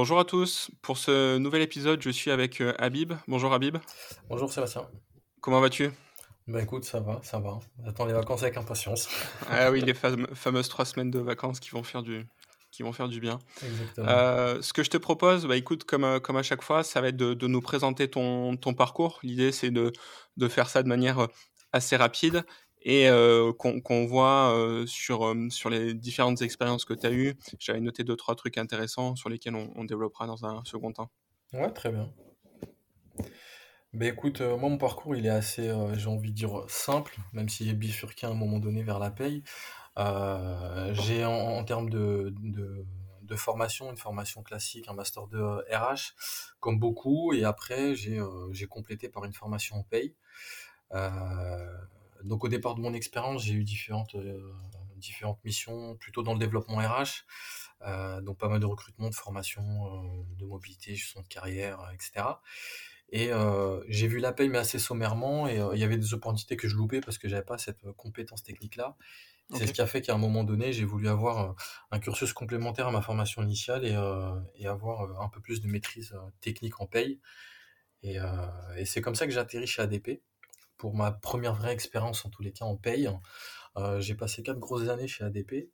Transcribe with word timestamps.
Bonjour 0.00 0.20
à 0.20 0.24
tous. 0.24 0.70
Pour 0.80 0.96
ce 0.96 1.38
nouvel 1.38 1.60
épisode, 1.60 2.00
je 2.00 2.10
suis 2.10 2.30
avec 2.30 2.60
euh, 2.60 2.72
Habib. 2.78 3.14
Bonjour 3.26 3.52
Habib. 3.52 3.78
Bonjour 4.28 4.52
Sébastien. 4.52 4.86
Comment 5.40 5.60
vas-tu? 5.60 5.90
Bah 6.46 6.62
écoute, 6.62 6.84
ça 6.84 7.00
va, 7.00 7.18
ça 7.24 7.40
va. 7.40 7.58
J'attends 7.84 8.06
les 8.06 8.12
vacances 8.12 8.44
avec 8.44 8.56
impatience. 8.56 9.08
Ah 9.50 9.72
oui, 9.72 9.80
les 9.80 9.94
fameuses 9.94 10.68
trois 10.68 10.84
semaines 10.84 11.10
de 11.10 11.18
vacances 11.18 11.58
qui 11.58 11.70
vont 11.70 11.82
faire 11.82 12.04
du, 12.04 12.24
qui 12.70 12.84
vont 12.84 12.92
faire 12.92 13.08
du 13.08 13.18
bien. 13.18 13.40
Exactement. 13.60 14.06
Euh, 14.08 14.62
ce 14.62 14.72
que 14.72 14.84
je 14.84 14.90
te 14.90 14.98
propose, 14.98 15.46
bah, 15.46 15.56
écoute, 15.56 15.82
comme, 15.82 16.04
euh, 16.04 16.20
comme 16.20 16.36
à 16.36 16.44
chaque 16.44 16.62
fois, 16.62 16.84
ça 16.84 17.00
va 17.00 17.08
être 17.08 17.16
de, 17.16 17.34
de 17.34 17.46
nous 17.48 17.60
présenter 17.60 18.08
ton, 18.08 18.56
ton 18.56 18.74
parcours. 18.74 19.18
L'idée, 19.24 19.50
c'est 19.50 19.72
de, 19.72 19.92
de 20.36 20.48
faire 20.48 20.70
ça 20.70 20.84
de 20.84 20.88
manière 20.88 21.26
assez 21.72 21.96
rapide 21.96 22.44
et 22.82 23.08
qu'on 23.58 24.06
voit 24.06 24.84
sur, 24.86 25.34
sur 25.50 25.70
les 25.70 25.94
différentes 25.94 26.42
expériences 26.42 26.84
que 26.84 26.94
tu 26.94 27.06
as 27.06 27.12
eues. 27.12 27.34
J'avais 27.58 27.80
noté 27.80 28.04
deux, 28.04 28.16
trois 28.16 28.34
trucs 28.34 28.58
intéressants 28.58 29.16
sur 29.16 29.28
lesquels 29.28 29.54
on, 29.54 29.84
développera 29.84 30.26
dans 30.26 30.44
un 30.44 30.64
second 30.64 30.92
temps. 30.92 31.10
Ouais, 31.52 31.70
très 31.72 31.90
bien. 31.90 32.12
Bah 33.94 34.06
écoute, 34.06 34.42
moi 34.42 34.68
mon 34.68 34.76
parcours 34.76 35.16
il 35.16 35.24
est 35.24 35.30
assez, 35.30 35.72
j'ai 35.94 36.08
envie 36.08 36.30
de 36.30 36.36
dire, 36.36 36.64
simple, 36.68 37.16
même 37.32 37.48
si 37.48 37.64
j'ai 37.64 37.72
bifurqué 37.72 38.26
à 38.26 38.30
un 38.30 38.34
moment 38.34 38.58
donné 38.58 38.82
vers 38.82 38.98
la 38.98 39.10
paye. 39.10 39.42
J'ai 39.96 41.24
en, 41.24 41.64
termes 41.64 41.90
de, 41.90 42.32
de, 43.22 43.36
formation, 43.36 43.90
une 43.90 43.96
formation 43.96 44.42
classique, 44.42 44.88
un 44.88 44.94
master 44.94 45.26
de 45.26 45.40
RH, 45.74 46.14
comme 46.60 46.78
beaucoup, 46.78 47.32
et 47.32 47.44
après 47.44 47.94
j'ai 47.94 48.18
euh, 48.18 48.66
complété 48.70 49.08
par 49.08 49.24
une 49.24 49.32
formation 49.32 49.76
en 49.76 49.82
paye. 49.82 50.14
Donc 52.24 52.44
au 52.44 52.48
départ 52.48 52.74
de 52.74 52.80
mon 52.80 52.94
expérience, 52.94 53.44
j'ai 53.44 53.54
eu 53.54 53.64
différentes, 53.64 54.14
euh, 54.14 54.52
différentes 54.96 55.42
missions, 55.44 55.96
plutôt 55.96 56.22
dans 56.22 56.32
le 56.32 56.38
développement 56.38 56.78
RH, 56.78 57.24
euh, 57.82 58.20
donc 58.20 58.38
pas 58.38 58.48
mal 58.48 58.60
de 58.60 58.66
recrutement, 58.66 59.08
de 59.08 59.14
formation, 59.14 59.62
euh, 59.62 60.24
de 60.36 60.44
mobilité, 60.44 60.94
gestion 60.94 61.22
de 61.22 61.28
carrière, 61.28 61.78
etc. 61.94 62.24
Et 63.10 63.32
euh, 63.32 63.82
j'ai 63.88 64.06
vu 64.06 64.18
la 64.18 64.32
paye, 64.32 64.48
mais 64.48 64.58
assez 64.58 64.78
sommairement, 64.78 65.48
et 65.48 65.58
euh, 65.58 65.70
il 65.74 65.80
y 65.80 65.84
avait 65.84 65.96
des 65.96 66.12
opportunités 66.12 66.56
que 66.56 66.68
je 66.68 66.76
loupais 66.76 67.00
parce 67.00 67.16
que 67.16 67.28
j'avais 67.28 67.44
pas 67.44 67.56
cette 67.56 67.82
euh, 67.84 67.92
compétence 67.94 68.42
technique-là. 68.42 68.96
C'est 69.54 69.66
ce 69.66 69.72
qui 69.72 69.80
a 69.80 69.86
fait 69.86 70.02
qu'à 70.02 70.12
un 70.12 70.18
moment 70.18 70.44
donné, 70.44 70.74
j'ai 70.74 70.84
voulu 70.84 71.08
avoir 71.08 71.54
un 71.90 71.98
cursus 72.00 72.34
complémentaire 72.34 72.86
à 72.86 72.90
ma 72.90 73.00
formation 73.00 73.42
initiale 73.42 73.86
et, 73.86 73.96
et 74.56 74.66
avoir 74.66 75.22
un 75.22 75.30
peu 75.30 75.40
plus 75.40 75.62
de 75.62 75.68
maîtrise 75.68 76.14
technique 76.42 76.82
en 76.82 76.86
paye. 76.86 77.18
Et, 78.02 78.18
et 78.76 78.84
c'est 78.84 79.00
comme 79.00 79.14
ça 79.14 79.24
que 79.24 79.32
j'ai 79.32 79.38
atterri 79.38 79.66
chez 79.66 79.80
ADP 79.80 80.20
pour 80.78 80.94
ma 80.94 81.12
première 81.12 81.54
vraie 81.54 81.72
expérience, 81.72 82.24
en 82.24 82.30
tous 82.30 82.42
les 82.42 82.52
cas 82.52 82.64
en 82.64 82.76
paye. 82.76 83.10
Euh, 83.76 84.00
j'ai 84.00 84.14
passé 84.14 84.42
quatre 84.42 84.58
grosses 84.58 84.88
années 84.88 85.08
chez 85.08 85.24
ADP. 85.24 85.70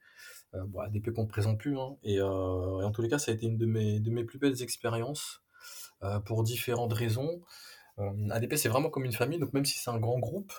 Euh, 0.55 0.65
bon, 0.67 0.81
ADP 0.81 1.13
qu'on 1.13 1.23
ne 1.23 1.29
présente 1.29 1.59
plus, 1.59 1.79
hein. 1.79 1.97
et, 2.03 2.19
euh, 2.21 2.81
et 2.81 2.85
en 2.85 2.91
tous 2.93 3.03
les 3.03 3.09
cas, 3.09 3.19
ça 3.19 3.31
a 3.31 3.35
été 3.35 3.47
une 3.47 3.57
de 3.59 3.67
mes, 3.67 4.01
de 4.01 4.11
mes 4.11 4.25
plus 4.25 4.39
belles 4.39 4.63
expériences 4.63 5.41
pour 6.27 6.43
différentes 6.43 6.93
raisons. 6.93 7.41
ADP, 8.31 8.57
c'est 8.57 8.69
vraiment 8.69 8.91
comme 8.91 9.07
une 9.07 9.13
famille, 9.13 9.39
donc 9.39 9.55
même 9.55 9.65
si 9.65 9.79
c'est 9.79 9.89
un 9.89 9.99
grand 9.99 10.19
groupe, 10.19 10.53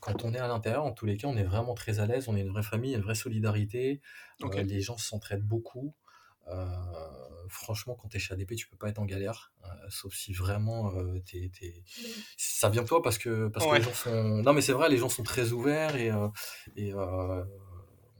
quand 0.00 0.24
on 0.24 0.32
est 0.32 0.38
à 0.38 0.48
l'intérieur, 0.48 0.84
en 0.84 0.92
tous 0.92 1.06
les 1.06 1.16
cas, 1.16 1.28
on 1.28 1.36
est 1.36 1.44
vraiment 1.44 1.74
très 1.74 2.00
à 2.00 2.06
l'aise, 2.06 2.28
on 2.28 2.36
est 2.36 2.40
une 2.40 2.50
vraie 2.50 2.62
famille, 2.62 2.94
une 2.94 3.02
vraie 3.02 3.14
solidarité, 3.14 4.00
Ok. 4.42 4.56
euh, 4.56 4.62
les 4.62 4.80
gens 4.80 4.96
s'entraident 4.96 5.46
beaucoup. 5.46 5.94
Euh, 6.48 6.66
franchement, 7.48 7.94
quand 7.94 8.08
tu 8.08 8.16
es 8.16 8.20
chez 8.20 8.34
ADP, 8.34 8.54
tu 8.56 8.68
peux 8.68 8.76
pas 8.76 8.88
être 8.88 8.98
en 8.98 9.04
galère, 9.04 9.52
euh, 9.64 9.68
sauf 9.88 10.14
si 10.14 10.32
vraiment 10.32 10.92
euh, 10.94 11.18
t'es- 11.20 11.50
t'es- 11.58 11.82
ça 12.36 12.68
vient 12.68 12.82
de 12.82 12.88
toi 12.88 13.02
parce 13.02 13.18
que, 13.18 13.48
parce 13.48 13.66
que 13.66 13.76
les 13.76 13.82
gens 13.82 13.92
sont. 13.94 14.42
Non, 14.42 14.52
mais 14.52 14.60
c'est 14.62 14.72
vrai, 14.72 14.88
les 14.88 14.96
gens 14.98 15.08
sont 15.08 15.22
très 15.22 15.52
ouverts 15.52 15.96
et, 15.96 16.10
et 16.76 16.92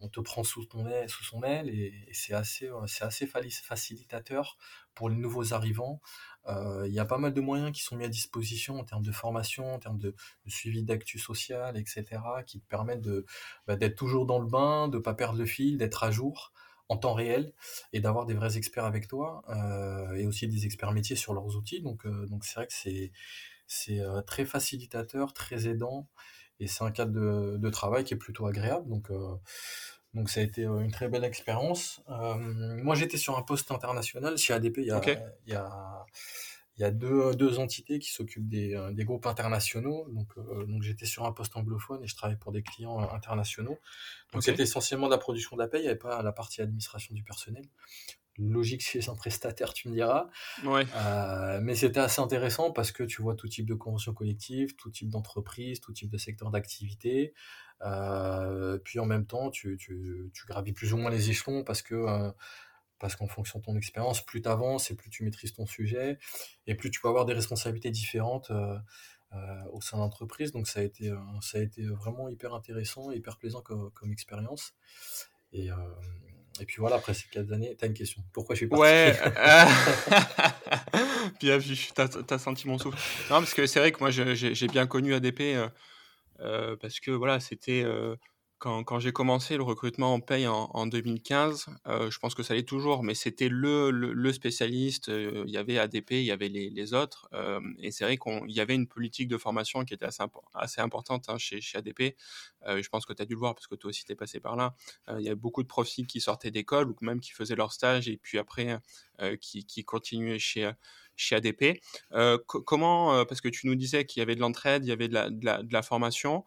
on 0.02 0.08
te 0.08 0.20
prend 0.20 0.42
sous, 0.44 0.64
ton 0.64 0.86
aile, 0.86 1.08
sous 1.10 1.24
son 1.24 1.42
aile 1.42 1.68
et, 1.68 1.92
et 2.08 2.14
c'est 2.14 2.32
assez, 2.32 2.68
euh, 2.68 2.86
c'est 2.86 3.04
assez 3.04 3.26
facilitateur 3.26 4.56
pour 4.94 5.10
les 5.10 5.16
nouveaux 5.16 5.52
arrivants. 5.52 6.00
Euh, 6.48 6.86
Il 6.88 6.94
y 6.94 6.98
a 6.98 7.04
pas 7.04 7.18
mal 7.18 7.34
de 7.34 7.40
moyens 7.40 7.70
qui 7.72 7.82
sont 7.82 7.96
mis 7.96 8.04
à 8.04 8.08
disposition 8.08 8.78
en 8.78 8.84
termes 8.84 9.02
de 9.04 9.12
formation, 9.12 9.74
en 9.74 9.78
termes 9.78 9.98
de, 9.98 10.14
de 10.46 10.50
suivi 10.50 10.82
d'actu 10.84 11.18
social, 11.18 11.76
etc., 11.76 12.22
qui 12.46 12.60
te 12.60 12.66
permettent 12.66 13.02
de, 13.02 13.26
bah, 13.66 13.76
d'être 13.76 13.96
toujours 13.96 14.24
dans 14.26 14.38
le 14.38 14.46
bain, 14.46 14.88
de 14.88 14.98
pas 14.98 15.12
perdre 15.14 15.38
le 15.38 15.46
fil, 15.46 15.76
d'être 15.76 16.02
à 16.02 16.10
jour 16.10 16.52
en 16.90 16.96
temps 16.96 17.14
réel 17.14 17.52
et 17.92 18.00
d'avoir 18.00 18.26
des 18.26 18.34
vrais 18.34 18.56
experts 18.56 18.84
avec 18.84 19.06
toi 19.06 19.42
euh, 19.48 20.12
et 20.16 20.26
aussi 20.26 20.48
des 20.48 20.66
experts 20.66 20.90
métiers 20.90 21.14
sur 21.14 21.32
leurs 21.32 21.56
outils. 21.56 21.80
Donc, 21.80 22.04
euh, 22.04 22.26
donc 22.26 22.44
c'est 22.44 22.56
vrai 22.56 22.66
que 22.66 22.72
c'est, 22.74 23.12
c'est 23.68 24.00
euh, 24.00 24.20
très 24.22 24.44
facilitateur, 24.44 25.32
très 25.32 25.68
aidant 25.68 26.08
et 26.58 26.66
c'est 26.66 26.82
un 26.82 26.90
cadre 26.90 27.12
de, 27.12 27.56
de 27.58 27.70
travail 27.70 28.02
qui 28.02 28.14
est 28.14 28.18
plutôt 28.18 28.44
agréable. 28.46 28.88
Donc, 28.88 29.10
donc 30.12 30.28
ça 30.28 30.40
a 30.40 30.42
été 30.42 30.64
une 30.64 30.90
très 30.90 31.08
belle 31.08 31.24
expérience. 31.24 32.02
Moi, 32.06 32.94
j'étais 32.96 33.16
sur 33.16 33.38
un 33.38 33.42
poste 33.42 33.70
international. 33.70 34.36
Chez 34.36 34.52
ADP, 34.52 34.78
il 34.78 34.84
y 34.84 34.90
a, 34.90 34.98
Ok. 34.98 35.16
il 35.46 35.52
y 35.54 35.56
a, 35.56 36.04
il 36.80 36.82
y 36.82 36.86
a 36.86 36.90
deux, 36.90 37.34
deux 37.34 37.58
entités 37.58 37.98
qui 37.98 38.10
s'occupent 38.10 38.48
des, 38.48 38.74
euh, 38.74 38.90
des 38.90 39.04
groupes 39.04 39.26
internationaux. 39.26 40.08
Donc, 40.14 40.28
euh, 40.38 40.64
donc 40.64 40.82
j'étais 40.82 41.04
sur 41.04 41.26
un 41.26 41.32
poste 41.32 41.54
anglophone 41.54 42.02
et 42.02 42.06
je 42.06 42.16
travaillais 42.16 42.38
pour 42.38 42.52
des 42.52 42.62
clients 42.62 43.02
euh, 43.02 43.14
internationaux. 43.14 43.78
Donc 44.32 44.42
c'était 44.42 44.62
essentiellement 44.62 45.06
de 45.06 45.12
la 45.12 45.18
production 45.18 45.56
de 45.56 45.60
la 45.60 45.68
paie, 45.68 45.80
il 45.80 45.82
n'y 45.82 45.88
avait 45.88 45.98
pas 45.98 46.22
la 46.22 46.32
partie 46.32 46.62
administration 46.62 47.14
du 47.14 47.22
personnel. 47.22 47.64
Logique 48.38 48.80
chez 48.80 49.06
un 49.10 49.14
prestataire, 49.14 49.74
tu 49.74 49.90
me 49.90 49.94
diras. 49.94 50.30
Ouais. 50.64 50.86
Euh, 50.96 51.60
mais 51.62 51.74
c'était 51.74 52.00
assez 52.00 52.22
intéressant 52.22 52.70
parce 52.70 52.92
que 52.92 53.02
tu 53.02 53.20
vois 53.20 53.34
tout 53.34 53.48
type 53.48 53.66
de 53.66 53.74
conventions 53.74 54.14
collectives, 54.14 54.74
tout 54.76 54.90
type 54.90 55.10
d'entreprise, 55.10 55.80
tout 55.80 55.92
type 55.92 56.08
de 56.08 56.16
secteur 56.16 56.50
d'activité. 56.50 57.34
Euh, 57.82 58.78
puis 58.78 58.98
en 59.00 59.04
même 59.04 59.26
temps, 59.26 59.50
tu, 59.50 59.76
tu, 59.76 60.30
tu 60.32 60.46
gravis 60.46 60.72
plus 60.72 60.94
ou 60.94 60.96
moins 60.96 61.10
les 61.10 61.28
échelons 61.28 61.62
parce 61.62 61.82
que 61.82 61.94
euh, 61.94 62.30
parce 63.00 63.16
qu'en 63.16 63.26
fonction 63.26 63.58
de 63.58 63.64
ton 63.64 63.76
expérience, 63.76 64.24
plus 64.24 64.42
tu 64.42 64.48
avances 64.48 64.90
et 64.90 64.94
plus 64.94 65.10
tu 65.10 65.24
maîtrises 65.24 65.54
ton 65.54 65.66
sujet 65.66 66.18
et 66.66 66.74
plus 66.74 66.90
tu 66.90 67.00
peux 67.00 67.08
avoir 67.08 67.24
des 67.24 67.32
responsabilités 67.32 67.90
différentes 67.90 68.50
euh, 68.50 68.76
euh, 69.32 69.36
au 69.72 69.80
sein 69.80 69.96
de 69.96 70.02
l'entreprise. 70.02 70.50
Donc 70.50 70.66
ça 70.66 70.80
a 70.80 70.82
été 70.82 71.08
euh, 71.08 71.16
ça 71.40 71.58
a 71.58 71.60
été 71.60 71.84
vraiment 71.84 72.28
hyper 72.28 72.52
intéressant, 72.52 73.12
hyper 73.12 73.38
plaisant 73.38 73.62
comme, 73.62 73.92
comme 73.92 74.10
expérience. 74.10 74.74
Et, 75.52 75.70
euh, 75.70 75.76
et 76.60 76.64
puis 76.64 76.78
voilà, 76.78 76.96
après 76.96 77.14
ces 77.14 77.28
quatre 77.28 77.52
années, 77.52 77.76
t'as 77.78 77.86
une 77.86 77.94
question. 77.94 78.24
Pourquoi 78.32 78.56
je 78.56 78.58
suis 78.58 78.66
parti? 78.66 78.82
Ouais. 78.82 79.12
bien 81.40 81.58
vu. 81.58 81.90
T'as 81.94 82.08
as 82.28 82.38
senti 82.38 82.66
mon 82.66 82.78
souffle. 82.78 82.98
Non, 83.30 83.38
parce 83.38 83.54
que 83.54 83.66
c'est 83.66 83.78
vrai 83.78 83.92
que 83.92 84.00
moi, 84.00 84.10
j'ai 84.10 84.66
bien 84.66 84.88
connu 84.88 85.14
ADP 85.14 85.42
parce 86.80 86.98
que 86.98 87.12
voilà, 87.12 87.38
c'était 87.38 87.84
quand, 88.60 88.98
j'ai 89.00 89.10
commencé 89.10 89.56
le 89.56 89.62
recrutement 89.62 90.12
en 90.12 90.20
paye 90.20 90.46
en, 90.46 90.68
en 90.74 90.86
2015. 90.86 91.66
euh, 91.86 92.10
je 92.10 92.18
pense 92.18 92.34
que 92.34 92.42
ça 92.42 92.54
l'est 92.54 92.68
toujours, 92.68 93.02
mais 93.02 93.14
c'était 93.14 93.48
le, 93.48 94.32
spécialiste. 94.32 95.08
euh, 95.08 95.44
Il 95.46 95.50
y 95.52 95.56
avait 95.56 95.78
ADP, 95.78 96.10
il 96.12 96.24
y 96.24 96.30
avait 96.30 96.48
les, 96.50 96.94
autres. 96.94 97.26
euh, 97.32 97.58
et 97.78 97.90
c'est 97.90 98.04
vrai 98.04 98.18
qu'il 98.18 98.50
y 98.50 98.60
avait 98.60 98.74
une 98.74 98.86
politique 98.86 99.28
de 99.28 99.38
formation 99.38 99.84
qui 99.86 99.94
était 99.94 100.04
assez, 100.04 100.22
impo- 100.22 100.42
assez 100.52 100.82
importante 100.82 101.30
hein, 101.30 101.38
chez, 101.38 101.60
ADP. 101.74 102.14
Je 102.66 102.88
pense 102.90 103.06
que 103.06 103.14
tu 103.14 103.22
as 103.22 103.24
dû 103.24 103.32
le 103.32 103.38
voir 103.38 103.54
parce 103.54 103.66
que 103.66 103.74
toi 103.76 103.88
aussi 103.88 104.04
tu 104.04 104.12
es 104.12 104.14
passé 104.14 104.40
par 104.40 104.56
là. 104.56 104.74
Il 105.08 105.22
y 105.22 105.28
avait 105.28 105.34
beaucoup 105.36 105.62
de 105.62 105.68
profils 105.68 106.06
qui 106.06 106.20
sortaient 106.20 106.50
d'école 106.50 106.90
ou 106.90 106.96
même 107.00 107.20
qui 107.20 107.30
faisaient 107.32 107.56
leur 107.56 107.72
stage 107.72 108.08
et 108.08 108.18
puis 108.18 108.38
après 108.38 108.78
qui, 109.40 109.84
continuaient 109.86 110.38
chez, 110.38 110.70
ADP. 111.32 111.80
Co- 112.46 112.62
comment, 112.62 113.24
parce 113.24 113.40
que 113.40 113.48
tu 113.48 113.66
nous 113.68 113.74
disais 113.74 114.04
qu'il 114.04 114.20
y 114.20 114.22
avait 114.22 114.34
de 114.34 114.40
l'entraide, 114.40 114.84
il 114.84 114.88
y 114.88 114.92
avait 114.92 115.08
de 115.08 115.72
la, 115.72 115.82
formation. 115.82 116.44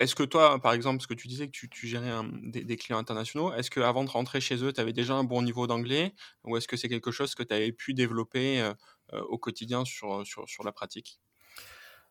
Est-ce 0.00 0.14
que 0.14 0.22
toi, 0.22 0.60
par 0.60 0.72
exemple, 0.74 0.98
parce 0.98 1.08
que 1.08 1.14
tu 1.14 1.26
disais 1.26 1.48
que 1.48 1.66
tu, 1.66 1.86
gérais 1.86 2.22
des, 2.42 2.76
clients 2.76 2.98
internationaux, 2.98 3.52
est-ce 3.54 3.70
qu'avant 3.70 4.04
de 4.04 4.10
rentrer 4.10 4.40
chez 4.40 4.62
eux, 4.62 4.72
tu 4.72 4.80
avais 4.80 4.92
déjà 4.92 5.14
un 5.14 5.24
bon 5.24 5.42
niveau 5.42 5.66
d'anglais 5.66 6.14
ou 6.44 6.56
est-ce 6.56 6.68
que 6.68 6.76
c'est 6.76 6.88
quelque 6.88 7.10
chose 7.10 7.34
que 7.34 7.42
tu 7.42 7.52
avais 7.52 7.72
pu 7.72 7.94
développer 7.94 8.60
euh, 8.60 8.72
euh, 9.12 9.20
au 9.22 9.38
quotidien 9.38 9.84
sur, 9.84 10.24
sur, 10.24 10.64
la 10.64 10.70
pratique? 10.70 11.20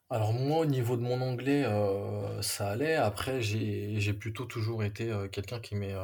Alors 0.09 0.33
moi, 0.33 0.59
au 0.59 0.65
niveau 0.65 0.97
de 0.97 1.01
mon 1.01 1.21
anglais, 1.21 1.63
euh, 1.65 2.41
ça 2.41 2.69
allait. 2.71 2.95
Après, 2.95 3.41
j'ai 3.41 4.13
plutôt 4.13 4.45
toujours 4.45 4.83
été 4.83 5.13
quelqu'un 5.31 5.61
qui 5.61 5.75
aimait, 5.75 5.95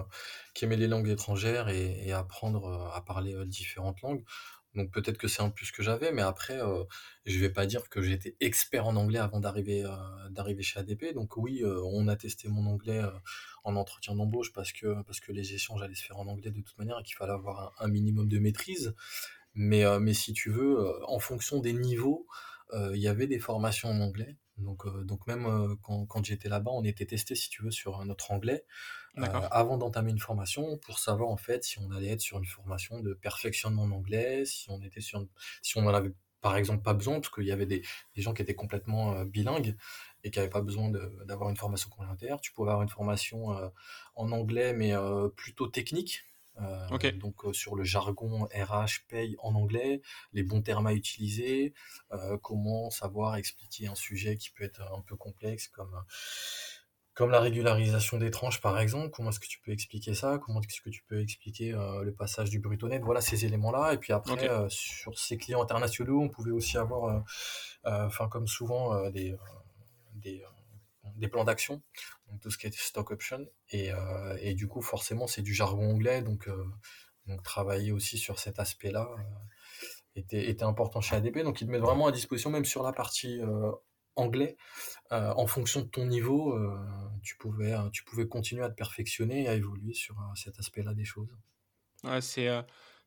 les 0.61 0.87
langues 0.87 1.09
étrangères 1.09 1.67
et, 1.67 2.13
apprendre 2.13 2.91
à 2.93 3.03
parler 3.03 3.35
différentes 3.45 4.01
langues. 4.01 4.23
Donc 4.75 4.91
peut-être 4.91 5.17
que 5.17 5.27
c'est 5.27 5.41
un 5.41 5.49
plus 5.49 5.71
que 5.71 5.83
j'avais, 5.83 6.11
mais 6.11 6.23
après, 6.23 6.59
euh, 6.59 6.83
je 7.25 7.37
vais 7.39 7.51
pas 7.51 7.65
dire 7.65 7.89
que 7.89 8.01
j'étais 8.01 8.35
expert 8.39 8.87
en 8.87 8.95
anglais 8.95 9.19
avant 9.19 9.39
d'arriver 9.39 9.85
euh, 9.85 10.29
d'arriver 10.29 10.63
chez 10.63 10.79
ADP. 10.79 11.13
Donc 11.13 11.37
oui, 11.37 11.61
euh, 11.63 11.79
on 11.83 12.07
a 12.07 12.15
testé 12.15 12.47
mon 12.47 12.65
anglais 12.65 13.01
en 13.63 13.75
entretien 13.75 14.15
d'embauche 14.15 14.51
parce 14.51 14.71
que 14.71 15.03
parce 15.03 15.19
que 15.19 15.31
les 15.31 15.53
échanges 15.53 15.83
allaient 15.83 15.93
se 15.95 16.03
faire 16.03 16.17
en 16.17 16.27
anglais 16.27 16.51
de 16.51 16.61
toute 16.61 16.77
manière 16.77 16.99
et 16.99 17.03
qu'il 17.03 17.15
fallait 17.15 17.33
avoir 17.33 17.75
un, 17.79 17.85
un 17.85 17.87
minimum 17.87 18.27
de 18.27 18.39
maîtrise. 18.39 18.95
Mais, 19.55 19.83
mais 19.99 20.13
si 20.15 20.33
tu 20.33 20.49
veux, 20.49 21.03
en 21.07 21.19
fonction 21.19 21.59
des 21.59 21.73
niveaux, 21.73 22.25
il 22.73 22.97
y 22.97 23.07
avait 23.07 23.27
des 23.27 23.37
formations 23.37 23.89
en 23.89 23.99
anglais. 24.01 24.35
Donc, 24.57 24.85
euh, 24.85 25.03
donc 25.03 25.25
même 25.27 25.45
euh, 25.45 25.75
quand, 25.81 26.05
quand 26.05 26.23
j'étais 26.25 26.49
là-bas, 26.49 26.71
on 26.71 26.83
était 26.83 27.05
testé, 27.05 27.35
si 27.35 27.49
tu 27.49 27.63
veux, 27.63 27.71
sur 27.71 28.03
notre 28.05 28.31
anglais 28.31 28.65
euh, 29.23 29.47
avant 29.51 29.77
d'entamer 29.77 30.11
une 30.11 30.19
formation 30.19 30.77
pour 30.77 30.99
savoir 30.99 31.29
en 31.29 31.37
fait 31.37 31.63
si 31.63 31.79
on 31.79 31.91
allait 31.91 32.09
être 32.09 32.21
sur 32.21 32.37
une 32.39 32.45
formation 32.45 32.99
de 33.01 33.13
perfectionnement 33.13 33.83
en 33.83 33.91
anglais, 33.91 34.45
si 34.45 34.69
on 34.71 34.81
était 34.81 35.01
sur, 35.01 35.21
une- 35.21 35.29
si 35.61 35.77
on 35.77 35.81
en 35.87 35.93
avait 35.93 36.13
par 36.41 36.57
exemple 36.57 36.83
pas 36.83 36.93
besoin, 36.93 37.19
parce 37.21 37.29
qu'il 37.33 37.45
y 37.45 37.51
avait 37.51 37.65
des, 37.65 37.83
des 38.15 38.21
gens 38.21 38.33
qui 38.33 38.41
étaient 38.41 38.55
complètement 38.55 39.23
bilingues 39.25 39.75
et 40.23 40.31
qui 40.31 40.39
n'avaient 40.39 40.49
pas 40.51 40.61
besoin 40.61 40.89
d'avoir 41.25 41.49
une 41.49 41.57
formation 41.57 41.89
complémentaire. 41.89 42.41
Tu 42.41 42.51
pouvais 42.53 42.71
avoir 42.71 42.83
une 42.83 42.89
formation 42.89 43.47
en 44.15 44.31
anglais, 44.31 44.73
mais 44.73 44.93
plutôt 45.37 45.67
technique 45.67 46.23
donc 47.19 47.43
sur 47.53 47.75
le 47.75 47.83
jargon 47.83 48.45
RH, 48.53 49.07
paye 49.07 49.35
en 49.39 49.55
anglais, 49.55 50.01
les 50.33 50.43
bons 50.43 50.61
termes 50.61 50.87
à 50.87 50.93
utiliser, 50.93 51.73
comment 52.41 52.89
savoir 52.89 53.35
expliquer 53.35 53.87
un 53.87 53.95
sujet 53.95 54.37
qui 54.37 54.51
peut 54.51 54.63
être 54.63 54.81
un 54.81 55.01
peu 55.01 55.15
complexe 55.15 55.67
comme 55.67 56.03
comme 57.15 57.29
la 57.29 57.39
régularisation 57.39 58.17
des 58.17 58.31
tranches, 58.31 58.59
par 58.59 58.79
exemple, 58.79 59.11
comment 59.11 59.29
est-ce 59.29 59.39
que 59.39 59.45
tu 59.45 59.59
peux 59.59 59.71
expliquer 59.71 60.15
ça? 60.15 60.39
Comment 60.39 60.61
est-ce 60.61 60.81
que 60.81 60.89
tu 60.89 61.03
peux 61.03 61.21
expliquer 61.21 61.71
le 61.71 62.11
passage 62.11 62.49
du 62.49 62.59
brut 62.59 62.81
au 62.83 62.87
net? 62.87 63.03
Voilà 63.03 63.21
ces 63.21 63.45
éléments-là. 63.45 63.93
Et 63.93 63.97
puis 63.97 64.13
après, 64.13 64.49
sur 64.69 65.17
ces 65.19 65.37
clients 65.37 65.61
internationaux, 65.61 66.19
on 66.21 66.29
pouvait 66.29 66.51
aussi 66.51 66.75
avoir, 66.77 67.23
enfin 67.83 68.27
comme 68.29 68.47
souvent, 68.47 69.11
des, 69.11 69.35
des, 70.15 70.43
des, 71.15 71.27
plans 71.27 71.43
d'action, 71.43 71.81
tout 72.41 72.49
ce 72.49 72.57
qui 72.57 72.67
est 72.67 72.73
stock 72.73 73.11
option. 73.11 73.45
Et, 73.69 73.91
et 74.39 74.53
du 74.53 74.67
coup, 74.67 74.81
forcément, 74.81 75.27
c'est 75.27 75.41
du 75.41 75.53
jargon 75.53 75.91
anglais, 75.91 76.21
donc, 76.21 76.49
donc 77.27 77.43
travailler 77.43 77.91
aussi 77.91 78.17
sur 78.17 78.39
cet 78.39 78.59
aspect-là 78.59 79.09
était, 80.15 80.49
était 80.49 80.63
important 80.63 81.01
chez 81.01 81.15
ADP. 81.15 81.39
Donc 81.39 81.61
ils 81.61 81.67
te 81.67 81.71
mettent 81.71 81.81
vraiment 81.81 82.07
à 82.07 82.11
disposition, 82.11 82.49
même 82.49 82.65
sur 82.65 82.83
la 82.83 82.93
partie 82.93 83.41
anglais, 84.15 84.57
euh, 85.11 85.33
en 85.35 85.47
fonction 85.47 85.81
de 85.81 85.87
ton 85.87 86.05
niveau, 86.05 86.53
euh, 86.53 86.77
tu, 87.23 87.35
pouvais, 87.37 87.73
euh, 87.73 87.89
tu 87.91 88.03
pouvais 88.03 88.27
continuer 88.27 88.63
à 88.63 88.69
te 88.69 88.75
perfectionner 88.75 89.43
et 89.43 89.47
à 89.47 89.53
évoluer 89.53 89.93
sur 89.93 90.15
cet 90.35 90.59
aspect-là 90.59 90.93
des 90.93 91.05
choses. 91.05 91.29
Ouais, 92.03 92.21
c'est 92.21 92.49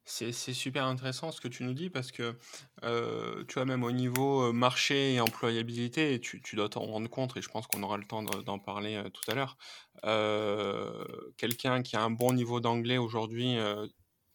c'est 0.09 0.33
super 0.33 0.85
intéressant 0.87 1.33
ce 1.33 1.41
que 1.41 1.49
tu 1.49 1.65
nous 1.65 1.75
dis 1.75 1.91
parce 1.91 2.13
que 2.13 2.37
tu 2.83 3.55
vois 3.55 3.65
même 3.65 3.83
au 3.83 3.91
niveau 3.93 4.53
marché 4.53 5.15
et 5.15 5.21
employabilité 5.21 6.21
tu, 6.21 6.41
tu 6.41 6.57
dois 6.57 6.69
t'en 6.69 6.83
rendre 6.87 7.11
compte 7.11 7.37
et 7.37 7.43
je 7.43 7.49
pense 7.49 7.67
qu'on 7.67 7.83
aura 7.83 7.99
le 7.99 8.05
temps 8.05 8.23
d'en 8.23 8.59
parler 8.59 9.03
tout 9.13 9.31
à 9.31 9.35
l'heure. 9.35 9.57
Quelqu'un 11.37 11.83
qui 11.83 11.97
a 11.97 12.03
un 12.03 12.11
bon 12.11 12.33
niveau 12.33 12.61
d'anglais 12.61 12.99
aujourd'hui 12.99 13.57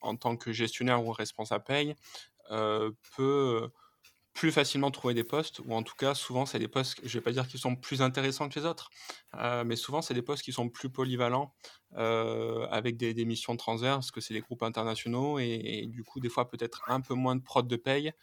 en 0.01 0.15
tant 0.17 0.35
que 0.35 0.51
gestionnaire 0.51 1.03
ou 1.05 1.11
responsable 1.11 1.63
paye 1.63 1.95
peut 3.15 3.69
plus 4.33 4.51
facilement 4.51 4.91
trouver 4.91 5.13
des 5.13 5.23
postes, 5.23 5.59
ou 5.65 5.73
en 5.73 5.83
tout 5.83 5.95
cas, 5.95 6.13
souvent, 6.13 6.45
c'est 6.45 6.59
des 6.59 6.67
postes, 6.67 6.99
je 7.03 7.17
vais 7.17 7.21
pas 7.21 7.31
dire 7.31 7.47
qu'ils 7.47 7.59
sont 7.59 7.75
plus 7.75 8.01
intéressants 8.01 8.47
que 8.49 8.59
les 8.59 8.65
autres, 8.65 8.89
euh, 9.35 9.63
mais 9.65 9.75
souvent, 9.75 10.01
c'est 10.01 10.13
des 10.13 10.21
postes 10.21 10.43
qui 10.43 10.53
sont 10.53 10.69
plus 10.69 10.89
polyvalents, 10.89 11.53
euh, 11.97 12.65
avec 12.71 12.97
des, 12.97 13.13
des, 13.13 13.25
missions 13.25 13.57
transverses, 13.57 14.09
que 14.11 14.21
c'est 14.21 14.33
des 14.33 14.39
groupes 14.41 14.63
internationaux, 14.63 15.39
et, 15.39 15.85
du 15.87 16.03
coup, 16.03 16.19
des 16.19 16.29
fois, 16.29 16.49
peut-être 16.49 16.81
un 16.87 17.01
peu 17.01 17.13
moins 17.13 17.35
de 17.35 17.41
prod 17.41 17.67
de 17.67 17.75
paye, 17.75 18.13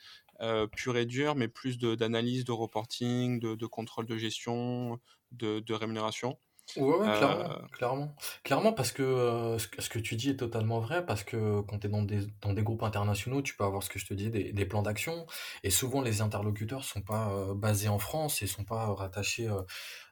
euh, 0.40 0.66
pur 0.66 0.96
et 0.96 1.04
dur, 1.04 1.34
mais 1.34 1.48
plus 1.48 1.78
d'analyse, 1.78 2.44
de, 2.44 2.52
reporting, 2.52 3.40
de, 3.40 3.66
contrôle 3.66 4.06
de 4.06 4.16
gestion, 4.16 4.98
de 5.32 5.74
rémunération. 5.74 6.38
Ouais, 6.76 6.98
clairement, 6.98 7.50
euh, 7.50 7.66
clairement. 7.72 8.16
Clairement, 8.44 8.72
parce 8.72 8.92
que 8.92 9.02
euh, 9.02 9.58
ce, 9.58 9.88
que 9.88 9.98
tu 9.98 10.16
dis 10.16 10.30
est 10.30 10.36
totalement 10.36 10.80
vrai, 10.80 11.04
parce 11.04 11.24
que 11.24 11.60
quand 11.62 11.78
tu 11.78 11.86
es 11.86 11.90
dans 11.90 12.02
des, 12.02 12.26
dans 12.42 12.52
des 12.52 12.62
groupes 12.62 12.82
internationaux, 12.82 13.40
tu 13.40 13.56
peux 13.56 13.64
avoir 13.64 13.82
ce 13.82 13.88
que 13.88 13.98
je 13.98 14.06
te 14.06 14.12
dis, 14.12 14.30
des, 14.30 14.52
des 14.52 14.66
plans 14.66 14.82
d'action, 14.82 15.26
et 15.62 15.70
souvent 15.70 16.02
les 16.02 16.20
interlocuteurs 16.20 16.84
sont 16.84 17.00
pas 17.00 17.30
euh, 17.30 17.54
basés 17.54 17.88
en 17.88 17.98
France 17.98 18.42
et 18.42 18.46
sont 18.46 18.64
pas 18.64 18.86
rattachés, 18.94 19.48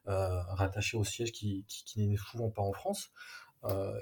rattachés 0.07 0.97
au 0.97 1.05
siège 1.05 1.33
qui, 1.33 1.65
qui, 1.69 1.85
qui 1.85 2.07
n'est 2.07 2.17
souvent 2.17 2.51
pas 2.51 2.63
en 2.63 2.73
France. 2.73 3.11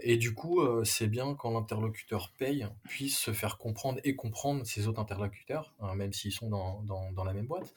et 0.03 0.17
du 0.17 0.35
coup, 0.35 0.61
c'est 0.85 1.07
bien 1.07 1.35
quand 1.35 1.51
l'interlocuteur 1.51 2.33
paye 2.39 2.67
puisse 2.85 3.19
se 3.19 3.33
faire 3.33 3.59
comprendre 3.59 3.99
et 4.05 4.15
comprendre 4.15 4.65
ses 4.65 4.87
autres 4.87 5.01
interlocuteurs, 5.01 5.75
hein, 5.81 5.95
même 5.95 6.13
s'ils 6.13 6.33
sont 6.33 6.51
dans, 6.51 6.83
dans, 6.83 7.11
dans 7.13 7.25
la 7.25 7.33
même 7.33 7.47
boîte. 7.47 7.75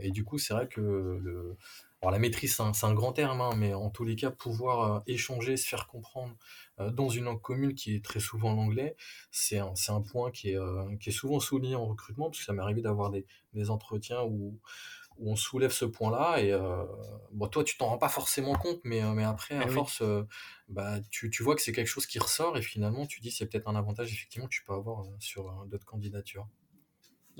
et 0.00 0.10
du 0.10 0.24
coup, 0.24 0.38
c'est 0.38 0.54
vrai 0.54 0.68
que 0.68 0.80
le, 0.80 1.56
alors 2.02 2.12
la 2.12 2.18
maîtrise, 2.18 2.56
c'est 2.56 2.86
un, 2.86 2.94
grand 2.94 3.12
terme, 3.12 3.42
hein, 3.42 3.54
mais 3.56 3.74
en 3.74 3.90
tous 3.90 4.04
les 4.04 4.16
cas, 4.16 4.30
pouvoir 4.30 4.96
euh, 4.96 5.00
échanger, 5.06 5.58
se 5.58 5.68
faire 5.68 5.86
comprendre 5.86 6.34
euh, 6.78 6.90
dans 6.90 7.10
une 7.10 7.24
langue 7.24 7.42
commune 7.42 7.74
qui 7.74 7.94
est 7.94 8.02
très 8.02 8.20
souvent 8.20 8.54
l'anglais, 8.54 8.96
c'est 9.30 9.58
un, 9.58 9.74
un, 9.88 10.00
point 10.00 10.30
qui 10.30 10.50
est, 10.52 10.56
euh, 10.58 10.96
qui 10.98 11.10
est 11.10 11.12
souvent 11.12 11.40
souligné 11.40 11.74
en 11.74 11.86
recrutement, 11.86 12.30
parce 12.30 12.38
que 12.38 12.44
ça 12.46 12.54
m'est 12.54 12.62
arrivé 12.62 12.80
d'avoir 12.80 13.10
des, 13.10 13.26
des, 13.52 13.68
entretiens 13.68 14.22
où, 14.22 14.58
où, 15.18 15.30
on 15.30 15.36
soulève 15.36 15.72
ce 15.72 15.84
point-là, 15.84 16.40
et 16.40 16.58
bon, 17.32 17.48
toi, 17.48 17.64
tu 17.64 17.76
t'en 17.76 17.88
rends 17.88 17.98
pas 17.98 18.08
forcément 18.08 18.54
compte, 18.54 18.80
mais, 18.84 19.02
mais 19.14 19.24
après, 19.24 19.56
à 19.56 19.64
eh 19.66 19.68
force, 19.68 20.02
bah, 20.68 21.00
tu, 21.10 21.28
tu, 21.28 21.42
vois 21.42 21.54
que 21.54 21.60
c'est 21.60 21.72
quelque 21.72 21.86
chose 21.86 22.06
qui 22.06 22.18
ressort, 22.18 22.56
et 22.56 22.62
finalement, 22.62 23.04
tu 23.04 23.20
dis 23.20 23.30
c'est 23.30 23.44
peut-être 23.44 23.68
un 23.68 23.76
avantage, 23.76 24.10
effectivement, 24.10 24.48
que 24.48 24.54
tu 24.54 24.64
peux 24.64 24.72
avoir 24.72 25.04
sur 25.18 25.66
d'autres 25.66 25.84
candidatures. 25.84 26.48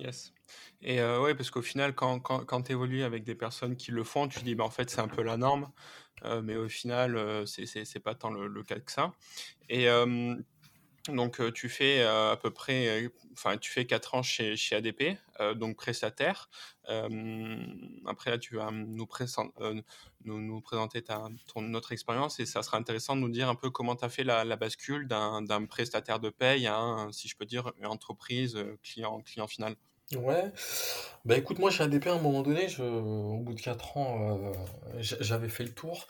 Yes. 0.01 0.33
Et 0.81 1.01
euh, 1.01 1.21
ouais, 1.21 1.35
parce 1.35 1.51
qu'au 1.51 1.61
final, 1.61 1.95
quand, 1.95 2.21
quand, 2.21 2.45
quand 2.47 2.63
tu 2.63 2.73
évolues 2.73 3.03
avec 3.03 3.23
des 3.23 3.35
personnes 3.35 3.77
qui 3.77 3.91
le 3.91 4.03
font, 4.03 4.29
tu 4.29 4.41
dis, 4.41 4.55
bah, 4.55 4.65
en 4.65 4.71
fait, 4.71 4.89
c'est 4.89 5.01
un 5.01 5.09
peu 5.09 5.23
la 5.23 5.37
norme, 5.37 5.71
euh, 6.25 6.41
mais 6.43 6.57
au 6.57 6.69
final, 6.69 7.17
euh, 7.17 7.45
c'est 7.45 8.01
pas 8.01 8.15
tant 8.15 8.31
le, 8.31 8.63
cas 8.63 8.81
que 8.81 8.91
ça. 8.91 9.13
Et 9.69 9.89
donc, 11.09 11.41
tu 11.55 11.69
fais 11.69 12.03
à 12.03 12.39
peu 12.41 12.51
près, 12.51 13.11
enfin, 13.33 13.57
tu 13.59 13.71
fais 13.71 13.87
4 13.87 14.15
ans 14.15 14.23
chez, 14.23 14.57
chez 14.57 14.77
ADP, 14.77 15.19
donc 15.57 15.77
prestataire. 15.77 16.49
après, 18.07 18.31
là, 18.31 18.39
tu 18.39 18.57
vas 18.57 18.71
nous, 18.71 19.07
présenter 19.07 21.03
ton, 21.03 21.63
notre 21.63 21.93
expérience 21.93 22.41
et 22.41 22.47
ça 22.47 22.63
sera 22.63 22.77
intéressant 22.79 23.17
de 23.17 23.21
nous 23.23 23.29
dire 23.31 23.49
un 23.49 23.55
peu 23.55 23.71
comment 23.71 23.97
tu 23.97 24.05
as 24.05 24.09
fait 24.09 24.25
la, 24.25 24.57
bascule 24.57 25.09
d'un 25.09 25.67
prestataire 25.67 26.21
de 26.21 26.31
paye 26.31 26.67
à, 26.67 27.09
si 27.13 27.29
je 27.29 27.37
peux 27.37 27.47
dire, 27.47 27.73
une 27.79 27.87
entreprise 27.87 28.59
client, 28.83 29.21
client 29.23 29.47
final. 29.47 29.77
Ouais. 30.17 30.53
Bah 31.25 31.37
écoute, 31.37 31.59
moi 31.61 31.71
chez 31.71 31.85
ADP 31.85 32.09
à 32.09 32.15
un 32.15 32.19
moment 32.21 32.43
donné, 32.43 32.67
au 32.81 33.39
bout 33.39 33.55
de 33.55 33.61
4 33.61 33.97
ans, 33.97 34.41
euh, 34.45 34.53
j'avais 34.99 35.49
fait 35.49 35.63
le 35.63 35.73
tour. 35.73 36.09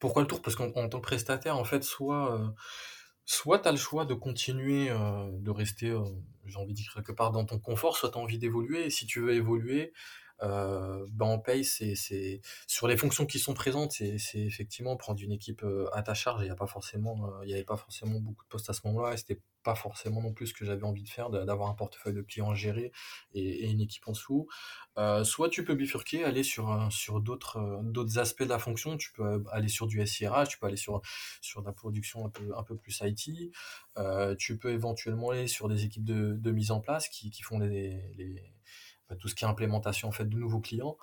Pourquoi 0.00 0.22
le 0.22 0.28
tour? 0.28 0.40
Parce 0.40 0.56
qu'en 0.56 0.70
tant 0.70 0.88
que 0.88 0.96
prestataire, 1.02 1.58
en 1.58 1.64
fait, 1.64 1.84
soit, 1.84 2.40
euh, 2.40 2.48
tu 3.26 3.68
as 3.68 3.70
le 3.72 3.76
choix 3.76 4.06
de 4.06 4.14
continuer, 4.14 4.88
euh, 4.90 5.28
de 5.32 5.50
rester, 5.50 5.94
j'ai 6.46 6.56
envie 6.58 6.72
de 6.72 6.78
dire 6.78 6.92
quelque 6.94 7.12
part 7.12 7.30
dans 7.32 7.44
ton 7.44 7.58
confort, 7.58 7.96
soit 7.98 8.10
tu 8.10 8.18
as 8.18 8.20
envie 8.22 8.38
d'évoluer. 8.38 8.86
Et 8.86 8.90
si 8.90 9.04
tu 9.06 9.20
veux 9.20 9.34
évoluer, 9.34 9.92
euh, 10.42 11.04
ben 11.12 11.26
on 11.26 11.38
paye, 11.38 11.64
c'est, 11.64 11.94
c'est 11.94 12.40
sur 12.66 12.88
les 12.88 12.96
fonctions 12.96 13.26
qui 13.26 13.38
sont 13.38 13.54
présentes, 13.54 13.92
c'est, 13.92 14.16
effectivement 14.36 14.96
prendre 14.96 15.20
une 15.22 15.32
équipe 15.32 15.62
à 15.92 16.02
ta 16.02 16.14
charge. 16.14 16.40
Il 16.42 16.44
n'y 16.44 16.50
avait 16.50 16.56
pas 16.56 17.76
forcément 17.76 18.18
beaucoup 18.20 18.44
de 18.44 18.48
postes 18.48 18.70
à 18.70 18.72
ce 18.72 18.80
moment-là, 18.86 19.16
c'était 19.18 19.40
pas 19.62 19.74
forcément 19.74 20.20
non 20.22 20.32
plus 20.32 20.48
ce 20.48 20.54
que 20.54 20.64
j'avais 20.64 20.84
envie 20.84 21.02
de 21.02 21.08
faire, 21.08 21.30
d'avoir 21.30 21.68
un 21.68 21.74
portefeuille 21.74 22.14
de 22.14 22.22
clients 22.22 22.54
géré 22.54 22.92
et, 23.34 23.70
une 23.70 23.80
équipe 23.80 24.06
en 24.08 24.12
dessous. 24.12 24.48
Euh, 24.98 25.24
soit 25.24 25.48
tu 25.48 25.64
peux 25.64 25.74
bifurquer, 25.74 26.24
aller 26.24 26.42
sur 26.42 26.88
sur 26.92 27.20
d'autres 27.20 27.80
d'autres 27.84 28.18
aspects 28.18 28.42
de 28.42 28.48
la 28.48 28.58
fonction. 28.58 28.96
Tu 28.96 29.12
peux 29.12 29.44
aller 29.50 29.68
sur 29.68 29.86
du 29.86 30.04
SIRH, 30.06 30.48
tu 30.48 30.58
peux 30.58 30.66
aller 30.66 30.76
sur 30.76 31.00
sur 31.40 31.62
de 31.62 31.66
la 31.66 31.72
production 31.72 32.26
un 32.26 32.30
peu 32.30 32.56
un 32.56 32.62
peu 32.62 32.76
plus 32.76 33.00
IT. 33.02 33.52
Euh, 33.98 34.34
tu 34.36 34.58
peux 34.58 34.70
éventuellement 34.70 35.30
aller 35.30 35.46
sur 35.46 35.68
des 35.68 35.84
équipes 35.84 36.04
de, 36.04 36.34
de 36.34 36.50
mise 36.50 36.70
en 36.70 36.80
place 36.80 37.08
qui, 37.08 37.30
qui 37.30 37.42
font 37.42 37.58
les, 37.58 38.12
les 38.16 38.52
tout 39.16 39.28
ce 39.28 39.34
qui 39.34 39.44
est 39.44 39.48
implémentation 39.48 40.08
en 40.08 40.12
fait 40.12 40.24
de 40.24 40.36
nouveaux 40.36 40.60
clients, 40.60 40.96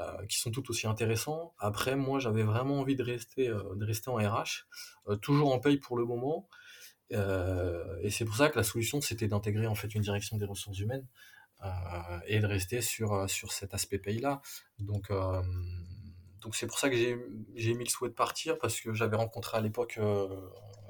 euh, 0.00 0.26
qui 0.26 0.38
sont 0.38 0.50
tout 0.50 0.68
aussi 0.70 0.86
intéressants. 0.86 1.54
Après, 1.58 1.96
moi, 1.96 2.18
j'avais 2.18 2.42
vraiment 2.42 2.80
envie 2.80 2.96
de 2.96 3.02
rester, 3.02 3.48
euh, 3.48 3.74
de 3.76 3.84
rester 3.84 4.10
en 4.10 4.16
RH, 4.16 4.66
euh, 5.08 5.16
toujours 5.16 5.52
en 5.52 5.58
paye 5.58 5.76
pour 5.76 5.96
le 5.96 6.04
moment. 6.04 6.48
Et 7.12 8.10
c'est 8.10 8.24
pour 8.24 8.36
ça 8.36 8.48
que 8.48 8.58
la 8.58 8.64
solution, 8.64 9.00
c'était 9.00 9.28
d'intégrer 9.28 9.66
en 9.66 9.74
fait 9.74 9.94
une 9.94 10.02
direction 10.02 10.36
des 10.36 10.46
ressources 10.46 10.78
humaines 10.78 11.06
et 12.26 12.40
de 12.40 12.46
rester 12.46 12.80
sur, 12.80 13.28
sur 13.30 13.52
cet 13.52 13.74
aspect 13.74 13.98
paye-là. 13.98 14.42
Donc, 14.78 15.10
donc 16.40 16.56
c'est 16.56 16.66
pour 16.66 16.78
ça 16.78 16.90
que 16.90 16.96
j'ai 16.96 17.74
mis 17.74 17.84
le 17.84 17.90
souhait 17.90 18.08
de 18.08 18.14
partir, 18.14 18.58
parce 18.58 18.80
que 18.80 18.92
j'avais 18.94 19.16
rencontré 19.16 19.58
à 19.58 19.60
l'époque 19.60 19.98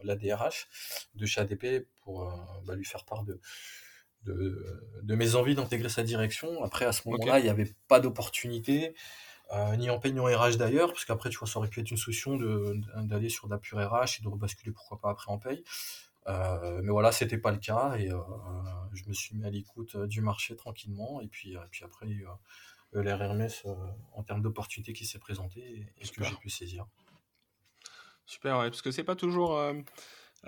la 0.02 0.16
DRH 0.16 0.68
de 1.14 1.26
chez 1.26 1.40
ADP 1.40 1.86
pour 2.02 2.24
bah, 2.64 2.74
lui 2.74 2.84
faire 2.84 3.04
part 3.04 3.24
de, 3.24 3.40
de, 4.24 5.14
mes 5.14 5.34
envies 5.34 5.54
d'intégrer 5.54 5.88
sa 5.88 6.02
direction. 6.02 6.62
Après, 6.62 6.84
à 6.84 6.92
ce 6.92 7.08
moment-là, 7.08 7.38
il 7.38 7.44
n'y 7.44 7.50
avait 7.50 7.74
pas 7.88 8.00
d'opportunité, 8.00 8.94
euh, 9.52 9.76
ni 9.76 9.90
en 9.90 9.98
paye 9.98 10.12
ni 10.12 10.20
en 10.20 10.24
RH 10.24 10.56
d'ailleurs, 10.56 10.88
parce 10.88 11.04
qu'après, 11.04 11.30
tu 11.30 11.38
vois, 11.38 11.48
ça 11.48 11.58
aurait 11.58 11.68
pu 11.68 11.80
être 11.80 11.90
une 11.90 11.96
solution 11.96 12.38
d'aller 12.96 13.28
sur 13.28 13.46
de 13.46 13.52
la 13.52 13.58
pure 13.58 13.78
RH 13.78 14.20
et 14.20 14.22
de 14.22 14.28
rebasculer, 14.28 14.72
pourquoi 14.72 14.98
pas, 15.00 15.10
après 15.10 15.30
en 15.30 15.38
paye. 15.38 15.64
Euh, 16.28 16.80
mais 16.82 16.90
voilà, 16.90 17.10
c'était 17.12 17.38
pas 17.38 17.50
le 17.50 17.58
cas 17.58 17.96
et 17.96 18.10
euh, 18.10 18.18
je 18.92 19.04
me 19.08 19.12
suis 19.12 19.34
mis 19.34 19.44
à 19.44 19.50
l'écoute 19.50 19.96
du 19.96 20.20
marché 20.20 20.56
tranquillement. 20.56 21.20
Et 21.20 21.28
puis, 21.28 21.56
puis 21.70 21.84
après, 21.84 22.06
il 22.08 22.26
l'RMS 22.94 23.66
en 24.12 24.22
termes 24.22 24.42
d'opportunités 24.42 24.92
qui 24.92 25.06
s'est 25.06 25.18
présenté 25.18 25.86
et, 25.98 26.04
ce 26.04 26.12
que 26.12 26.22
j'ai 26.24 26.34
pu 26.34 26.50
saisir. 26.50 26.86
Super, 28.26 28.58
ouais, 28.58 28.68
parce 28.68 28.82
que 28.82 28.90
c'est 28.90 29.04
pas 29.04 29.16
toujours. 29.16 29.58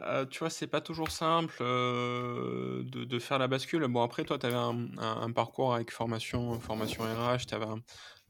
Euh, 0.00 0.26
tu 0.26 0.40
vois, 0.40 0.50
c'est 0.50 0.66
pas 0.66 0.80
toujours 0.80 1.10
simple 1.10 1.54
euh, 1.60 2.82
de, 2.84 3.04
de, 3.04 3.18
faire 3.18 3.38
la 3.38 3.46
bascule. 3.46 3.86
Bon, 3.86 4.02
après, 4.02 4.24
toi, 4.24 4.38
tu 4.38 4.46
avais 4.46 4.56
un, 4.56 4.88
un, 4.98 5.30
parcours 5.30 5.74
avec 5.74 5.92
formation, 5.92 6.58
formation 6.58 7.04
RH, 7.04 7.46
tu 7.46 7.54
avais 7.54 7.66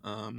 un, 0.05 0.33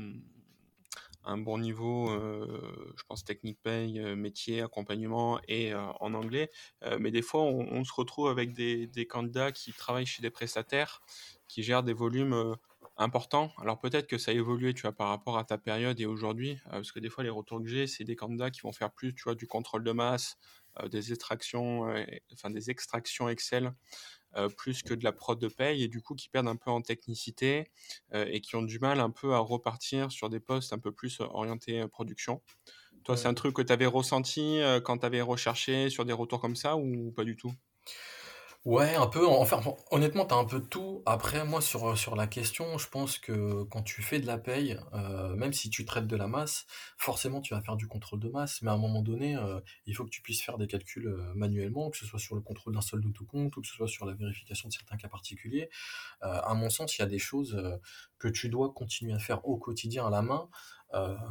un, 1.25 1.37
bon 1.37 1.57
niveau, 1.57 2.09
euh, 2.09 2.93
je 2.97 3.03
pense, 3.07 3.23
technique 3.23 3.59
paye, 3.61 3.99
euh, 3.99 4.15
métier, 4.15 4.61
accompagnement 4.61 5.39
et 5.47 5.73
euh, 5.73 5.81
en 5.99 6.13
anglais. 6.13 6.51
mais 6.99 7.11
des 7.11 7.21
fois, 7.21 7.41
on, 7.43 7.83
se 7.83 7.93
retrouve 7.93 8.29
avec 8.29 8.53
des, 8.53 8.87
des, 8.87 9.05
candidats 9.07 9.51
qui 9.51 9.73
travaillent 9.73 10.05
chez 10.05 10.21
des 10.21 10.29
prestataires, 10.29 11.01
qui 11.47 11.63
gèrent 11.63 11.83
des 11.83 11.93
volumes 11.93 12.55
importants. 12.97 13.51
Alors 13.61 13.79
peut-être 13.79 14.07
que 14.07 14.17
ça 14.17 14.31
a 14.31 14.33
évolué, 14.33 14.73
tu 14.73 14.83
vois, 14.83 14.93
par 14.93 15.09
rapport 15.09 15.37
à 15.37 15.43
ta 15.43 15.57
période 15.57 15.99
et 15.99 16.05
aujourd'hui, 16.05 16.57
parce 16.69 16.91
que 16.91 16.99
des 16.99 17.09
fois, 17.09 17.23
les 17.23 17.29
retours 17.29 17.61
que 17.61 17.67
j'ai, 17.67 17.87
c'est 17.87 18.03
des 18.03 18.15
candidats 18.15 18.51
qui 18.51 18.61
vont 18.61 18.71
faire 18.71 18.91
plus, 18.91 19.13
tu 19.13 19.23
vois, 19.23 19.35
du 19.35 19.47
contrôle 19.47 19.83
de 19.83 19.91
masse, 19.91 20.37
des 20.89 21.11
extractions, 21.11 21.93
enfin 22.33 22.49
des 22.49 22.69
extractions 22.69 23.29
Excel 23.29 23.73
plus 24.57 24.83
que 24.83 24.93
de 24.93 25.03
la 25.03 25.11
prod 25.13 25.39
de 25.39 25.47
paye 25.47 25.83
et 25.83 25.87
du 25.87 26.01
coup 26.01 26.15
qui 26.15 26.29
perdent 26.29 26.47
un 26.47 26.55
peu 26.55 26.69
en 26.71 26.81
technicité 26.81 27.65
et 28.13 28.41
qui 28.41 28.55
ont 28.55 28.61
du 28.63 28.79
mal 28.79 28.99
un 28.99 29.09
peu 29.11 29.33
à 29.33 29.39
repartir 29.39 30.11
sur 30.11 30.29
des 30.29 30.39
postes 30.39 30.73
un 30.73 30.79
peu 30.79 30.91
plus 30.91 31.19
orientés 31.21 31.87
production. 31.87 32.41
Toi, 33.03 33.17
c'est 33.17 33.27
un 33.27 33.33
truc 33.35 33.55
que 33.55 33.61
tu 33.63 33.73
avais 33.73 33.85
ressenti 33.87 34.59
quand 34.85 34.99
tu 34.99 35.05
avais 35.07 35.21
recherché 35.21 35.89
sur 35.89 36.05
des 36.05 36.13
retours 36.13 36.41
comme 36.41 36.55
ça 36.57 36.77
ou 36.77 37.11
pas 37.11 37.23
du 37.25 37.37
tout? 37.37 37.53
Ouais, 38.65 38.95
un 38.95 39.05
peu. 39.05 39.27
Enfin, 39.27 39.61
honnêtement, 39.91 40.25
tu 40.25 40.33
as 40.33 40.37
un 40.37 40.43
peu 40.45 40.59
tout. 40.59 41.03
Après, 41.05 41.45
moi, 41.45 41.61
sur, 41.61 41.95
sur 41.95 42.15
la 42.15 42.25
question, 42.25 42.79
je 42.79 42.87
pense 42.89 43.19
que 43.19 43.61
quand 43.65 43.83
tu 43.83 44.01
fais 44.01 44.19
de 44.19 44.25
la 44.25 44.39
paye, 44.39 44.79
euh, 44.93 45.35
même 45.35 45.53
si 45.53 45.69
tu 45.69 45.85
traites 45.85 46.07
de 46.07 46.15
la 46.15 46.27
masse, 46.27 46.65
forcément, 46.97 47.41
tu 47.41 47.53
vas 47.53 47.61
faire 47.61 47.75
du 47.75 47.87
contrôle 47.87 48.19
de 48.19 48.27
masse. 48.29 48.63
Mais 48.63 48.71
à 48.71 48.73
un 48.73 48.77
moment 48.77 49.03
donné, 49.03 49.35
euh, 49.37 49.59
il 49.85 49.95
faut 49.95 50.03
que 50.03 50.09
tu 50.09 50.23
puisses 50.23 50.41
faire 50.41 50.57
des 50.57 50.65
calculs 50.65 51.05
euh, 51.07 51.31
manuellement, 51.35 51.91
que 51.91 51.97
ce 51.97 52.07
soit 52.07 52.17
sur 52.17 52.33
le 52.33 52.41
contrôle 52.41 52.73
d'un 52.73 52.81
solde 52.81 53.03
de 53.05 53.11
tout 53.11 53.25
compte 53.27 53.55
ou 53.55 53.61
que 53.61 53.67
ce 53.67 53.73
soit 53.75 53.87
sur 53.87 54.07
la 54.07 54.15
vérification 54.15 54.67
de 54.67 54.73
certains 54.73 54.97
cas 54.97 55.09
particuliers. 55.09 55.69
à 56.21 56.53
mon 56.55 56.69
sens, 56.69 56.97
il 56.97 57.01
y 57.01 57.03
a 57.03 57.07
des 57.07 57.19
choses 57.19 57.61
que 58.19 58.27
tu 58.27 58.49
dois 58.49 58.73
continuer 58.73 59.13
à 59.13 59.19
faire 59.19 59.45
au 59.47 59.57
quotidien 59.57 60.07
à 60.07 60.09
la 60.09 60.21
main 60.21 60.49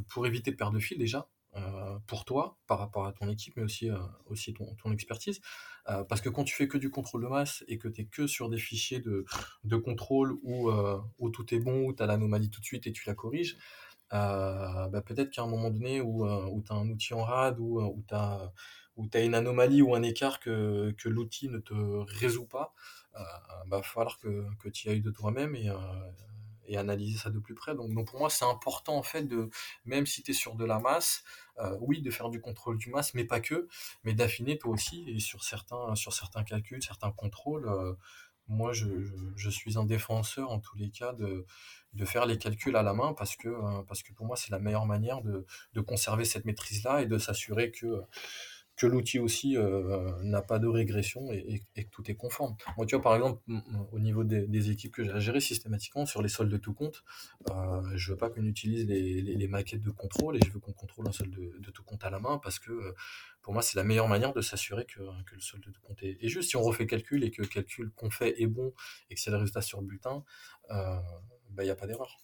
pour 0.09 0.27
éviter 0.27 0.51
de 0.53 0.57
perdre 0.57 0.75
de 0.75 0.81
fil 0.81 0.99
déjà. 0.99 1.29
Euh, 1.57 1.99
pour 2.09 2.25
toi 2.25 2.59
par 2.67 2.81
rapport 2.81 3.07
à 3.07 3.13
ton 3.13 3.29
équipe, 3.29 3.57
mais 3.57 3.63
aussi, 3.63 3.89
euh, 3.89 3.97
aussi 4.27 4.55
ton, 4.55 4.91
expertise. 4.91 5.41
Euh, 5.89 6.03
parce 6.03 6.21
que 6.21 6.29
quand 6.29 6.43
tu 6.43 6.53
fais 6.53 6.67
que 6.67 6.79
du 6.79 6.91
contrôle 6.91 7.23
de 7.23 7.29
masse 7.29 7.63
et 7.69 7.79
que 7.79 7.87
tu 7.87 8.01
es 8.01 8.05
que 8.07 8.27
sur 8.27 8.51
des 8.51 8.59
fichiers 8.59 8.99
de, 8.99 9.25
de 9.63 9.77
contrôle 9.77 10.37
où, 10.43 10.73
où 11.19 11.31
tout 11.31 11.55
est 11.55 11.61
bon, 11.61 11.87
où 11.87 11.93
tu 11.93 12.03
as 12.03 12.07
l'anomalie 12.07 12.51
tout 12.51 12.61
de 12.61 12.67
suite 12.67 12.89
et 12.89 12.93
tu 12.93 13.05
la 13.07 13.15
corriges, 13.15 13.57
bah 14.11 15.03
peut-être 15.07 15.31
qu'à 15.31 15.43
un 15.43 15.47
moment 15.47 15.71
donné 15.71 16.01
où, 16.01 16.27
où 16.27 16.63
tu 16.63 16.73
as 16.73 16.77
un 16.77 16.89
outil 16.89 17.15
en 17.15 17.23
rade, 17.23 17.61
ou 17.61 17.81
où 17.81 18.05
tu 18.09 18.15
as, 18.15 18.53
où 18.97 19.07
as 19.13 19.21
une 19.21 19.35
anomalie 19.35 19.83
ou 19.83 19.95
un 19.95 20.03
écart 20.03 20.41
que, 20.41 20.93
que 20.99 21.09
l'outil 21.09 21.49
ne 21.49 21.59
te 21.59 21.75
résout 22.19 22.47
pas, 22.47 22.75
il 23.17 23.71
va 23.71 23.83
falloir 23.83 24.19
que, 24.19 24.45
que 24.59 24.69
tu 24.69 24.89
y 24.89 24.91
ailles 24.91 25.03
de 25.03 25.11
toi-même 25.13 25.55
et 25.55 25.71
et 26.67 26.77
analyser 26.77 27.19
ça 27.19 27.31
de 27.31 27.39
plus 27.39 27.55
près. 27.55 27.75
Donc, 27.75 27.93
donc 27.95 28.09
pour 28.09 28.19
moi, 28.19 28.31
c'est 28.31 28.45
important 28.45 28.97
en 28.97 29.03
fait 29.03 29.25
de, 29.25 29.51
même 29.85 30.07
si 30.07 30.23
tu 30.23 30.31
es 30.31 30.35
sur 30.35 30.55
de 30.55 30.65
la 30.65 30.79
masse, 30.79 31.25
euh, 31.61 31.77
oui, 31.81 32.03
de 32.03 32.11
faire 32.11 32.31
du 32.31 32.41
contrôle 32.41 32.79
du 32.79 32.91
masse, 32.91 33.15
mais 33.15 33.25
pas 33.25 33.41
que, 33.41 33.69
mais 34.05 34.13
d'affiner 34.15 34.59
toi 34.59 34.73
aussi 34.73 35.09
et 35.09 35.21
sur 35.21 35.45
certains, 35.45 35.95
sur 35.95 36.13
certains 36.13 36.45
calculs, 36.45 36.83
certains 36.83 37.13
contrôles. 37.13 37.69
Euh, 37.69 37.95
moi, 38.49 38.73
je, 38.73 38.87
je, 39.37 39.51
suis 39.51 39.79
un 39.79 39.85
défenseur 39.85 40.51
en 40.51 40.59
tous 40.59 40.77
les 40.77 40.91
cas 40.91 41.15
de, 41.15 41.47
de 41.95 42.05
faire 42.05 42.27
les 42.27 42.37
calculs 42.39 42.77
à 42.77 42.83
la 42.83 42.93
main 42.93 43.15
parce 43.15 43.37
que, 43.37 43.49
euh, 43.49 43.83
parce 43.89 44.03
que 44.03 44.13
pour 44.13 44.27
moi, 44.27 44.37
c'est 44.37 44.51
la 44.51 44.59
meilleure 44.59 44.85
manière 44.85 45.23
de, 45.23 45.47
de 45.73 45.81
conserver 45.81 46.25
cette 46.25 46.45
maîtrise-là 46.45 47.03
et 47.03 47.07
de 47.07 47.19
s'assurer 47.19 47.71
que 47.71 48.03
que 48.77 48.87
l'outil 48.87 49.19
aussi 49.21 49.57
euh, 49.57 50.11
n'a 50.23 50.43
pas 50.43 50.59
de 50.59 50.67
régression 50.67 51.31
et, 51.31 51.63
que 51.77 51.91
tout 51.91 52.11
est 52.11 52.17
conforme. 52.17 52.57
Moi, 52.77 52.87
tu 52.87 52.97
vois, 52.97 53.03
par 53.03 53.15
exemple, 53.15 53.41
au 53.93 53.99
niveau 54.01 54.25
des, 54.25 54.71
équipes 54.71 54.93
que 54.93 55.05
j'ai 55.05 55.13
à 55.13 55.21
gérer 55.21 55.41
systématiquement 55.41 56.07
sur 56.07 56.23
les 56.23 56.29
soldes 56.29 56.51
de 56.51 56.57
tout 56.57 56.75
compte, 56.75 57.05
euh, 57.51 57.83
je 57.95 58.13
veux 58.13 58.19
pas 58.19 58.31
qu'on 58.31 58.45
utilise 58.45 58.87
les, 58.87 59.49
maquettes 59.49 59.83
de 59.83 59.91
contrôle 59.91 60.37
et 60.37 60.41
je 60.45 60.51
veux 60.51 60.59
qu'on 60.59 60.73
contrôle 60.73 61.07
un 61.07 61.13
solde 61.13 61.31
de, 61.33 61.71
tout 61.71 61.85
compte 61.85 62.05
à 62.05 62.11
la 62.11 62.19
main 62.19 62.39
parce 62.39 62.59
que 62.59 62.73
euh, 62.73 62.95
pour 63.43 63.53
moi, 63.53 63.63
c'est 63.63 63.77
la 63.77 63.85
meilleure 63.85 64.09
manière 64.09 64.33
de 64.33 64.41
s'assurer 64.41 64.87
que, 64.87 65.01
le 65.01 65.41
solde 65.41 65.65
de 65.65 65.71
tout 65.71 65.81
compte 65.83 66.03
est, 66.03 66.29
juste. 66.29 66.51
Si 66.51 66.57
on 66.57 66.63
refait 66.63 66.87
calcul 66.87 67.23
et 67.23 67.31
que 67.31 67.43
le 67.43 67.49
calcul 67.49 67.91
qu'on 67.95 68.11
fait 68.11 68.41
est 68.43 68.47
bon 68.47 68.73
et 69.11 69.15
que 69.15 69.21
c'est 69.21 69.31
le 69.31 69.37
résultat 69.37 69.61
sur 69.61 69.81
le 69.81 69.87
bulletin, 69.87 70.25
bah, 70.69 71.63
il 71.63 71.65
n'y 71.65 71.71
a 71.71 71.77
pas 71.77 71.87
d'erreur. 71.87 72.17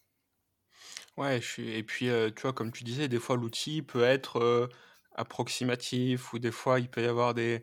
Ouais, 1.17 1.41
et 1.59 1.83
puis, 1.83 2.07
tu 2.07 2.43
vois, 2.43 2.53
comme 2.53 2.73
tu 2.73 2.83
disais, 2.83 3.07
des 3.09 3.19
fois, 3.19 3.37
l'outil 3.37 3.83
peut 3.83 4.03
être 4.03 4.71
approximatif 5.15 6.33
ou 6.33 6.39
des 6.39 6.53
fois 6.53 6.81
il 6.81 6.89
peut 6.89 7.03
y 7.03 7.07
avoir 7.07 7.35
des, 7.35 7.63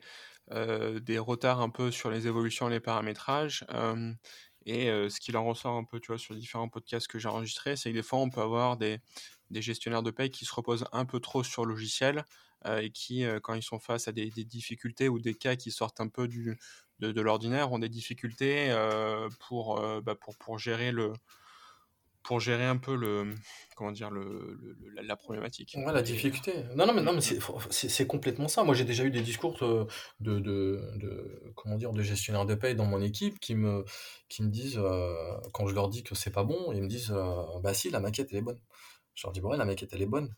euh, 0.51 0.99
des 0.99 1.19
retards 1.19 1.61
un 1.61 1.69
peu 1.69 1.91
sur 1.91 2.09
les 2.11 2.27
évolutions, 2.27 2.67
les 2.67 2.79
paramétrages. 2.79 3.65
et 4.65 4.87
ce 4.87 5.19
qu'il 5.19 5.37
en 5.37 5.45
ressort 5.45 5.75
un 5.77 5.85
peu, 5.85 5.99
tu 5.99 6.07
vois, 6.07 6.17
sur 6.19 6.35
différents 6.35 6.67
podcasts 6.69 7.07
que 7.07 7.19
j'ai 7.19 7.29
enregistrés, 7.29 7.75
c'est 7.77 7.91
que 7.91 7.95
des 7.95 8.03
fois 8.03 8.19
on 8.19 8.29
peut 8.29 8.41
avoir 8.41 8.75
des, 8.77 8.99
des 9.49 9.61
gestionnaires 9.61 10.03
de 10.03 10.11
paye 10.11 10.29
qui 10.29 10.45
se 10.45 10.53
reposent 10.53 10.85
un 10.91 11.05
peu 11.05 11.19
trop 11.21 11.43
sur 11.43 11.65
le 11.65 11.71
logiciel 11.73 12.25
et 12.81 12.91
qui, 12.91 13.23
quand 13.43 13.53
ils 13.53 13.63
sont 13.63 13.79
face 13.79 14.07
à 14.09 14.11
des, 14.11 14.29
des, 14.31 14.43
difficultés 14.43 15.07
ou 15.09 15.19
des 15.19 15.35
cas 15.35 15.55
qui 15.55 15.71
sortent 15.71 16.01
un 16.01 16.09
peu 16.09 16.27
du, 16.27 16.57
de, 16.99 17.11
de 17.13 17.21
l'ordinaire, 17.21 17.71
ont 17.71 17.79
des 17.79 17.87
difficultés 17.89 18.75
pour, 19.39 19.79
bah, 20.01 20.15
pour, 20.15 20.35
pour 20.37 20.59
gérer 20.59 20.91
le, 20.91 21.13
pour 22.27 22.41
gérer 22.41 22.65
un 22.65 22.75
peu 22.75 22.93
le 22.93 23.33
comment 23.77 23.93
dire 23.93 24.11
le, 24.11 24.59
la, 25.01 25.15
problématique. 25.15 25.77
Ouais, 25.77 25.93
la 25.93 26.01
difficulté. 26.01 26.65
Non, 26.75 26.85
non, 26.85 26.93
mais 26.93 27.01
non, 27.01 27.13
mais 27.13 27.21
c'est 27.21 28.05
complètement 28.05 28.49
ça. 28.49 28.65
Moi, 28.65 28.75
j'ai 28.75 28.83
déjà 28.83 29.05
eu 29.05 29.11
des 29.11 29.21
discours 29.21 29.57
de, 29.57 29.87
de, 30.19 30.39
de, 30.41 31.53
comment 31.55 31.77
dire 31.77 31.93
de 31.93 32.01
gestionnaires 32.01 32.45
de 32.45 32.53
paye 32.53 32.75
dans 32.75 32.85
mon 32.85 33.01
équipe 33.01 33.39
qui 33.39 33.55
me 33.55 33.85
qui 34.27 34.43
me 34.43 34.49
disent 34.49 34.77
euh, 34.77 35.37
quand 35.53 35.67
je 35.67 35.73
leur 35.73 35.87
dis 35.87 36.03
que 36.03 36.15
c'est 36.15 36.31
pas 36.31 36.43
bon, 36.43 36.73
ils 36.73 36.83
me 36.83 36.89
disent 36.89 37.13
euh, 37.15 37.59
bah 37.63 37.73
si 37.73 37.89
la 37.89 38.01
maquette 38.01 38.27
elle 38.31 38.39
est 38.39 38.41
bonne. 38.41 38.59
Je 39.15 39.25
leur 39.25 39.31
dis 39.31 39.39
bon 39.39 39.51
ouais, 39.51 39.57
la 39.57 39.63
maquette 39.63 39.93
elle 39.93 40.01
est 40.01 40.05
bonne 40.05 40.35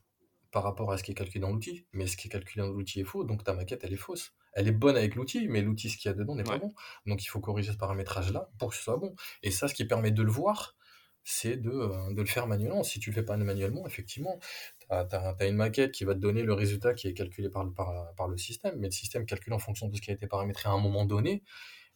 par 0.52 0.62
rapport 0.62 0.92
à 0.92 1.00
ce 1.00 1.04
qui 1.04 1.14
est 1.14 1.16
calculé 1.16 1.40
dans 1.40 1.52
l'outil, 1.52 1.88
mais 1.92 2.06
ce 2.06 2.18
qui 2.18 2.28
est 2.28 2.32
calculé 2.32 2.68
dans 2.68 2.72
l'outil 2.72 3.00
est 3.00 3.04
faux, 3.04 3.24
donc 3.24 3.44
ta 3.44 3.54
maquette 3.54 3.84
elle 3.84 3.94
est 3.94 3.98
fausse. 3.98 4.34
Elle 4.54 4.68
est 4.68 4.72
bonne 4.72 4.96
avec 4.96 5.16
l'outil, 5.16 5.48
mais 5.48 5.64
l'outil 5.64 5.90
ce 5.90 5.98
qu'il 5.98 6.10
y 6.10 6.14
a 6.14 6.16
dedans 6.16 6.36
n'est 6.36 6.44
pas 6.44 6.60
bon. 6.60 6.72
Donc 7.08 7.24
il 7.24 7.28
faut 7.28 7.40
corriger 7.40 7.72
ce 7.72 7.78
paramétrage 7.78 8.32
là 8.32 8.52
pour 8.60 8.70
que 8.70 8.76
ce 8.76 8.84
soit 8.84 8.98
bon. 8.98 9.16
Et 9.42 9.50
ça, 9.50 9.68
ce 9.68 9.74
qui 9.74 9.86
permet 9.86 10.12
de 10.12 10.22
le 10.22 10.32
voir 10.32 10.76
c'est 11.30 11.58
de, 11.58 11.70
euh, 11.70 12.14
de, 12.14 12.22
le 12.22 12.28
faire 12.28 12.48
manuellement. 12.48 12.84
Si 12.84 13.00
tu 13.00 13.12
le 13.12 13.16
fais 13.16 13.24
pas 13.24 13.38
manuellement, 13.38 13.86
effectivement, 13.86 14.40
tu 14.80 14.88
as, 14.90 15.48
une 15.48 15.56
maquette 15.56 15.92
qui 15.92 16.04
va 16.04 16.16
te 16.16 16.20
donner 16.20 16.42
le 16.42 16.54
résultat 16.54 16.96
qui 16.96 17.08
est 17.08 17.14
calculé 17.14 17.50
par 17.50 17.64
le, 17.64 17.72
par, 17.72 18.14
par 18.16 18.28
le 18.28 18.36
système, 18.38 18.76
mais 18.80 18.88
le 18.88 18.92
système 18.92 19.26
calcule 19.28 19.54
en 19.54 19.60
fonction 19.60 19.88
de 19.88 19.96
ce 19.96 20.02
qui 20.02 20.10
a 20.10 20.14
été 20.16 20.26
paramétré 20.26 20.70
à 20.70 20.72
un 20.72 20.80
moment 20.80 21.06
donné. 21.06 21.44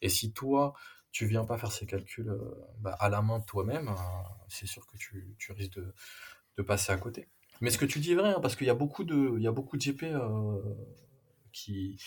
Et 0.01 0.09
si 0.09 0.33
toi, 0.33 0.73
tu 1.11 1.25
viens 1.25 1.45
pas 1.45 1.57
faire 1.57 1.71
ces 1.71 1.87
calculs 1.87 2.29
euh, 2.29 2.37
bah, 2.79 2.95
à 2.99 3.09
la 3.09 3.23
main 3.23 3.39
toi-même, 3.39 3.87
euh, 3.87 3.93
c'est 4.49 4.67
sûr 4.67 4.85
que 4.85 4.97
tu, 4.97 5.35
tu 5.39 5.51
risques 5.51 5.73
de, 5.73 5.95
de, 6.57 6.61
passer 6.61 6.91
à 6.91 6.97
côté. 6.97 7.27
Mais 7.59 7.71
ce 7.71 7.79
que 7.79 7.85
tu 7.85 7.99
dis 7.99 8.11
est 8.11 8.15
vrai, 8.15 8.29
hein, 8.29 8.39
parce 8.39 8.55
qu'il 8.55 8.67
y 8.67 8.71
a 8.71 8.75
beaucoup 8.75 9.03
de, 9.03 9.33
il 9.37 9.41
y 9.41 9.47
a 9.47 9.51
beaucoup 9.51 9.77
de 9.77 9.81
GP 9.81 10.05
qui 11.51 11.97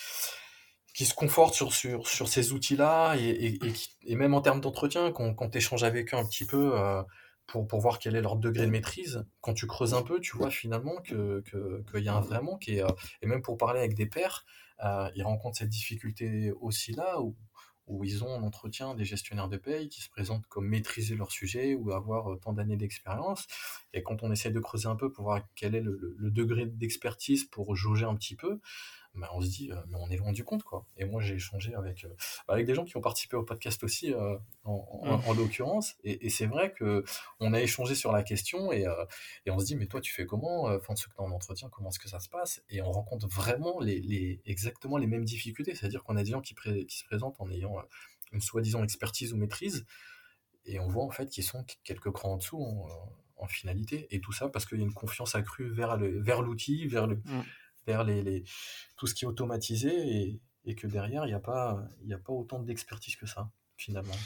qui 0.97 1.05
se 1.05 1.15
confortent 1.15 1.53
sur, 1.53 1.75
sur, 1.75 2.09
sur 2.09 2.27
ces 2.27 2.53
outils-là 2.53 3.17
et, 3.17 3.29
et, 3.29 3.59
et, 4.07 4.17
même 4.17 4.33
en 4.33 4.41
termes 4.41 4.63
d'entretien, 4.63 5.13
quand, 5.13 5.35
quand 5.35 5.51
tu 5.51 5.59
échanges 5.59 5.85
avec 5.85 6.15
eux 6.15 6.17
un 6.17 6.25
petit 6.25 6.47
peu 6.47 6.71
euh, 6.73 7.03
pour, 7.47 7.69
pour 7.69 7.81
voir 7.81 7.99
quel 7.99 8.17
est 8.17 8.23
leur 8.23 8.37
degré 8.37 8.65
de 8.65 8.71
maîtrise, 8.71 9.23
quand 9.43 9.53
tu 9.53 9.67
creuses 9.67 9.93
un 9.93 10.01
peu, 10.01 10.21
tu 10.21 10.39
vois 10.39 10.49
finalement 10.49 10.97
qu'il 11.03 11.43
que, 11.45 11.83
que 11.83 11.99
y 11.99 12.09
a 12.09 12.15
un 12.15 12.23
vrai 12.23 12.41
manque. 12.41 12.67
Et, 12.71 12.83
euh, 12.83 12.89
et 13.21 13.27
même 13.27 13.43
pour 13.43 13.59
parler 13.59 13.81
avec 13.81 13.93
des 13.93 14.07
pairs, 14.07 14.47
euh, 14.85 15.11
ils 15.15 15.23
rencontrent 15.23 15.59
cette 15.59 15.69
difficulté 15.69 16.51
aussi 16.63 16.93
là 16.93 17.21
où, 17.21 17.37
où 17.89 18.03
ils 18.03 18.25
ont 18.25 18.35
en 18.35 18.43
entretien 18.43 18.95
des 18.95 19.05
gestionnaires 19.05 19.51
de 19.51 19.59
paye 19.59 19.91
qui 19.91 20.01
se 20.01 20.09
présentent 20.09 20.47
comme 20.47 20.67
maîtriser 20.67 21.15
leur 21.15 21.31
sujet 21.31 21.75
ou 21.75 21.93
avoir 21.93 22.41
tant 22.41 22.55
d'années 22.55 22.79
d'expérience. 22.79 23.47
Et 23.93 24.03
quand 24.03 24.23
on 24.23 24.33
essaie 24.33 24.51
de 24.51 24.61
creuser 24.61 24.89
un 24.89 24.97
peu 24.97 25.13
pour 25.13 25.25
voir 25.25 25.43
quel 25.57 25.75
est 25.75 25.83
le, 25.83 26.17
le 26.17 26.31
degré 26.31 26.65
d'expertise 26.65 27.45
pour 27.45 27.77
jauger 27.77 28.07
un 28.07 28.15
petit 28.15 28.35
peu, 28.35 28.61
bah, 29.17 29.31
on 29.33 29.41
se 29.41 29.49
dit, 29.49 29.71
euh, 29.73 29.77
mais 29.89 29.97
on 29.99 30.09
est 30.11 30.17
loin 30.17 30.33
du 30.33 30.45
compte, 30.45 30.63
quoi. 30.63 30.87
Et 30.97 31.05
moi, 31.05 31.23
j'ai 31.23 31.35
échangé 31.35 31.75
avec, 31.75 32.05
euh, 32.05 32.15
avec 32.49 32.67
des 32.67 32.75
gens 32.75 32.85
qui 32.85 32.97
ont 32.97 33.01
participé 33.01 33.37
au 33.37 33.43
podcast 33.43 33.83
aussi, 33.83 34.13
euh, 34.13 34.37
en, 34.65 35.23
en, 35.27 35.35
l'occurrence, 35.35 35.97
et, 36.05 36.27
et 36.27 36.31
c'est 36.31 36.47
vrai 36.47 36.73
que 36.73 37.05
on 37.41 37.53
a 37.53 37.61
échangé 37.61 37.95
sur 37.95 38.13
la 38.13 38.23
question, 38.23 38.73
et, 38.73 38.85
et 39.47 39.51
on 39.51 39.59
se 39.59 39.65
dit, 39.65 39.77
mais 39.77 39.87
toi, 39.87 40.01
tu 40.01 40.13
fais 40.13 40.27
comment, 40.27 40.65
enfin, 40.65 40.95
ceux 40.97 41.09
que 41.09 41.15
tu 41.15 41.21
en 41.21 41.31
entretien, 41.31 41.69
comment 41.71 41.89
est-ce 41.91 41.99
que 41.99 42.09
ça 42.09 42.21
se 42.21 42.29
passe? 42.29 42.63
Et 42.69 42.83
on 42.83 42.93
rencontre 42.93 43.27
vraiment 43.29 43.81
les, 43.81 44.01
les, 44.01 44.41
exactement 44.45 44.99
les 44.99 45.07
mêmes 45.07 45.25
difficultés, 45.25 45.75
c'est-à-dire 45.75 46.03
qu'on 46.05 46.17
a 46.17 46.23
des 46.23 46.31
gens 46.33 46.41
qui, 46.41 46.55
qui 46.55 46.99
se 46.99 47.05
présentent 47.05 47.41
en 47.41 47.51
ayant 47.51 47.77
une 48.33 48.41
soi-disant 48.41 48.83
expertise 48.85 49.33
ou 49.33 49.37
maîtrise, 49.37 49.87
et 50.67 50.81
on 50.81 50.89
voit 50.89 51.05
en 51.05 51.11
fait 51.11 51.29
qu'ils 51.31 51.45
sont 51.45 51.65
quelques 51.85 52.11
crans 52.11 52.33
en 52.33 52.37
dessous 52.37 52.63
en, 52.63 52.89
en 53.37 53.47
finalité, 53.47 54.09
et 54.11 54.21
tout 54.21 54.33
ça 54.33 54.49
parce 54.49 54.67
qu'il 54.67 54.79
y 54.79 54.83
a 54.83 54.85
une 54.85 54.95
confiance 54.95 55.35
accrue 55.35 55.71
vers 55.71 55.97
le 55.97 56.21
vers 56.21 56.43
l'outil, 56.43 56.87
vers 56.87 57.07
le 57.07 57.17
mmh 57.17 57.45
les, 57.87 58.45
tout 58.97 59.07
ce 59.07 59.15
qui 59.15 59.25
est 59.25 59.29
automatisé 59.29 60.41
et, 60.65 60.75
que 60.75 60.87
derrière, 60.87 61.25
il 61.25 61.29
n'y 61.29 61.35
a, 61.35 61.41
pas, 61.41 61.85
a 62.11 62.19
pas 62.19 62.33
autant 62.33 62.59
d'expertise 62.59 63.17
que 63.17 63.27
ça, 63.27 63.51
finalement. 63.77 64.17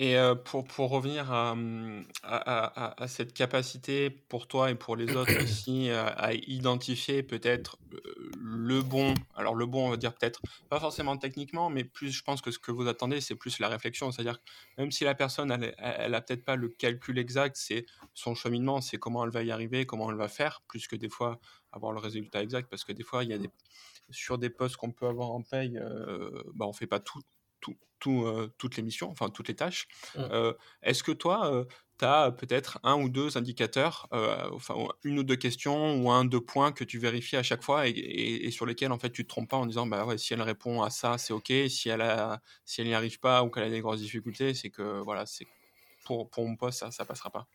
Et 0.00 0.16
euh, 0.16 0.36
pour, 0.36 0.62
pour 0.62 0.90
revenir 0.90 1.32
à, 1.32 1.56
à, 2.22 3.02
à, 3.02 3.08
cette 3.08 3.34
capacité 3.34 4.10
pour 4.10 4.46
toi 4.46 4.70
et 4.70 4.76
pour 4.76 4.94
les 4.94 5.16
autres 5.16 5.42
aussi 5.42 5.90
à, 5.90 6.32
identifier 6.34 7.24
peut-être 7.24 7.78
euh, 7.92 8.30
le 8.38 8.80
bon, 8.82 9.14
alors 9.34 9.56
le 9.56 9.66
bon 9.66 9.88
on 9.88 9.90
va 9.90 9.96
dire 9.96 10.14
peut-être 10.14 10.40
pas 10.68 10.78
forcément 10.78 11.16
techniquement, 11.16 11.68
mais 11.68 11.82
plus 11.82 12.12
je 12.12 12.22
pense 12.22 12.40
que 12.40 12.52
ce 12.52 12.60
que 12.60 12.70
vous 12.70 12.86
attendez 12.86 13.20
c'est 13.20 13.34
plus 13.34 13.58
la 13.58 13.66
réflexion, 13.66 14.12
c'est-à-dire 14.12 14.38
même 14.78 14.92
si 14.92 15.02
la 15.02 15.16
personne 15.16 15.50
elle, 15.50 15.74
elle, 15.78 16.14
a 16.14 16.20
peut-être 16.20 16.44
pas 16.44 16.54
le 16.54 16.68
calcul 16.68 17.18
exact, 17.18 17.56
c'est 17.56 17.84
son 18.14 18.36
cheminement, 18.36 18.80
c'est 18.80 18.98
comment 18.98 19.24
elle 19.24 19.32
va 19.32 19.42
y 19.42 19.50
arriver, 19.50 19.84
comment 19.84 20.12
elle 20.12 20.16
va 20.16 20.28
faire, 20.28 20.62
plus 20.68 20.86
que 20.86 20.94
des 20.94 21.08
fois 21.08 21.40
avoir 21.72 21.90
le 21.90 21.98
résultat 21.98 22.40
exact, 22.40 22.70
parce 22.70 22.84
que 22.84 22.92
des 22.92 23.02
fois 23.02 23.24
il 23.24 23.30
y 23.30 23.34
a 23.34 23.38
des 23.38 23.50
sur 24.10 24.38
des 24.38 24.48
postes 24.48 24.76
qu'on 24.76 24.92
peut 24.92 25.08
avoir 25.08 25.32
en 25.32 25.42
paye, 25.42 25.76
euh, 25.76 26.40
bah 26.54 26.66
on 26.68 26.72
fait 26.72 26.86
pas 26.86 27.00
tout 27.00 27.20
toutes 27.60 28.76
les 28.76 28.82
missions, 28.82 29.10
enfin 29.10 29.28
toutes 29.28 29.48
les 29.48 29.56
tâches. 29.56 29.88
Mmh. 30.16 30.52
Est-ce 30.82 31.02
que 31.02 31.12
toi, 31.12 31.66
tu 31.98 32.04
as 32.04 32.30
peut-être 32.30 32.78
un 32.84 32.94
ou 33.00 33.08
deux 33.08 33.36
indicateurs, 33.36 34.08
enfin 34.52 34.74
une 35.02 35.18
ou 35.18 35.22
deux 35.24 35.36
questions 35.36 35.96
ou 36.00 36.10
un 36.10 36.24
deux 36.24 36.40
points 36.40 36.72
que 36.72 36.84
tu 36.84 36.98
vérifies 36.98 37.36
à 37.36 37.42
chaque 37.42 37.62
fois 37.62 37.88
et, 37.88 38.50
sur 38.50 38.66
lesquels 38.66 38.92
en 38.92 38.98
fait 38.98 39.10
tu 39.10 39.24
te 39.24 39.28
trompes 39.28 39.50
pas 39.50 39.56
en 39.56 39.66
disant 39.66 39.86
bah 39.86 40.04
ouais 40.04 40.18
si 40.18 40.32
elle 40.32 40.42
répond 40.42 40.82
à 40.82 40.90
ça 40.90 41.18
c'est 41.18 41.32
ok, 41.32 41.52
si 41.68 41.88
elle 41.88 42.02
a, 42.02 42.40
si 42.64 42.80
elle 42.80 42.86
n'y 42.86 42.94
arrive 42.94 43.18
pas 43.18 43.42
ou 43.42 43.50
qu'elle 43.50 43.64
a 43.64 43.70
des 43.70 43.80
grosses 43.80 44.00
difficultés 44.00 44.54
c'est 44.54 44.70
que 44.70 45.00
voilà 45.00 45.26
c'est 45.26 45.46
pour, 46.04 46.30
pour 46.30 46.46
mon 46.46 46.56
poste 46.56 46.78
ça 46.80 46.90
ça 46.90 47.04
passera 47.04 47.30
pas. 47.30 47.46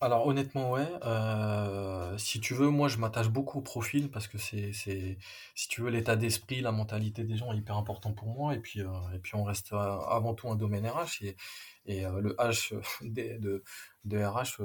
Alors 0.00 0.26
honnêtement, 0.28 0.70
ouais. 0.70 0.86
Euh, 1.04 2.16
si 2.18 2.38
tu 2.38 2.54
veux, 2.54 2.68
moi 2.70 2.86
je 2.86 2.98
m'attache 2.98 3.28
beaucoup 3.30 3.58
au 3.58 3.62
profil 3.62 4.10
parce 4.12 4.28
que 4.28 4.38
c'est, 4.38 4.72
c'est, 4.72 5.18
si 5.56 5.66
tu 5.68 5.80
veux, 5.80 5.90
l'état 5.90 6.14
d'esprit, 6.14 6.60
la 6.60 6.70
mentalité 6.70 7.24
des 7.24 7.36
gens 7.36 7.52
est 7.52 7.56
hyper 7.56 7.76
important 7.76 8.12
pour 8.12 8.28
moi. 8.28 8.54
Et 8.54 8.60
puis, 8.60 8.80
euh, 8.80 8.86
et 9.12 9.18
puis 9.18 9.34
on 9.34 9.42
reste 9.42 9.72
euh, 9.72 9.76
avant 9.76 10.34
tout 10.34 10.48
un 10.50 10.54
domaine 10.54 10.86
RH 10.86 11.22
et, 11.24 11.36
et 11.86 12.02
le 12.04 12.34
H 12.38 12.74
de, 13.02 13.38
de, 13.40 13.64
de 14.04 14.18
RH, 14.24 14.60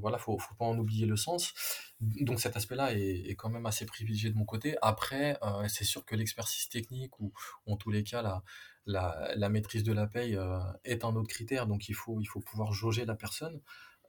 voilà, 0.00 0.16
faut, 0.16 0.38
faut 0.38 0.54
pas 0.54 0.64
en 0.64 0.78
oublier 0.78 1.04
le 1.04 1.16
sens. 1.16 1.52
Donc 2.00 2.40
cet 2.40 2.56
aspect-là 2.56 2.94
est, 2.94 3.28
est 3.28 3.34
quand 3.34 3.50
même 3.50 3.66
assez 3.66 3.84
privilégié 3.84 4.30
de 4.30 4.36
mon 4.38 4.46
côté. 4.46 4.76
Après, 4.80 5.38
c'est 5.68 5.84
sûr 5.84 6.06
que 6.06 6.16
l'expertise 6.16 6.68
technique 6.70 7.18
ou, 7.20 7.32
en 7.66 7.76
tous 7.76 7.90
les 7.90 8.02
cas 8.02 8.22
la, 8.22 8.42
la, 8.86 9.30
la 9.36 9.48
maîtrise 9.50 9.82
de 9.84 9.92
la 9.92 10.06
paye 10.06 10.38
est 10.84 11.04
un 11.04 11.14
autre 11.16 11.28
critère. 11.28 11.66
Donc 11.66 11.88
il 11.90 11.94
faut, 11.94 12.18
il 12.20 12.26
faut 12.26 12.40
pouvoir 12.40 12.72
jauger 12.72 13.04
la 13.04 13.14
personne. 13.16 13.60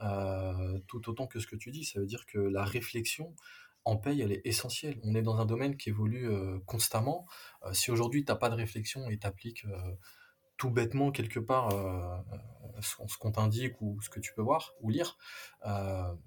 Euh, 0.02 0.80
tout 0.88 1.10
autant 1.10 1.28
que 1.28 1.40
ce 1.40 1.48
que 1.48 1.56
tu 1.56 1.72
dis. 1.72 1.86
Ça 1.86 2.00
veut 2.00 2.06
dire 2.06 2.26
que 2.26 2.40
la 2.40 2.64
réflexion 2.64 3.36
en 3.86 3.98
paye, 3.98 4.22
elle 4.22 4.32
est 4.32 4.42
essentielle. 4.46 5.00
On 5.04 5.16
est 5.16 5.22
dans 5.22 5.38
un 5.40 5.46
domaine 5.46 5.78
qui 5.78 5.90
évolue 5.90 6.30
euh, 6.30 6.60
constamment. 6.66 7.26
Euh, 7.66 7.74
si 7.74 7.92
aujourd'hui, 7.92 8.24
tu 8.26 8.32
n'as 8.32 8.38
pas 8.38 8.50
de 8.50 8.56
réflexion 8.56 9.10
et 9.10 9.18
t'appliques 9.18 9.66
tout 10.58 10.70
bêtement 10.70 11.12
quelque 11.12 11.40
part 11.40 11.72
ce 12.82 13.18
qu'on 13.18 13.32
t'indique 13.32 13.82
ou 13.82 14.00
ce 14.02 14.10
que 14.10 14.20
tu 14.20 14.32
peux 14.36 14.44
voir 14.44 14.74
ou 14.80 14.92
lire, 14.92 15.18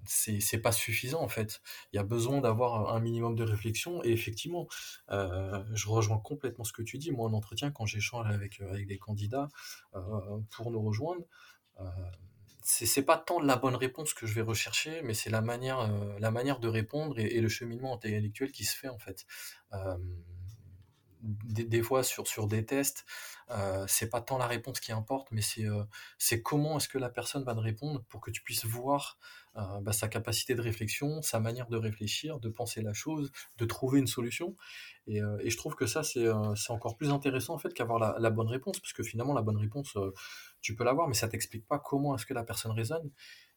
c'est 0.03 0.57
pas 0.61 0.73
suffisant 0.73 1.21
en 1.21 1.29
fait. 1.29 1.61
Il 1.93 1.95
y 1.95 1.99
a 1.99 2.03
besoin 2.03 2.41
d'avoir 2.41 2.93
un 2.93 2.99
minimum 2.99 3.35
de 3.35 3.43
réflexion 3.43 4.03
et 4.03 4.11
effectivement, 4.11 4.67
je 5.09 5.87
rejoins 5.87 6.17
complètement 6.17 6.65
ce 6.65 6.73
que 6.73 6.81
tu 6.81 6.97
dis. 6.97 7.11
Moi, 7.11 7.29
en 7.29 7.33
entretien, 7.33 7.71
quand 7.71 7.85
j'échange 7.85 8.27
avec, 8.29 8.59
avec 8.59 8.87
des 8.87 8.97
candidats 8.97 9.47
pour 10.51 10.69
nous 10.69 10.81
rejoindre, 10.81 11.23
c'est 12.65 13.03
pas 13.03 13.17
tant 13.17 13.39
la 13.39 13.57
bonne 13.57 13.75
réponse 13.75 14.15
que 14.15 14.25
je 14.25 14.33
vais 14.33 14.41
rechercher, 14.41 15.01
mais 15.03 15.13
c'est 15.13 15.29
la 15.29 15.41
manière, 15.41 15.81
euh, 15.81 16.17
la 16.19 16.31
manière 16.31 16.59
de 16.59 16.67
répondre 16.67 17.19
et, 17.19 17.39
le 17.39 17.47
cheminement 17.47 17.93
intellectuel 17.93 18.51
qui 18.51 18.65
se 18.65 18.75
fait 18.75 18.89
en 18.89 18.97
fait. 18.97 19.25
Euh, 19.73 19.95
des, 21.25 21.81
fois 21.81 22.03
sur, 22.03 22.27
sur 22.27 22.47
des 22.47 22.65
tests, 22.65 23.05
euh, 23.51 23.85
c'est 23.87 24.09
pas 24.09 24.21
tant 24.21 24.37
la 24.37 24.47
réponse 24.47 24.79
qui 24.79 24.91
importe, 24.91 25.31
mais 25.31 25.41
c'est 25.41 25.65
c'est 26.17 26.41
comment 26.41 26.77
est-ce 26.77 26.87
que 26.87 26.97
la 26.97 27.09
personne 27.09 27.43
va 27.43 27.53
te 27.53 27.59
répondre 27.59 28.03
pour 28.09 28.21
que 28.21 28.31
tu 28.31 28.41
puisses 28.41 28.65
voir 28.65 29.17
bah, 29.55 29.93
sa 29.93 30.09
capacité 30.09 30.53
de 30.53 30.61
réflexion, 30.61 31.21
sa 31.21 31.39
manière 31.39 31.67
de 31.67 31.77
réfléchir, 31.77 32.39
de 32.41 32.49
penser 32.49 32.81
la 32.81 32.93
chose, 32.93 33.31
de 33.57 33.65
trouver 33.65 33.99
une 33.99 34.07
solution. 34.07 34.57
Et, 35.07 35.19
et 35.19 35.49
je 35.49 35.57
trouve 35.57 35.75
que 35.75 35.85
ça, 35.85 36.03
c'est 36.03 36.27
encore 36.69 36.97
plus 36.97 37.09
intéressant 37.09 37.53
en 37.53 37.57
fait 37.57 37.73
qu'avoir 37.73 38.19
la, 38.19 38.29
bonne 38.31 38.49
réponse, 38.49 38.79
parce 38.81 38.91
que 38.91 39.01
finalement, 39.01 39.33
la 39.33 39.41
bonne 39.41 39.57
réponse, 39.57 39.97
tu 40.61 40.75
peux 40.75 40.83
l'avoir, 40.83 41.07
mais 41.07 41.13
ça 41.13 41.29
t'explique 41.29 41.65
pas 41.67 41.79
comment 41.79 42.15
est-ce 42.15 42.25
que 42.25 42.33
la 42.33 42.43
personne 42.43 42.71
raisonne. 42.71 43.09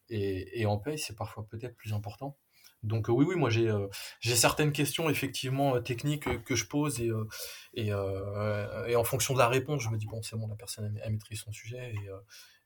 Et, 0.09 0.65
en 0.65 0.77
paye, 0.77 0.97
c'est 0.97 1.15
parfois 1.15 1.45
peut-être 1.47 1.75
plus 1.75 1.93
important. 1.93 2.37
Donc 2.83 3.07
oui, 3.09 3.25
oui, 3.27 3.35
moi 3.35 3.49
j'ai 3.49 3.71
j'ai 4.21 4.35
certaines 4.35 4.71
questions 4.71 5.09
effectivement 5.09 5.75
euh, 5.75 5.79
techniques 5.81 6.43
que 6.43 6.55
je 6.55 6.65
pose 6.65 7.01
et, 7.01 7.11
et, 7.73 7.87
et, 7.87 8.95
en 8.95 9.03
fonction 9.03 9.33
de 9.33 9.39
la 9.39 9.49
réponse, 9.49 9.81
je 9.81 9.89
me 9.89 9.97
dis 9.97 10.05
bon 10.05 10.21
c'est 10.21 10.37
bon, 10.37 10.47
la 10.47 10.55
personne 10.55 10.97
elle, 11.03 11.11
maîtrise 11.11 11.41
son 11.41 11.51
sujet 11.51 11.93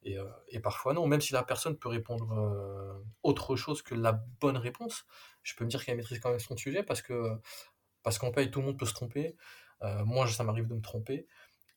et, 0.03 0.17
et, 0.51 0.59
parfois 0.59 0.93
non, 0.93 1.07
même 1.07 1.21
si 1.21 1.33
la 1.33 1.43
personne 1.43 1.77
peut 1.77 1.89
répondre 1.89 3.01
autre 3.23 3.55
chose 3.55 3.81
que 3.81 3.95
la 3.95 4.11
bonne 4.39 4.57
réponse, 4.57 5.05
je 5.41 5.55
peux 5.55 5.65
me 5.65 5.69
dire 5.69 5.83
qu'elle 5.83 5.97
maîtrise 5.97 6.19
quand 6.19 6.29
même 6.29 6.39
son 6.39 6.57
sujet 6.57 6.83
parce 6.83 7.01
que 7.01 7.39
parce 8.03 8.19
qu'en 8.19 8.31
paye 8.31 8.51
tout 8.51 8.59
le 8.59 8.67
monde 8.67 8.77
peut 8.77 8.85
se 8.85 8.93
tromper. 8.93 9.35
moi 10.05 10.27
ça 10.27 10.43
m'arrive 10.43 10.67
de 10.67 10.75
me 10.75 10.81
tromper. 10.81 11.27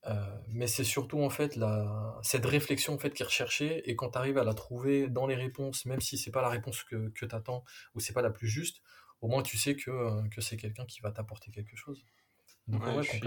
Euh, 0.05 0.25
mais 0.49 0.67
c'est 0.67 0.85
surtout 0.85 1.21
en 1.21 1.31
fait 1.31 1.57
la, 1.57 2.19
cette 2.23 2.47
réflexion 2.47 2.95
en 2.95 2.99
fait 2.99 3.11
qui 3.11 3.23
est 3.23 3.27
recherchée. 3.27 3.89
Et 3.91 3.97
quand 3.97 4.11
tu 4.11 4.19
arrives 4.19 4.39
à 4.39 4.45
la 4.45 4.55
trouver 4.55 5.09
dans 5.09 5.27
les 5.27 5.35
réponses, 5.35 5.85
même 5.85 6.01
si 6.01 6.17
c'est 6.17 6.31
pas 6.31 6.43
la 6.43 6.49
réponse 6.49 6.85
que, 6.85 7.09
que 7.09 7.27
tu 7.27 7.35
attends 7.35 7.65
ou 7.95 8.01
c'est 8.01 8.13
pas 8.13 8.23
la 8.23 8.31
plus 8.31 8.49
juste, 8.49 8.83
au 9.21 9.29
moins 9.29 9.43
tu 9.43 9.59
sais 9.59 9.75
que, 9.75 9.91
euh, 9.91 10.23
que 10.29 10.41
c'est 10.41 10.57
quelqu'un 10.57 10.85
qui 10.85 11.01
va 11.01 11.11
t'apporter 11.11 11.51
quelque 11.51 11.77
chose. 11.77 12.05
Donc, 12.69 12.85
ouais, 12.85 13.03
je, 13.03 13.11
suis, 13.11 13.21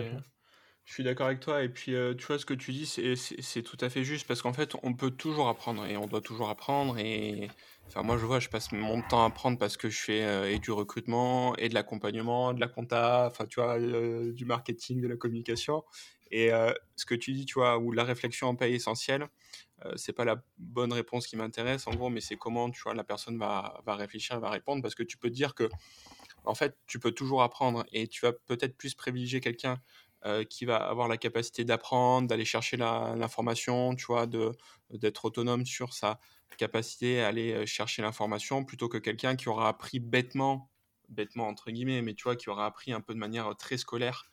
je, 0.85 0.93
suis, 0.93 1.03
d'accord 1.03 1.27
avec 1.27 1.41
toi. 1.41 1.63
Et 1.63 1.69
puis 1.69 1.95
euh, 1.95 2.13
tu 2.13 2.25
vois 2.25 2.39
ce 2.39 2.45
que 2.45 2.53
tu 2.53 2.71
dis 2.71 2.85
c'est 2.85 3.63
tout 3.63 3.77
à 3.81 3.89
fait 3.89 4.05
juste. 4.05 4.25
Parce 4.25 4.41
qu'en 4.41 4.53
fait 4.53 4.73
on 4.81 4.93
peut 4.93 5.11
toujours 5.11 5.49
apprendre 5.49 5.85
et 5.85 5.97
on 5.97 6.07
doit 6.07 6.21
toujours 6.21 6.49
apprendre. 6.49 6.97
Et 6.97 7.49
enfin 7.87 8.03
moi 8.03 8.17
je 8.17 8.25
vois 8.25 8.39
je 8.39 8.47
passe 8.47 8.71
mon 8.71 9.01
temps 9.01 9.23
à 9.23 9.27
apprendre 9.27 9.57
parce 9.57 9.75
que 9.75 9.89
je 9.89 9.99
fais 9.99 10.53
et 10.53 10.59
du 10.59 10.71
recrutement 10.71 11.57
et 11.57 11.67
de 11.67 11.73
l'accompagnement, 11.73 12.53
de 12.53 12.61
la 12.61 12.69
compta, 12.69 13.27
enfin 13.27 13.45
tu 13.45 13.59
vois 13.59 13.77
du 13.79 14.45
marketing, 14.45 15.01
de 15.01 15.07
la 15.09 15.17
communication 15.17 15.83
et 16.31 16.51
euh, 16.51 16.73
ce 16.95 17.05
que 17.05 17.15
tu 17.15 17.33
dis, 17.33 17.45
tu 17.45 17.55
vois, 17.55 17.77
où 17.77 17.91
la 17.91 18.03
réflexion 18.03 18.47
en 18.47 18.55
paye 18.55 18.75
essentielle, 18.75 19.27
euh, 19.85 19.93
c'est 19.95 20.13
pas 20.13 20.25
la 20.25 20.43
bonne 20.57 20.93
réponse 20.93 21.27
qui 21.27 21.35
m'intéresse 21.37 21.87
en 21.87 21.91
gros, 21.91 22.09
mais 22.09 22.21
c'est 22.21 22.35
comment 22.35 22.69
tu 22.69 22.81
vois 22.81 22.93
la 22.93 23.03
personne 23.03 23.37
va, 23.37 23.81
va 23.85 23.95
réfléchir, 23.95 24.39
va 24.39 24.49
répondre, 24.49 24.81
parce 24.81 24.95
que 24.95 25.03
tu 25.03 25.17
peux 25.17 25.29
te 25.29 25.35
dire 25.35 25.55
que 25.55 25.69
en 26.45 26.55
fait, 26.55 26.77
tu 26.87 26.99
peux 26.99 27.11
toujours 27.11 27.43
apprendre 27.43 27.85
et 27.91 28.07
tu 28.07 28.21
vas 28.21 28.31
peut-être 28.31 28.77
plus 28.77 28.93
privilégier 28.93 29.39
quelqu'un 29.39 29.81
euh, 30.25 30.43
qui 30.43 30.65
va 30.65 30.77
avoir 30.77 31.07
la 31.07 31.17
capacité 31.17 31.63
d'apprendre, 31.65 32.27
d'aller 32.27 32.45
chercher 32.45 32.77
l'information, 32.77 33.95
tu 33.95 34.05
vois, 34.05 34.25
d'être 34.25 35.25
autonome 35.25 35.65
sur 35.65 35.93
sa 35.93 36.19
capacité 36.57 37.21
à 37.21 37.27
aller 37.27 37.65
chercher 37.65 38.01
l'information, 38.01 38.65
plutôt 38.65 38.89
que 38.89 38.97
quelqu'un 38.97 39.35
qui 39.35 39.47
aura 39.47 39.69
appris 39.69 39.99
bêtement, 39.99 40.69
bêtement 41.07 41.47
entre 41.47 41.71
guillemets, 41.71 42.01
mais 42.01 42.13
tu 42.13 42.23
vois, 42.23 42.35
qui 42.35 42.49
aura 42.49 42.65
appris 42.65 42.91
un 42.91 43.01
peu 43.01 43.13
de 43.13 43.19
manière 43.19 43.55
très 43.57 43.77
scolaire 43.77 44.29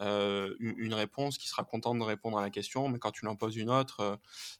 une 0.00 0.94
réponse 0.94 1.38
qui 1.38 1.48
sera 1.48 1.64
contente 1.64 1.98
de 1.98 2.04
répondre 2.04 2.38
à 2.38 2.42
la 2.42 2.50
question, 2.50 2.88
mais 2.88 2.98
quand 2.98 3.12
tu 3.12 3.24
l'en 3.24 3.36
poses 3.36 3.56
une 3.56 3.70
autre, 3.70 4.18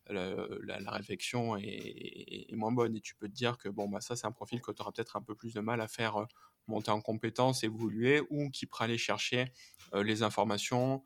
la, 0.08 0.90
réflexion 0.90 1.56
est, 1.56 2.52
moins 2.52 2.72
bonne 2.72 2.96
et 2.96 3.00
tu 3.00 3.14
peux 3.14 3.28
te 3.28 3.34
dire 3.34 3.58
que 3.58 3.68
bon, 3.68 3.88
bah, 3.88 4.00
ça, 4.00 4.16
c'est 4.16 4.26
un 4.26 4.32
profil 4.32 4.60
que 4.60 4.72
tu 4.72 4.82
auras 4.82 4.92
peut-être 4.92 5.16
un 5.16 5.22
peu 5.22 5.34
plus 5.34 5.52
de 5.54 5.60
mal 5.60 5.80
à 5.80 5.88
faire 5.88 6.26
monter 6.66 6.90
en 6.90 7.00
compétence, 7.00 7.64
évoluer, 7.64 8.22
ou 8.30 8.50
qui 8.50 8.66
pourra 8.66 8.84
aller 8.86 8.98
chercher 8.98 9.52
les 9.94 10.22
informations 10.22 11.04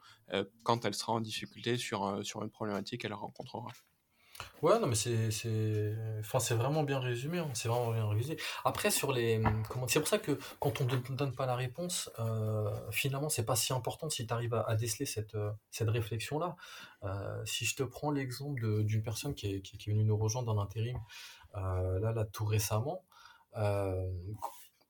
quand 0.62 0.84
elle 0.84 0.94
sera 0.94 1.12
en 1.12 1.20
difficulté 1.20 1.76
sur, 1.76 2.24
sur 2.24 2.42
une 2.42 2.50
problématique 2.50 3.02
qu'elle 3.02 3.14
rencontrera. 3.14 3.72
Ouais, 4.62 4.78
non, 4.78 4.86
mais 4.86 4.94
c'est, 4.94 5.30
c'est, 5.30 5.94
enfin, 6.20 6.38
c'est 6.38 6.54
vraiment 6.54 6.82
bien 6.82 6.98
résumé. 6.98 7.38
Hein, 7.38 7.50
c'est 7.54 7.68
vraiment 7.68 7.92
bien 7.92 8.06
résumé. 8.08 8.36
Après, 8.64 8.90
sur 8.90 9.12
les, 9.12 9.42
comment, 9.68 9.88
c'est 9.88 10.00
pour 10.00 10.08
ça 10.08 10.18
que 10.18 10.38
quand 10.58 10.80
on 10.80 10.84
ne 10.84 11.16
donne 11.16 11.34
pas 11.34 11.46
la 11.46 11.56
réponse, 11.56 12.10
euh, 12.18 12.70
finalement, 12.90 13.28
c'est 13.28 13.44
pas 13.44 13.56
si 13.56 13.72
important 13.72 14.10
si 14.10 14.26
tu 14.26 14.32
arrives 14.32 14.54
à, 14.54 14.74
déceler 14.76 15.06
cette, 15.06 15.34
euh, 15.34 15.50
cette 15.70 15.88
réflexion-là. 15.88 16.56
Euh, 17.04 17.42
si 17.44 17.64
je 17.64 17.76
te 17.76 17.82
prends 17.82 18.10
l'exemple 18.10 18.84
d'une 18.84 19.02
personne 19.02 19.34
qui 19.34 19.54
est, 19.54 19.60
qui, 19.62 19.76
est 19.76 19.92
venue 19.92 20.04
nous 20.04 20.16
rejoindre 20.16 20.52
dans 20.52 20.60
l'intérim, 20.60 20.98
euh, 21.56 21.98
là, 22.00 22.12
là, 22.12 22.24
tout 22.24 22.44
récemment, 22.44 23.04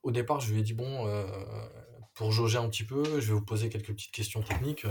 au 0.02 0.10
départ, 0.10 0.40
je 0.40 0.52
lui 0.52 0.60
ai 0.60 0.62
dit, 0.62 0.74
bon, 0.74 1.06
pour 2.14 2.32
jauger 2.32 2.58
un 2.58 2.68
petit 2.68 2.84
peu, 2.84 3.04
je 3.20 3.28
vais 3.28 3.34
vous 3.34 3.44
poser 3.44 3.68
quelques 3.68 3.92
petites 3.92 4.12
questions 4.12 4.42
techniques 4.42 4.86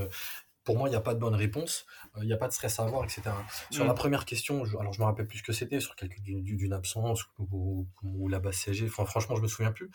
pour 0.69 0.77
moi, 0.77 0.87
il 0.87 0.91
n'y 0.91 0.97
a 0.97 1.01
pas 1.01 1.15
de 1.15 1.19
bonne 1.19 1.33
réponse, 1.33 1.87
euh, 2.15 2.19
il 2.21 2.27
n'y 2.27 2.33
a 2.33 2.37
pas 2.37 2.47
de 2.47 2.53
stress 2.53 2.79
à 2.79 2.83
avoir, 2.83 3.03
etc. 3.03 3.23
Sur 3.71 3.85
la 3.85 3.93
mm. 3.93 3.95
première 3.95 4.23
question, 4.23 4.65
je, 4.65 4.77
alors 4.77 4.93
je 4.93 4.99
me 4.99 5.05
rappelle 5.05 5.25
plus 5.25 5.39
ce 5.39 5.43
que 5.43 5.51
c'était, 5.51 5.79
sur 5.79 5.95
d'une 5.95 6.73
absence 6.73 7.23
ou, 7.39 7.87
la 8.29 8.37
base 8.37 8.53
CG, 8.53 8.85
enfin, 8.85 9.03
franchement, 9.03 9.35
je 9.35 9.41
me 9.41 9.47
souviens 9.47 9.71
plus, 9.71 9.89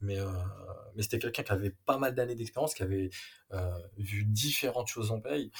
mais, 0.00 0.20
euh, 0.20 0.30
mais 0.94 1.02
c'était 1.02 1.18
quelqu'un 1.18 1.42
qui 1.42 1.50
avait 1.50 1.74
pas 1.84 1.98
mal 1.98 2.14
d'années 2.14 2.36
d'expérience, 2.36 2.74
qui 2.74 2.84
avait 2.84 3.10
euh, 3.54 3.72
vu 3.98 4.22
différentes 4.22 4.86
choses 4.86 5.10
en 5.10 5.18
paye, 5.18 5.50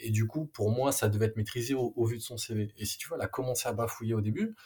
et 0.00 0.10
du 0.10 0.26
coup, 0.26 0.46
pour 0.46 0.72
moi, 0.72 0.90
ça 0.90 1.08
devait 1.08 1.26
être 1.26 1.36
maîtrisé 1.36 1.74
au, 1.74 1.92
au, 1.94 2.06
vu 2.06 2.16
de 2.16 2.22
son 2.22 2.36
CV. 2.36 2.74
Et 2.76 2.84
si 2.84 2.98
tu 2.98 3.06
vois, 3.06 3.18
elle 3.18 3.24
a 3.24 3.28
commencé 3.28 3.68
à 3.68 3.72
bafouiller 3.72 4.14
au 4.14 4.20
début, 4.20 4.56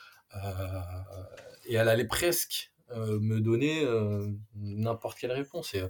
et 1.66 1.74
elle 1.74 1.90
allait 1.90 2.06
presque 2.06 2.72
euh, 2.90 3.20
me 3.20 3.40
donner 3.40 3.84
euh, 3.84 4.26
n'importe 4.54 5.18
quelle 5.18 5.32
réponse. 5.32 5.74
Et, 5.74 5.82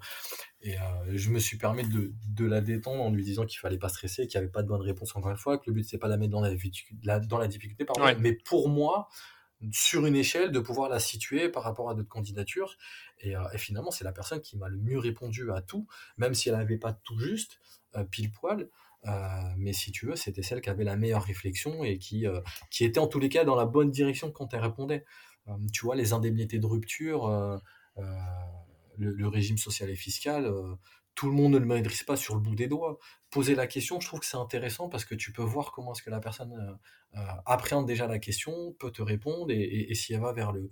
et 0.62 0.76
euh, 0.76 0.82
je 1.14 1.30
me 1.30 1.38
suis 1.38 1.56
permis 1.56 1.86
de, 1.88 2.12
de, 2.28 2.44
la 2.44 2.60
détendre 2.60 3.02
en 3.02 3.10
lui 3.10 3.22
disant 3.22 3.46
qu'il 3.46 3.60
fallait 3.60 3.78
pas 3.78 3.88
stresser, 3.88 4.26
qu'il 4.26 4.40
n'y 4.40 4.44
avait 4.44 4.52
pas 4.52 4.62
de 4.62 4.68
bonne 4.68 4.80
réponse 4.80 5.14
encore 5.14 5.30
une 5.30 5.36
fois, 5.36 5.58
que 5.58 5.64
le 5.68 5.74
but 5.74 5.84
c'est 5.84 5.98
pas 5.98 6.08
de 6.08 6.12
la 6.12 6.16
mettre 6.16 6.32
dans 6.32 6.40
la, 6.40 7.20
dans 7.20 7.38
la 7.38 7.46
difficulté, 7.46 7.84
pardon, 7.84 8.04
mais 8.20 8.32
pour 8.32 8.68
moi, 8.68 9.08
sur 9.70 10.06
une 10.06 10.16
échelle, 10.16 10.50
de 10.50 10.58
pouvoir 10.58 10.88
la 10.88 10.98
situer 10.98 11.48
par 11.48 11.62
rapport 11.62 11.88
à 11.88 11.94
d'autres 11.94 12.08
candidatures. 12.08 12.76
Et, 13.20 13.34
et 13.52 13.58
finalement, 13.58 13.92
c'est 13.92 14.04
la 14.04 14.12
personne 14.12 14.40
qui 14.40 14.56
m'a 14.56 14.68
le 14.68 14.78
mieux 14.78 14.98
répondu 14.98 15.50
à 15.52 15.62
tout, 15.62 15.86
même 16.16 16.34
si 16.34 16.48
elle 16.48 16.56
n'avait 16.56 16.78
pas 16.78 16.92
tout 16.92 17.18
juste, 17.18 17.60
pile 18.10 18.30
poil. 18.32 18.68
mais 19.56 19.72
si 19.72 19.92
tu 19.92 20.06
veux, 20.06 20.16
c'était 20.16 20.42
celle 20.42 20.60
qui 20.60 20.70
avait 20.70 20.84
la 20.84 20.96
meilleure 20.96 21.24
réflexion 21.24 21.84
et 21.84 21.98
qui, 21.98 22.26
qui 22.70 22.84
était 22.84 23.00
en 23.00 23.06
tous 23.08 23.18
les 23.18 23.28
cas 23.28 23.44
dans 23.44 23.56
la 23.56 23.66
bonne 23.66 23.90
direction 23.90 24.30
quand 24.32 24.54
elle 24.54 24.60
répondait. 24.60 25.04
Euh, 25.48 25.52
tu 25.72 25.84
vois, 25.84 25.96
les 25.96 26.12
indemnités 26.12 26.58
de 26.58 26.66
rupture, 26.66 27.26
euh, 27.26 27.58
euh, 27.98 28.02
le, 28.96 29.28
régime 29.28 29.58
social 29.58 29.90
et 29.90 29.96
fiscal, 29.96 30.52
tout 31.18 31.26
le 31.26 31.32
monde 31.32 31.54
ne 31.54 31.58
le 31.58 31.66
maîtrise 31.66 32.04
pas 32.04 32.14
sur 32.14 32.36
le 32.36 32.40
bout 32.40 32.54
des 32.54 32.68
doigts. 32.68 32.96
Poser 33.30 33.56
la 33.56 33.66
question, 33.66 33.98
je 33.98 34.06
trouve 34.06 34.20
que 34.20 34.26
c'est 34.26 34.36
intéressant 34.36 34.88
parce 34.88 35.04
que 35.04 35.16
tu 35.16 35.32
peux 35.32 35.42
voir 35.42 35.72
comment 35.72 35.92
est-ce 35.92 36.02
que 36.04 36.10
la 36.10 36.20
personne 36.20 36.52
euh, 36.52 37.18
euh, 37.18 37.32
appréhende 37.44 37.86
déjà 37.86 38.06
la 38.06 38.20
question, 38.20 38.72
peut 38.78 38.92
te 38.92 39.02
répondre 39.02 39.50
et, 39.50 39.92
si 39.96 40.14
elle 40.14 40.20
va 40.20 40.28
euh, 40.28 40.68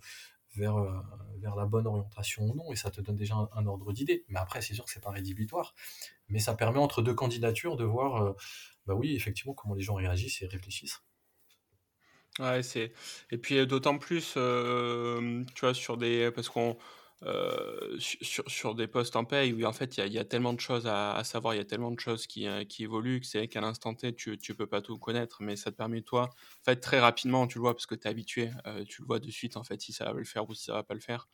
vers 0.56 1.56
la 1.56 1.66
bonne 1.66 1.88
orientation 1.88 2.44
ou 2.44 2.54
non, 2.54 2.70
et 2.70 2.76
ça 2.76 2.92
te 2.92 3.00
donne 3.00 3.16
déjà 3.16 3.34
un, 3.34 3.66
ordre 3.66 3.92
d'idée. 3.92 4.24
Mais 4.28 4.38
après, 4.38 4.62
c'est 4.62 4.74
sûr 4.74 4.84
que 4.84 4.90
c'est 4.92 5.02
pas 5.02 5.10
rédhibitoire, 5.10 5.74
mais 6.28 6.38
ça 6.38 6.54
permet 6.54 6.78
entre 6.78 7.02
deux 7.02 7.14
candidatures 7.14 7.76
de 7.76 7.84
voir, 7.84 8.36
bah 8.86 8.94
oui, 8.94 9.16
effectivement, 9.16 9.52
comment 9.52 9.74
les 9.74 9.82
gens 9.82 9.94
réagissent 9.94 10.42
et 10.42 10.46
réfléchissent. 10.46 11.00
Ouais, 12.38 12.62
c'est 12.62 12.92
et 13.30 13.38
puis 13.38 13.66
d'autant 13.66 13.96
plus, 13.98 14.34
tu 14.34 15.60
vois, 15.60 15.74
sur 15.74 15.96
des 15.96 16.30
parce 16.34 16.48
qu'on 16.48 16.76
euh, 17.22 17.96
sur, 17.98 18.44
sur, 18.46 18.74
des 18.74 18.86
postes 18.86 19.16
en 19.16 19.24
paye 19.24 19.54
où 19.54 19.64
en 19.64 19.72
fait 19.72 19.96
il 19.96 20.12
y, 20.12 20.18
a 20.18 20.24
tellement 20.26 20.52
de 20.52 20.60
choses 20.60 20.86
à, 20.86 21.22
savoir, 21.24 21.54
il 21.54 21.56
y 21.56 21.60
a 21.60 21.64
tellement 21.64 21.90
de 21.90 21.98
choses 21.98 22.26
qui, 22.26 22.46
euh, 22.46 22.64
qui 22.64 22.82
évoluent 22.84 23.20
que 23.20 23.26
c'est 23.26 23.48
qu'à 23.48 23.62
l'instant 23.62 23.94
T 23.94 24.14
tu, 24.14 24.36
tu 24.36 24.54
peux 24.54 24.66
pas 24.66 24.82
tout 24.82 24.98
connaître, 24.98 25.38
mais 25.40 25.56
ça 25.56 25.70
te 25.70 25.76
permet 25.76 26.02
toi, 26.02 26.24
en 26.60 26.64
fait 26.64 26.76
très 26.76 27.00
rapidement 27.00 27.46
tu 27.46 27.56
le 27.56 27.62
vois 27.62 27.72
parce 27.74 27.86
que 27.86 27.94
tu 27.94 28.06
es 28.06 28.10
habitué, 28.10 28.50
euh, 28.66 28.84
tu 28.84 29.00
le 29.00 29.06
vois 29.06 29.18
de 29.18 29.30
suite 29.30 29.56
en 29.56 29.64
fait 29.64 29.80
si 29.80 29.94
ça 29.94 30.04
va 30.04 30.12
le 30.12 30.24
faire 30.24 30.46
ou 30.46 30.54
si 30.54 30.64
ça 30.64 30.74
va 30.74 30.82
pas 30.82 30.92
le 30.92 31.00
faire. 31.00 31.26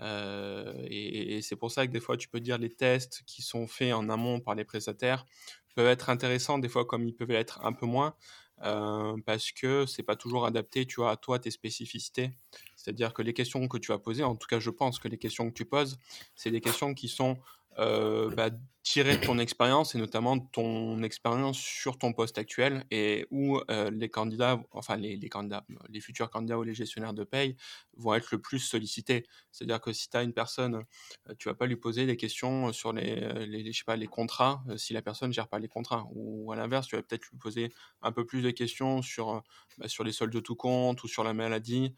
et, 0.00 1.36
et 1.36 1.42
c'est 1.42 1.56
pour 1.56 1.70
ça 1.70 1.86
que 1.86 1.92
des 1.92 2.00
fois 2.00 2.16
tu 2.16 2.28
peux 2.28 2.40
dire 2.40 2.56
les 2.56 2.70
tests 2.70 3.22
qui 3.26 3.42
sont 3.42 3.66
faits 3.66 3.92
en 3.92 4.08
amont 4.08 4.40
par 4.40 4.54
les 4.54 4.64
prestataires 4.64 5.26
peuvent 5.74 5.86
être 5.86 6.08
intéressants 6.10 6.58
des 6.58 6.68
fois 6.70 6.86
comme 6.86 7.06
ils 7.06 7.14
peuvent 7.14 7.30
être 7.30 7.64
un 7.64 7.72
peu 7.74 7.86
moins. 7.86 8.16
Parce 8.58 9.52
que 9.52 9.86
c'est 9.86 10.02
pas 10.02 10.16
toujours 10.16 10.46
adapté 10.46 10.86
tu 10.86 10.96
vois 10.96 11.10
à 11.10 11.16
toi 11.16 11.38
tes 11.38 11.50
spécificités. 11.50 12.32
C'est-à-dire 12.76 13.12
que 13.12 13.22
les 13.22 13.32
questions 13.32 13.66
que 13.68 13.78
tu 13.78 13.88
vas 13.92 13.98
poser, 13.98 14.24
en 14.24 14.36
tout 14.36 14.46
cas 14.46 14.60
je 14.60 14.70
pense 14.70 14.98
que 14.98 15.08
les 15.08 15.18
questions 15.18 15.48
que 15.48 15.54
tu 15.54 15.64
poses, 15.64 15.98
c'est 16.34 16.50
des 16.50 16.60
questions 16.60 16.94
qui 16.94 17.08
sont 17.08 17.38
euh, 17.78 18.30
bah, 18.34 18.50
tirer 18.82 19.16
de 19.16 19.24
ton 19.24 19.38
expérience 19.38 19.96
et 19.96 19.98
notamment 19.98 20.38
ton 20.38 21.02
expérience 21.02 21.58
sur 21.58 21.98
ton 21.98 22.12
poste 22.12 22.38
actuel 22.38 22.86
et 22.92 23.26
où 23.32 23.58
euh, 23.68 23.90
les 23.90 24.08
candidats, 24.08 24.62
enfin 24.70 24.96
les, 24.96 25.18
candidats, 25.28 25.66
les 25.88 26.00
futurs 26.00 26.30
candidats 26.30 26.56
ou 26.56 26.62
les 26.62 26.72
gestionnaires 26.72 27.12
de 27.12 27.24
paye 27.24 27.56
vont 27.96 28.14
être 28.14 28.28
le 28.30 28.40
plus 28.40 28.60
sollicités. 28.60 29.26
C'est-à-dire 29.50 29.80
que 29.80 29.92
si 29.92 30.08
tu 30.08 30.16
as 30.16 30.22
une 30.22 30.32
personne, 30.32 30.84
euh, 31.28 31.34
tu 31.38 31.48
vas 31.48 31.54
pas 31.54 31.66
lui 31.66 31.76
poser 31.76 32.06
des 32.06 32.16
questions 32.16 32.72
sur 32.72 32.92
les, 32.92 33.46
les, 33.46 33.72
je 33.72 33.78
sais 33.78 33.84
pas, 33.84 33.96
les 33.96 34.06
contrats 34.06 34.62
si 34.76 34.92
la 34.92 35.02
personne 35.02 35.32
gère 35.32 35.48
pas 35.48 35.58
les 35.58 35.68
contrats. 35.68 36.06
Ou 36.12 36.52
à 36.52 36.56
l'inverse, 36.56 36.86
tu 36.86 36.96
vas 36.96 37.02
peut-être 37.02 37.26
lui 37.30 37.38
poser 37.38 37.72
un 38.02 38.12
peu 38.12 38.24
plus 38.24 38.40
de 38.40 38.50
questions 38.52 39.02
sur, 39.02 39.42
bah, 39.78 39.88
sur 39.88 40.04
les 40.04 40.12
soldes 40.12 40.32
de 40.32 40.40
tout 40.40 40.56
compte 40.56 41.02
ou 41.02 41.08
sur 41.08 41.24
la 41.24 41.34
maladie 41.34 41.94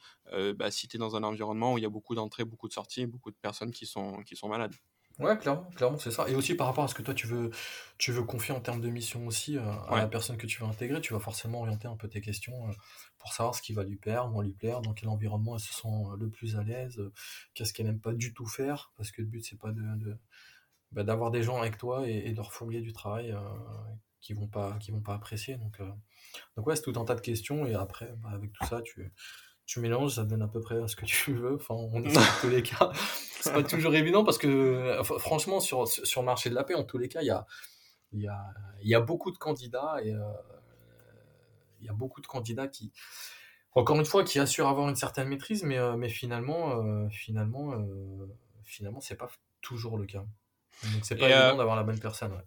bah, 0.57 0.71
si 0.71 0.89
tu 0.89 0.97
es 0.97 0.99
dans 0.99 1.17
un 1.17 1.23
environnement 1.23 1.75
où 1.75 1.79
il 1.79 1.83
y 1.83 1.87
a 1.87 1.91
beaucoup 1.91 2.15
d'entrées, 2.15 2.45
beaucoup 2.45 2.69
de 2.69 2.73
sorties, 2.73 3.07
beaucoup 3.07 3.31
de 3.31 3.37
personnes 3.37 3.73
qui 3.73 3.87
sont, 3.87 4.23
qui 4.23 4.35
sont 4.35 4.49
malades. 4.49 4.75
Ouais, 5.19 5.37
clairement, 5.37 5.69
clairement, 5.75 5.99
c'est 5.99 6.13
ça. 6.13 6.29
Et 6.29 6.37
aussi 6.37 6.55
par 6.55 6.69
rapport 6.69 6.85
à 6.85 6.89
ce 6.89 6.95
que 6.95 7.03
toi 7.03 7.13
tu 7.13 7.27
veux, 7.27 7.51
tu 7.99 8.13
veux 8.13 8.23
confier 8.23 8.55
en 8.55 8.61
termes 8.61 8.81
de 8.81 8.89
mission 8.89 9.27
aussi 9.27 9.57
euh, 9.59 9.73
à 9.89 9.97
la 9.97 10.07
personne 10.07 10.37
que 10.37 10.47
tu 10.47 10.61
veux 10.61 10.69
intégrer, 10.69 11.01
tu 11.01 11.13
vas 11.13 11.19
forcément 11.19 11.61
orienter 11.61 11.89
un 11.89 11.97
peu 11.97 12.09
tes 12.09 12.21
questions 12.21 12.69
euh, 12.69 12.73
pour 13.19 13.33
savoir 13.33 13.57
ce 13.57 13.61
qui 13.61 13.73
va 13.73 13.83
lui 13.83 13.97
plaire, 13.97 14.29
moins 14.29 14.45
lui 14.45 14.53
plaire, 14.53 14.81
dans 14.81 14.95
quel 14.95 15.09
environnement 15.09 15.57
elle 15.57 15.61
se 15.61 15.75
sent 15.75 15.89
euh, 15.89 16.17
le 16.17 16.31
plus 16.31 16.57
à 16.57 16.63
l'aise, 16.63 17.03
qu'est-ce 17.55 17.73
qu'elle 17.73 17.87
n'aime 17.87 18.01
pas 18.01 18.13
du 18.13 18.33
tout 18.33 18.47
faire, 18.47 18.93
parce 18.97 19.11
que 19.11 19.21
le 19.21 19.27
but 19.27 19.45
c'est 19.45 19.59
pas 19.59 19.73
de, 19.73 20.17
bah, 20.93 21.03
d'avoir 21.03 21.33
des 21.33 21.43
gens 21.43 21.59
avec 21.61 21.79
toi 21.79 22.09
et, 22.09 22.31
de 22.31 22.37
leur 22.37 22.53
fourguer 22.53 22.81
du 22.81 22.93
travail 22.93 23.35
qui 24.21 24.35
vont 24.35 24.47
pas, 24.47 24.77
qui 24.79 24.93
vont 24.93 25.01
pas 25.01 25.15
apprécier. 25.15 25.57
Donc, 25.57 25.81
donc 26.57 26.67
ouais, 26.67 26.77
c'est 26.77 26.83
tout 26.83 26.99
un 26.99 27.05
tas 27.05 27.17
de 27.17 27.21
questions 27.21 27.67
et 27.67 27.75
après, 27.75 28.15
bah, 28.19 28.31
avec 28.33 28.53
tout 28.53 28.67
ça, 28.67 28.83
tu 28.83 29.13
tu 29.69 29.81
mélanges, 29.81 30.15
ça 30.15 30.25
donne 30.25 30.41
à 30.41 30.49
peu 30.49 30.61
près 30.63 30.89
ce 30.89 30.97
que 30.97 31.05
tu 31.05 31.35
veux. 31.35 31.57
Enfin, 31.57 31.75
on 31.75 32.01
dans 32.01 32.21
tous 32.41 32.49
les 32.49 32.63
cas. 32.63 32.91
C'est 33.41 33.53
pas 33.53 33.63
toujours 33.63 33.95
évident 33.95 34.25
parce 34.25 34.39
que, 34.39 34.99
franchement, 35.19 35.61
sur, 35.61 35.87
sur 35.87 36.23
le 36.23 36.27
marché 36.27 36.49
de 36.49 36.55
la 36.55 36.65
paix, 36.65 36.75
en 36.75 36.85
tous 36.85 36.97
les 36.97 37.09
cas, 37.09 37.21
il 37.21 37.27
y 37.27 37.31
a, 37.31 37.47
y 38.15 38.27
a, 38.27 38.43
y 38.83 38.95
a 38.95 39.01
beaucoup 39.01 39.31
de 39.31 39.37
candidats 39.37 39.99
et 40.03 40.15
euh, 40.15 40.21
il 41.81 41.87
y 41.87 41.91
a 41.91 41.93
beaucoup 41.93 42.23
de 42.23 42.27
candidats 42.27 42.67
qui, 42.67 42.93
encore 43.73 43.97
une 43.97 44.07
fois, 44.07 44.25
qui 44.25 44.41
assurent 44.41 44.69
avoir 44.69 44.89
une 44.89 44.97
certaine 44.97 45.29
maîtrise, 45.29 45.63
mais, 45.65 45.77
euh, 45.77 45.97
mais 45.97 46.09
finalement, 46.09 46.83
euh, 46.83 47.07
finalement, 47.11 47.75
finalement, 48.65 49.01
c'est 49.01 49.17
pas 49.17 49.31
toujours 49.61 49.99
le 49.99 50.07
cas. 50.07 50.25
Donc, 50.95 51.05
c'est 51.05 51.17
pas 51.17 51.29
évident 51.29 51.59
d'avoir 51.59 51.77
la 51.77 51.83
bonne 51.83 52.01
personne. 52.01 52.43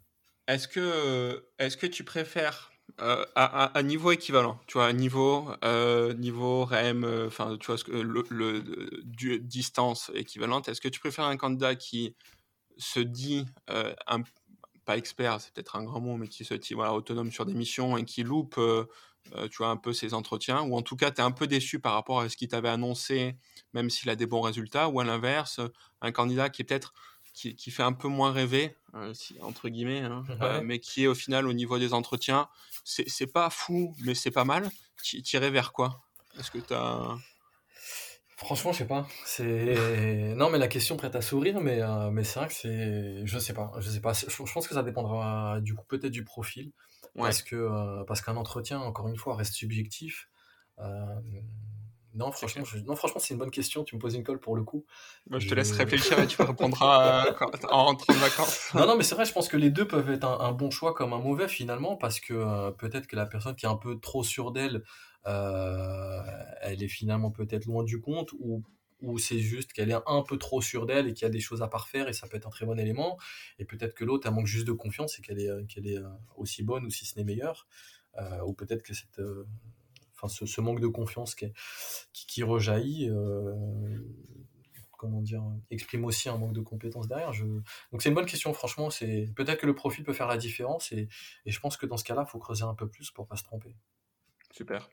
Est-ce 0.47 0.67
que, 0.67 1.47
est-ce 1.59 1.77
que 1.77 1.85
tu 1.85 2.03
préfères 2.03 2.71
euh, 2.99 3.25
à, 3.35 3.77
à, 3.77 3.83
niveau 3.83 4.11
équivalent, 4.11 4.59
tu 4.67 4.73
vois, 4.77 4.91
niveau, 4.93 5.49
euh, 5.63 6.13
niveau 6.13 6.65
REM, 6.65 7.03
euh, 7.03 7.27
enfin, 7.27 7.57
tu 7.59 7.67
vois, 7.67 7.77
ce 7.77 7.83
que, 7.83 7.91
le, 7.91 9.39
distance 9.39 10.11
équivalente, 10.13 10.67
est-ce 10.67 10.81
que 10.81 10.87
tu 10.87 10.99
préfères 10.99 11.25
un 11.25 11.37
candidat 11.37 11.75
qui 11.75 12.15
se 12.77 12.99
dit, 12.99 13.45
un, 13.67 14.21
pas 14.85 14.97
expert, 14.97 15.41
c'est 15.41 15.53
peut-être 15.53 15.75
un 15.75 15.83
grand 15.83 16.01
mot, 16.01 16.17
mais 16.17 16.27
qui 16.27 16.45
se 16.45 16.53
dit 16.53 16.73
voilà, 16.73 16.93
autonome 16.93 17.31
sur 17.31 17.45
des 17.45 17.53
missions 17.53 17.97
et 17.97 18.05
qui 18.05 18.23
loupe, 18.23 18.59
tu 19.51 19.57
vois, 19.57 19.69
un 19.69 19.77
peu 19.77 19.93
ses 19.93 20.13
entretiens, 20.13 20.61
ou 20.61 20.75
en 20.75 20.81
tout 20.81 20.95
cas, 20.95 21.11
tu 21.11 21.21
es 21.21 21.23
un 21.23 21.31
peu 21.31 21.47
déçu 21.47 21.79
par 21.79 21.93
rapport 21.93 22.19
à 22.19 22.29
ce 22.29 22.37
qu'il 22.37 22.47
t'avait 22.47 22.69
annoncé, 22.69 23.35
même 23.73 23.89
s'il 23.89 24.09
a 24.09 24.15
des 24.15 24.25
bons 24.25 24.41
résultats, 24.41 24.89
ou 24.89 24.99
à 24.99 25.03
l'inverse, 25.03 25.59
un 26.01 26.11
candidat 26.11 26.49
qui 26.49 26.61
est 26.63 26.65
peut-être 26.65 26.93
qui, 27.33 27.55
qui, 27.55 27.71
fait 27.71 27.83
un 27.83 27.93
peu 27.93 28.07
moins 28.07 28.31
rêver, 28.31 28.75
si, 29.13 29.35
entre 29.41 29.69
guillemets, 29.69 30.01
hein, 30.01 30.23
mais 30.63 30.79
qui 30.79 31.03
est 31.03 31.07
au 31.07 31.15
final 31.15 31.47
au 31.47 31.53
niveau 31.53 31.79
des 31.79 31.93
entretiens, 31.93 32.49
c'est 32.83 33.27
pas 33.27 33.49
fou, 33.49 33.95
mais 34.03 34.15
c'est 34.15 34.31
pas 34.31 34.45
mal. 34.45 34.69
Tirer 35.03 35.49
vers 35.49 35.71
quoi? 35.71 36.01
Est-ce 36.39 36.51
que 36.51 36.59
tu 36.59 36.73
as. 36.73 37.17
Franchement, 38.37 38.71
je 38.71 38.79
sais 38.79 38.87
pas. 38.87 39.07
C'est 39.25 40.33
non, 40.35 40.49
mais 40.49 40.57
la 40.57 40.67
question 40.67 40.97
prête 40.97 41.15
à 41.15 41.21
sourire, 41.21 41.61
mais 41.61 41.81
euh, 41.81 42.09
mais 42.09 42.23
c'est 42.23 42.39
vrai 42.39 42.47
que 42.47 42.53
c'est, 42.53 43.25
je 43.25 43.39
sais 43.39 43.53
pas, 43.53 43.71
je 43.79 43.89
sais 43.89 44.01
pas. 44.01 44.13
Je, 44.13 44.53
pense 44.53 44.67
que 44.67 44.73
ça 44.73 44.83
dépendra 44.83 45.59
du 45.61 45.75
coup 45.75 45.85
peut-être 45.87 46.11
du 46.11 46.23
profil, 46.23 46.71
parce 47.15 47.43
que 47.43 47.55
euh, 47.55 48.03
parce 48.05 48.21
qu'un 48.21 48.37
entretien, 48.37 48.79
encore 48.79 49.07
une 49.07 49.17
fois, 49.17 49.35
reste 49.35 49.53
subjectif. 49.53 50.27
Non, 52.13 52.31
franchement, 52.31 52.63
non, 52.85 52.95
franchement, 52.95 53.19
c'est 53.19 53.33
une 53.33 53.39
bonne 53.39 53.51
question. 53.51 53.83
Tu 53.83 53.95
me 53.95 54.01
poses 54.01 54.15
une 54.15 54.23
colle 54.23 54.39
pour 54.39 54.55
le 54.55 54.63
coup. 54.63 54.85
Moi, 55.29 55.39
je 55.39 55.47
te 55.47 55.55
laisse 55.55 55.71
réfléchir 55.71 56.19
et 56.19 56.27
tu 56.27 56.41
répondras 56.41 57.27
euh, 57.27 57.33
en 57.69 57.85
rentrant 57.85 58.13
de 58.13 58.19
vacances. 58.19 58.71
Non, 58.75 58.85
non, 58.85 58.97
mais 58.97 59.03
c'est 59.03 59.15
vrai, 59.15 59.25
je 59.25 59.31
pense 59.31 59.47
que 59.47 59.57
les 59.57 59.69
deux 59.69 59.87
peuvent 59.87 60.09
être 60.09 60.25
un, 60.25 60.51
bon 60.51 60.71
choix 60.71 60.93
comme 60.93 61.13
un 61.13 61.19
mauvais 61.19 61.47
finalement, 61.47 61.95
parce 61.95 62.19
que 62.19 62.33
euh, 62.33 62.71
peut-être 62.71 63.07
que 63.07 63.15
la 63.15 63.25
personne 63.25 63.55
qui 63.55 63.65
est 63.65 63.69
un 63.69 63.77
peu 63.77 63.99
trop 63.99 64.23
sûre 64.23 64.51
d'elle, 64.51 64.83
euh, 65.27 66.21
elle 66.61 66.83
est 66.83 66.87
finalement 66.87 67.31
peut-être 67.31 67.65
loin 67.65 67.83
du 67.83 68.01
compte, 68.01 68.33
ou, 68.39 68.63
ou 69.01 69.17
c'est 69.17 69.39
juste 69.39 69.71
qu'elle 69.71 69.91
est 69.91 69.99
un 70.05 70.21
peu 70.21 70.37
trop 70.37 70.61
sûre 70.61 70.85
d'elle 70.85 71.07
et 71.07 71.13
qu'il 71.13 71.23
y 71.23 71.29
a 71.29 71.31
des 71.31 71.39
choses 71.39 71.61
à 71.61 71.67
parfaire 71.67 72.09
et 72.09 72.13
ça 72.13 72.27
peut 72.27 72.37
être 72.37 72.47
un 72.47 72.51
très 72.51 72.65
bon 72.65 72.77
élément. 72.77 73.17
Et 73.57 73.65
peut-être 73.65 73.93
que 73.93 74.03
l'autre, 74.03 74.27
elle 74.27 74.33
manque 74.33 74.47
juste 74.47 74.67
de 74.67 74.73
confiance 74.73 75.17
et 75.17 75.21
qu'elle 75.21 75.39
est, 75.39 75.67
qu'elle 75.67 75.87
est 75.87 75.99
aussi 76.35 76.63
bonne 76.63 76.85
ou 76.85 76.89
si 76.89 77.05
ce 77.05 77.17
n'est 77.17 77.25
meilleure. 77.25 77.67
ou 78.45 78.53
peut-être 78.53 78.83
que 78.83 78.93
cette 78.93 79.21
ce, 80.27 80.61
manque 80.61 80.79
de 80.79 80.87
confiance 80.87 81.35
qui, 82.13 82.43
rejaillit, 82.43 83.09
euh, 83.09 83.53
comment 84.97 85.21
dire, 85.21 85.43
exprime 85.69 86.05
aussi 86.05 86.29
un 86.29 86.37
manque 86.37 86.53
de 86.53 86.61
compétences 86.61 87.07
derrière. 87.07 87.31
Donc 87.91 88.01
c'est 88.01 88.09
une 88.09 88.15
bonne 88.15 88.25
question, 88.25 88.53
franchement. 88.53 88.89
C'est 88.89 89.31
peut-être 89.35 89.59
que 89.59 89.65
le 89.65 89.75
profil 89.75 90.03
peut 90.03 90.13
faire 90.13 90.27
la 90.27 90.37
différence 90.37 90.91
et, 90.91 91.07
je 91.45 91.59
pense 91.59 91.77
que 91.77 91.85
dans 91.85 91.97
ce 91.97 92.03
cas-là, 92.03 92.25
il 92.27 92.31
faut 92.31 92.39
creuser 92.39 92.63
un 92.63 92.75
peu 92.75 92.87
plus 92.87 93.11
pour 93.11 93.27
pas 93.27 93.35
se 93.35 93.43
tromper. 93.43 93.75
Super. 94.51 94.89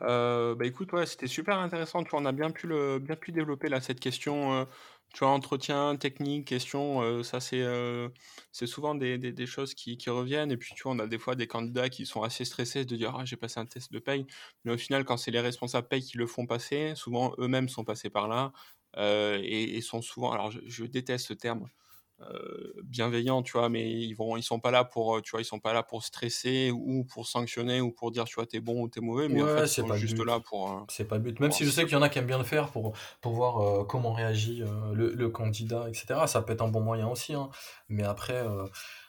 Euh, 0.00 0.54
bah 0.54 0.64
écoute, 0.64 0.90
c'était 1.04 1.26
super 1.26 1.58
intéressant. 1.58 2.02
Tu 2.04 2.10
on 2.14 2.24
a 2.24 2.32
bien 2.32 2.50
pu 2.50 2.68
bien 3.00 3.16
pu 3.16 3.32
développer 3.32 3.68
là 3.68 3.80
cette 3.80 4.00
question 4.00 4.54
euh, 4.54 4.64
tu 5.12 5.20
vois, 5.20 5.28
entretien, 5.28 5.96
technique, 5.96 6.46
question, 6.46 7.02
euh, 7.02 7.22
ça 7.22 7.40
c'est 7.40 7.60
euh, 7.60 8.08
souvent 8.52 8.94
des, 8.94 9.18
des, 9.18 9.46
choses 9.46 9.74
qui, 9.74 9.96
qui, 9.98 10.10
reviennent. 10.10 10.50
Et 10.50 10.56
puis 10.56 10.74
tu 10.74 10.84
vois, 10.84 10.92
on 10.92 10.98
a 11.00 11.06
des 11.06 11.18
fois 11.18 11.34
des 11.34 11.46
candidats 11.46 11.88
qui 11.90 12.06
sont 12.06 12.22
assez 12.22 12.44
stressés 12.44 12.84
de 12.84 12.96
dire 12.96 13.14
ah 13.18 13.24
j'ai 13.24 13.36
passé 13.36 13.60
un 13.60 13.66
test 13.66 13.92
de 13.92 13.98
paye, 13.98 14.26
mais 14.64 14.72
au 14.72 14.78
final 14.78 15.04
quand 15.04 15.16
c'est 15.18 15.30
les 15.30 15.40
responsables 15.40 15.88
paye 15.88 16.02
qui 16.02 16.16
le 16.18 16.26
font 16.26 16.46
passer, 16.46 16.94
souvent 16.96 17.34
eux-mêmes 17.38 17.68
sont 17.68 17.84
passés 17.84 18.10
par 18.10 18.28
là 18.28 18.52
euh, 18.96 19.38
et, 19.42 19.76
et, 19.76 19.80
sont 19.80 20.02
souvent, 20.02 20.32
alors 20.32 20.50
je, 20.50 20.84
déteste 20.84 21.26
ce 21.28 21.34
terme, 21.34 21.68
bienveillants, 22.84 23.42
tu 23.42 23.52
vois, 23.52 23.68
mais 23.68 23.90
ils 23.90 24.14
vont, 24.14 24.36
ils 24.36 24.42
sont 24.42 24.60
pas 24.60 24.70
là 24.70 24.84
pour, 24.84 25.20
tu 25.22 25.32
vois, 25.32 25.40
ils 25.40 25.44
sont 25.44 25.60
pas 25.60 25.72
là 25.72 25.82
pour 25.82 26.02
stresser 26.02 26.70
ou 26.70 27.04
pour 27.04 27.26
sanctionner 27.26 27.80
ou 27.80 27.90
pour 27.90 28.10
dire, 28.10 28.24
tu 28.24 28.34
vois, 28.36 28.46
t'es 28.46 28.60
bon 28.60 28.82
ou 28.82 28.88
t'es 28.88 29.00
mauvais, 29.00 29.28
mais 29.28 29.42
en 29.42 29.46
fait, 29.46 29.64
ils 29.64 29.68
sont 29.68 29.94
juste 29.94 30.18
là 30.24 30.40
pour. 30.40 30.70
Euh, 30.70 30.80
c'est 30.88 31.06
pas 31.06 31.16
le 31.16 31.22
but. 31.22 31.40
Même 31.40 31.52
si 31.52 31.64
je 31.64 31.70
sais 31.70 31.84
qu'il 31.84 31.92
y 31.92 31.96
en 31.96 32.02
a 32.02 32.08
qui 32.08 32.18
aiment 32.18 32.26
bien 32.26 32.38
le 32.38 32.44
faire 32.44 32.70
pour, 32.70 32.92
pour 33.20 33.32
voir 33.32 33.60
euh, 33.60 33.84
comment 33.84 34.12
réagit 34.12 34.62
le, 34.92 35.12
le, 35.14 35.28
candidat, 35.30 35.88
etc. 35.88 36.20
Ça 36.26 36.42
peut 36.42 36.52
être 36.52 36.62
un 36.62 36.68
bon 36.68 36.80
moyen 36.80 37.08
aussi, 37.08 37.34
hein. 37.34 37.50
mais 37.88 38.04
après. 38.04 38.44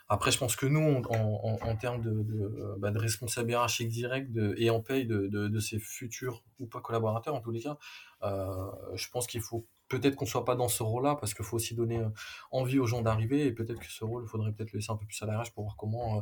Après, 0.09 0.31
je 0.31 0.37
pense 0.37 0.55
que 0.55 0.67
nous, 0.67 1.01
en, 1.09 1.57
en, 1.61 1.75
termes 1.75 2.01
de, 2.01 2.11
de, 2.11 2.75
bah, 2.77 2.91
de 2.91 2.99
responsable 2.99 3.49
hiérarchique 3.49 3.87
direct 3.87 4.31
de, 4.31 4.53
et 4.57 4.69
en 4.69 4.79
paye 4.79 5.07
de, 5.07 5.27
de, 5.27 5.47
de, 5.47 5.59
ses 5.59 5.79
futurs 5.79 6.43
ou 6.59 6.67
pas 6.67 6.81
collaborateurs, 6.81 7.33
en 7.33 7.39
tous 7.39 7.51
les 7.51 7.61
cas, 7.61 7.77
je 8.21 9.09
pense 9.09 9.25
qu'il 9.25 9.41
faut 9.41 9.65
peut-être 9.99 10.15
qu'on 10.15 10.25
soit 10.25 10.45
pas 10.45 10.55
dans 10.55 10.67
ce 10.67 10.83
rôle-là 10.83 11.15
parce 11.15 11.33
qu'il 11.33 11.45
faut 11.45 11.55
aussi 11.55 11.75
donner 11.75 11.99
euh, 11.99 12.09
envie 12.51 12.79
aux 12.79 12.85
gens 12.85 13.01
d'arriver 13.01 13.45
et 13.45 13.51
peut-être 13.51 13.79
que 13.79 13.91
ce 13.91 14.03
rôle, 14.03 14.23
il 14.25 14.29
faudrait 14.29 14.51
peut-être 14.51 14.71
le 14.71 14.79
laisser 14.79 14.91
un 14.91 14.95
peu 14.95 15.05
plus 15.05 15.21
à 15.21 15.25
l'arrache 15.25 15.51
pour 15.51 15.63
voir 15.63 15.75
comment, 15.77 16.17
euh, 16.17 16.21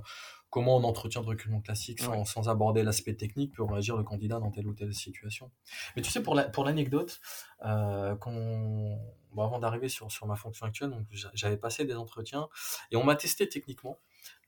comment 0.50 0.76
en 0.76 0.84
entretien 0.84 1.22
de 1.22 1.28
recrutement 1.28 1.62
classique, 1.62 2.02
sans, 2.02 2.26
sans 2.26 2.50
aborder 2.50 2.84
l'aspect 2.84 3.16
technique, 3.16 3.54
peut 3.56 3.64
réagir 3.64 3.96
le 3.96 4.04
candidat 4.04 4.40
dans 4.40 4.52
telle 4.52 4.68
ou 4.68 4.74
telle 4.74 4.94
situation. 4.94 5.52
Mais 5.96 6.02
tu 6.02 6.12
sais, 6.12 6.22
pour 6.22 6.36
l'anecdote, 6.36 7.22
la, 7.62 8.16
pour 8.20 8.34
euh, 8.34 8.96
bon, 9.32 9.44
avant 9.44 9.60
d'arriver 9.60 9.90
sur, 9.90 10.12
sur 10.12 10.28
ma 10.28 10.36
fonction 10.36 10.66
actuelle, 10.66 10.94
j'avais 11.34 11.58
passé 11.58 11.86
des 11.86 11.96
entretiens 11.96 12.50
et 12.92 12.96
on 12.96 13.04
m'a 13.04 13.16
testé 13.16 13.48
techniquement. 13.48 13.98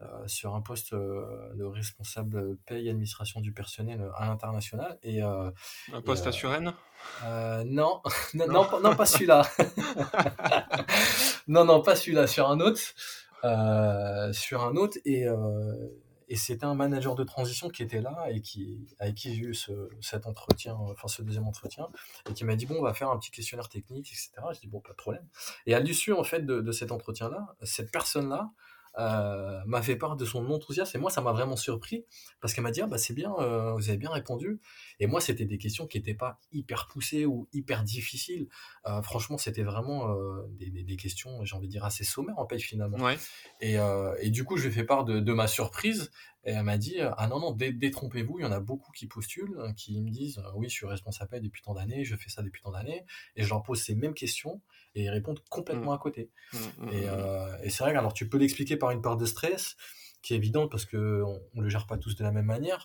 Euh, 0.02 0.28
sur 0.28 0.56
un 0.56 0.62
poste 0.62 0.94
euh, 0.94 1.54
de 1.56 1.64
responsable 1.64 2.58
paye 2.66 2.90
administration 2.90 3.42
du 3.42 3.54
personnel 3.54 4.10
à 4.16 4.28
l'international. 4.28 4.98
Et, 5.04 5.22
un 5.22 5.54
poste 6.04 6.28
à 6.28 6.32
Suresnes? 6.32 6.74
non. 7.66 8.02
non, 8.34 8.48
non, 8.48 8.80
non, 8.82 8.96
pas 8.96 9.06
celui-là. 9.06 9.44
non, 11.48 11.66
non, 11.66 11.82
pas 11.82 11.96
celui-là, 11.96 12.28
sur 12.28 12.50
un 12.50 12.60
autre. 12.60 12.82
Euh, 13.44 14.32
sur 14.32 14.64
un 14.64 14.78
autre 14.78 14.98
et, 15.04 15.28
euh, 15.28 15.90
et 16.30 16.38
c'était 16.38 16.64
un 16.64 16.76
manager 16.76 17.14
de 17.14 17.26
transition 17.26 17.68
qui 17.68 17.84
était 17.84 18.00
là 18.00 18.28
et 18.30 18.40
qui 18.40 18.88
avec 19.00 19.16
qui 19.16 19.36
j'ai 19.36 19.42
eu 19.42 19.54
ce, 19.54 19.90
cet 20.00 20.28
entretien, 20.28 20.76
enfin 20.76 21.10
ce 21.10 21.22
deuxième 21.22 21.46
entretien, 21.46 21.90
et 22.30 22.34
qui 22.34 22.46
m'a 22.46 22.56
dit 22.56 22.66
bon 22.66 22.76
on 22.80 22.82
va 22.82 22.94
faire 22.94 23.10
un 23.10 23.18
petit 23.18 23.32
questionnaire 23.32 23.68
technique, 23.68 24.08
etc. 24.08 24.32
Je 24.54 24.62
dis 24.62 24.68
bon 24.68 24.80
pas 24.80 24.92
de 24.92 24.96
problème. 24.96 25.28
Et 25.66 25.74
à 25.76 25.82
l'issue 25.82 26.14
en 26.14 26.24
fait 26.24 26.46
de, 26.46 26.62
de 26.62 26.72
cet 26.72 26.94
entretien 26.94 27.30
là, 27.30 27.54
cette 27.64 27.92
personne 27.92 28.30
là 28.30 28.50
euh, 29.00 29.60
m'a 29.66 29.82
fait 29.82 29.96
part 29.96 30.16
de 30.16 30.26
son 30.26 30.50
enthousiasme. 30.52 30.98
Et 30.98 31.02
moi 31.02 31.10
ça 31.10 31.22
m'a 31.22 31.32
vraiment 31.32 31.56
surpris 31.56 32.06
parce 32.42 32.54
qu'elle 32.54 32.64
m'a 32.64 32.72
dit 32.72 32.82
ah, 32.82 32.88
bah 32.88 32.98
c'est 32.98 33.14
bien 33.14 33.34
euh, 33.40 33.74
vous 33.74 33.90
avez 33.90 33.98
bien 33.98 34.12
répondu. 34.12 34.60
Et 35.00 35.08
moi 35.08 35.22
c'était 35.22 35.46
des 35.46 35.58
questions 35.58 35.88
qui 35.88 35.98
n'étaient 35.98 36.14
pas 36.14 36.40
hyper 36.52 36.88
poussées 36.88 37.26
ou 37.26 37.48
hyper 37.54 37.84
difficiles. 37.84 38.48
Euh, 38.86 39.02
franchement 39.02 39.38
c'était 39.38 39.64
vraiment 39.64 40.16
des, 40.50 40.70
des, 40.70 40.84
des, 40.84 40.96
questions 40.96 41.44
j'ai 41.44 41.56
envie 41.56 41.68
de 41.68 41.72
dire 41.72 41.86
assez 41.86 42.04
sommaires 42.04 42.38
en 42.38 42.48
fait 42.48 42.60
finalement. 42.60 42.98
Ouais. 42.98 43.18
et, 43.62 43.78
et, 44.20 44.30
du 44.30 44.44
coup 44.44 44.58
je 44.58 44.64
lui 44.64 44.70
ai 44.70 44.72
fait 44.72 44.84
part 44.84 45.06
de, 45.06 45.20
de 45.20 45.34
ma 45.34 45.48
surprise 45.48 46.12
et 46.46 46.52
elle 46.52 46.64
m'a 46.64 46.78
dit 46.78 46.98
ah 47.00 47.28
non 47.28 47.40
non 47.40 47.52
détrompez-vous 47.52 48.40
il 48.40 48.42
y 48.44 48.46
en 48.46 48.52
a 48.52 48.60
beaucoup 48.60 48.92
qui 48.92 49.08
postulent 49.08 49.74
qui 49.78 50.02
me 50.02 50.10
disent 50.10 50.42
oui 50.56 50.68
je 50.68 50.74
suis 50.74 50.86
responsable 50.86 51.40
depuis 51.42 51.62
tant 51.62 51.74
d'années 51.74 52.04
je 52.04 52.16
fais 52.16 52.30
ça 52.30 52.42
depuis 52.42 52.62
tant 52.62 52.72
d'années 52.72 53.06
et 53.36 53.44
je 53.44 53.50
leur 53.50 53.64
pose 53.64 53.82
ces 53.82 53.96
mêmes 53.96 54.14
questions 54.14 54.62
et 54.96 55.04
ils 55.04 55.10
répondent 55.10 55.42
complètement 55.50 55.92
mmh. 55.92 55.96
à 55.96 55.98
côté. 55.98 56.30
Mmh, 56.54 56.58
mmh, 56.58 56.90
et, 56.90 57.04
euh, 57.08 57.58
et 57.64 57.70
c'est 57.70 57.84
vrai, 57.84 57.96
alors 57.96 58.14
tu 58.14 58.30
peux 58.30 58.38
l'expliquer 58.38 58.78
par 58.78 58.92
une 58.92 59.02
part 59.02 59.18
de 59.18 59.26
stress 59.26 59.76
qui 60.22 60.34
est 60.34 60.38
évidente 60.38 60.72
parce 60.72 60.86
qu'on 60.86 60.98
ne 60.98 61.62
le 61.62 61.70
gère 61.70 61.88
pas 61.88 61.98
tous 61.98 62.16
de 62.16 62.24
la 62.24 62.32
même 62.32 62.46
manière. 62.46 62.84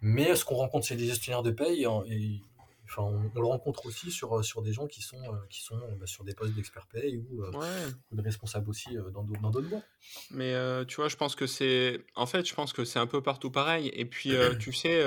Mais 0.00 0.36
ce 0.36 0.44
qu'on 0.44 0.54
rencontre, 0.54 0.86
c'est 0.86 0.96
des 0.96 1.06
gestionnaires 1.06 1.42
de 1.42 1.50
paye. 1.50 1.86
Et, 2.08 2.42
enfin, 2.88 3.02
on, 3.02 3.30
le 3.38 3.46
rencontre 3.46 3.86
aussi 3.86 4.10
sur, 4.10 4.44
sur 4.44 4.62
des 4.62 4.72
gens 4.72 4.86
qui 4.86 5.02
sont, 5.02 5.22
euh, 5.22 5.36
qui 5.50 5.62
sont 5.62 5.78
bah, 5.98 6.06
sur 6.06 6.24
des 6.24 6.34
postes 6.34 6.54
d'expert 6.54 6.86
paye 6.86 7.16
ou, 7.16 7.42
euh, 7.42 7.50
ouais. 7.52 7.92
ou, 8.10 8.16
de 8.16 8.22
responsables 8.22 8.68
aussi 8.68 8.96
dans 9.12 9.22
d'autres 9.22 9.68
boîtes. 9.68 9.88
Mais 10.30 10.54
euh, 10.54 10.84
tu 10.84 10.96
vois, 10.96 11.08
je 11.08 11.16
pense 11.16 11.34
que 11.34 11.46
c'est. 11.46 12.00
En 12.14 12.26
fait, 12.26 12.46
je 12.46 12.54
pense 12.54 12.72
que 12.72 12.84
c'est 12.84 12.98
un 12.98 13.06
peu 13.06 13.22
partout 13.22 13.50
pareil. 13.50 13.90
Et 13.94 14.04
puis, 14.04 14.32
tu 14.60 14.72
sais 14.72 15.02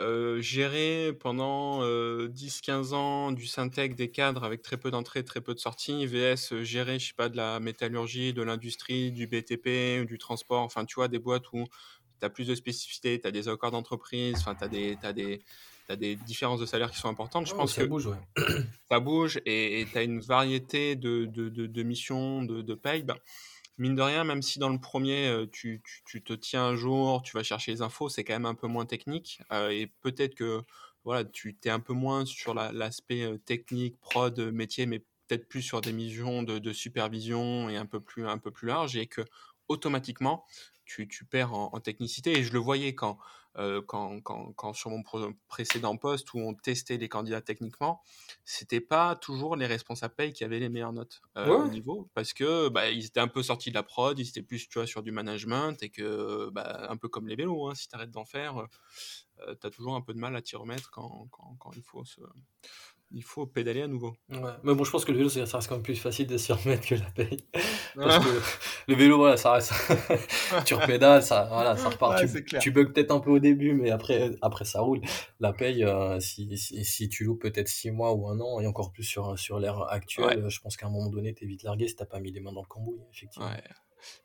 euh, 0.00 0.40
gérer 0.40 1.12
pendant 1.18 1.82
10-15 1.82 2.94
ans 2.94 3.32
du 3.32 3.46
syntec 3.46 3.96
des 3.96 4.10
cadres 4.10 4.44
avec 4.44 4.62
très 4.62 4.76
peu 4.76 4.92
d'entrées, 4.92 5.24
très 5.24 5.40
peu 5.40 5.54
de 5.54 5.58
sorties, 5.58 6.06
VS 6.06 6.62
gérer, 6.62 7.00
je 7.00 7.08
sais 7.08 7.14
pas, 7.14 7.28
de 7.28 7.36
la 7.36 7.58
métallurgie, 7.58 8.32
de 8.32 8.42
l'industrie, 8.42 9.10
du 9.10 9.26
BTP, 9.26 10.06
du 10.06 10.18
transport, 10.18 10.62
enfin, 10.62 10.84
tu 10.84 10.96
vois, 10.96 11.08
des 11.08 11.18
boîtes 11.18 11.52
où 11.52 11.64
tu 12.18 12.26
as 12.26 12.30
plus 12.30 12.46
de 12.46 12.54
spécificités, 12.54 13.20
tu 13.20 13.26
as 13.26 13.30
des 13.30 13.48
accords 13.48 13.70
d'entreprise, 13.70 14.36
enfin, 14.38 14.54
tu 14.54 14.64
as 14.64 14.68
des, 14.68 14.98
as 15.02 15.12
des, 15.12 15.42
as 15.88 15.96
des 15.96 16.16
différences 16.16 16.60
de 16.60 16.66
salaire 16.66 16.90
qui 16.90 16.98
sont 16.98 17.08
importantes. 17.08 17.46
Je 17.46 17.54
oh, 17.54 17.56
pense 17.56 17.74
ça 17.74 17.82
que 17.82 17.86
bouge, 17.88 18.06
ouais. 18.06 18.18
ça 18.88 19.00
bouge 19.00 19.40
et 19.46 19.86
tu 19.90 19.98
as 19.98 20.02
une 20.02 20.20
variété 20.20 20.96
de, 20.96 21.24
de, 21.26 21.48
de, 21.48 21.66
de 21.66 21.82
missions, 21.82 22.42
de, 22.42 22.62
de 22.62 22.74
paye. 22.74 23.02
Ben, 23.02 23.16
mine 23.78 23.94
de 23.94 24.02
rien, 24.02 24.24
même 24.24 24.42
si 24.42 24.58
dans 24.58 24.68
le 24.68 24.78
premier, 24.78 25.46
tu, 25.52 25.80
tu, 25.84 26.02
tu, 26.04 26.22
te 26.22 26.32
tiens 26.32 26.64
un 26.64 26.76
jour, 26.76 27.22
tu 27.22 27.36
vas 27.36 27.42
chercher 27.42 27.72
les 27.72 27.82
infos, 27.82 28.08
c'est 28.08 28.24
quand 28.24 28.34
même 28.34 28.46
un 28.46 28.54
peu 28.54 28.66
moins 28.66 28.86
technique. 28.86 29.40
Euh, 29.52 29.70
et 29.70 29.86
peut-être 29.86 30.34
que 30.34 30.62
voilà, 31.04 31.24
tu 31.24 31.56
es 31.64 31.70
un 31.70 31.80
peu 31.80 31.94
moins 31.94 32.26
sur 32.26 32.54
l'aspect 32.54 33.30
la, 33.30 33.38
technique, 33.38 33.98
prod, 34.00 34.38
métier, 34.52 34.86
mais 34.86 34.98
peut-être 34.98 35.48
plus 35.48 35.62
sur 35.62 35.80
des 35.80 35.92
missions 35.92 36.42
de, 36.42 36.58
de, 36.58 36.72
supervision 36.72 37.68
et 37.68 37.76
un 37.76 37.86
peu 37.86 38.00
plus, 38.00 38.26
un 38.26 38.38
peu 38.38 38.50
plus 38.50 38.68
large. 38.68 38.96
Et 38.96 39.06
que 39.06 39.22
automatiquement, 39.68 40.44
tu, 40.88 41.06
tu 41.06 41.24
perds 41.24 41.54
en, 41.54 41.70
en, 41.72 41.80
technicité. 41.80 42.38
Et 42.38 42.42
je 42.42 42.52
le 42.52 42.58
voyais 42.58 42.94
quand, 42.94 43.18
euh, 43.56 43.82
quand, 43.86 44.20
quand, 44.22 44.52
quand, 44.54 44.72
sur 44.72 44.90
mon 44.90 45.02
précédent 45.48 45.96
poste 45.96 46.32
où 46.32 46.38
on 46.38 46.54
testait 46.54 46.96
les 46.96 47.08
candidats 47.08 47.42
techniquement, 47.42 48.02
c'était 48.44 48.80
pas 48.80 49.14
toujours 49.14 49.54
les 49.54 49.66
responsables 49.66 50.14
paye 50.14 50.32
qui 50.32 50.44
avaient 50.44 50.58
les 50.58 50.68
meilleures 50.68 50.92
notes 50.92 51.20
euh, 51.36 51.48
ouais. 51.48 51.56
au 51.56 51.68
niveau 51.68 52.08
parce 52.14 52.32
que 52.32 52.68
bah, 52.68 52.90
ils 52.90 53.04
étaient 53.04 53.20
un 53.20 53.28
peu 53.28 53.42
sortis 53.42 53.70
de 53.70 53.74
la 53.74 53.82
prod, 53.82 54.18
ils 54.18 54.28
étaient 54.28 54.42
plus 54.42 54.68
tu 54.68 54.78
vois, 54.78 54.86
sur 54.86 55.02
du 55.02 55.12
management 55.12 55.82
et 55.82 55.90
que 55.90 56.48
bah, 56.50 56.86
un 56.88 56.96
peu 56.96 57.08
comme 57.08 57.28
les 57.28 57.36
vélos, 57.36 57.68
hein, 57.68 57.74
si 57.74 57.88
tu 57.88 57.94
arrêtes 57.94 58.10
d'en 58.10 58.24
faire, 58.24 58.66
euh, 59.46 59.54
tu 59.60 59.66
as 59.66 59.70
toujours 59.70 59.94
un 59.94 60.00
peu 60.00 60.14
de 60.14 60.18
mal 60.18 60.34
à 60.34 60.42
t'y 60.42 60.56
remettre 60.56 60.90
quand, 60.90 61.28
quand, 61.30 61.54
quand 61.58 61.72
il 61.76 61.82
faut 61.82 62.04
se, 62.04 62.20
il 63.10 63.22
faut 63.24 63.46
pédaler 63.46 63.82
à 63.82 63.86
nouveau. 63.86 64.14
Ouais. 64.28 64.38
Mais 64.62 64.74
bon, 64.74 64.84
je 64.84 64.90
pense 64.90 65.04
que 65.04 65.12
le 65.12 65.18
vélo, 65.18 65.30
ça 65.30 65.40
reste 65.40 65.68
quand 65.68 65.76
même 65.76 65.82
plus 65.82 65.96
facile 65.96 66.26
de 66.26 66.36
s'y 66.36 66.52
remettre 66.52 66.86
que 66.86 66.94
la 66.94 67.10
paye. 67.10 67.46
Parce 67.94 68.24
que 68.24 68.30
le 68.88 68.94
vélo, 68.94 69.16
voilà, 69.16 69.36
ça 69.36 69.52
reste. 69.52 69.72
tu 70.66 70.74
repédales, 70.74 71.22
ça, 71.22 71.48
voilà, 71.50 71.76
ça 71.76 71.88
repart. 71.88 72.20
Ouais, 72.20 72.44
tu, 72.44 72.58
tu 72.58 72.70
bugs 72.70 72.86
peut-être 72.86 73.10
un 73.10 73.20
peu 73.20 73.30
au 73.30 73.38
début, 73.38 73.72
mais 73.72 73.90
après, 73.90 74.32
après 74.42 74.64
ça 74.64 74.80
roule. 74.80 75.00
La 75.40 75.52
paye, 75.52 75.84
euh, 75.84 76.20
si, 76.20 76.56
si, 76.58 76.84
si, 76.84 77.08
tu 77.08 77.24
loues 77.24 77.36
peut-être 77.36 77.68
6 77.68 77.90
mois 77.90 78.12
ou 78.14 78.28
un 78.28 78.40
an, 78.40 78.60
et 78.60 78.66
encore 78.66 78.92
plus 78.92 79.04
sur, 79.04 79.38
sur 79.38 79.58
l'ère 79.58 79.82
actuelle, 79.90 80.44
ouais. 80.44 80.50
je 80.50 80.60
pense 80.60 80.76
qu'à 80.76 80.86
un 80.86 80.90
moment 80.90 81.10
donné, 81.10 81.34
t'es 81.34 81.46
vite 81.46 81.62
largué 81.62 81.88
si 81.88 81.96
t'as 81.96 82.06
pas 82.06 82.20
mis 82.20 82.32
les 82.32 82.40
mains 82.40 82.52
dans 82.52 82.62
le 82.62 82.68
cambouis, 82.68 83.00
effectivement. 83.12 83.48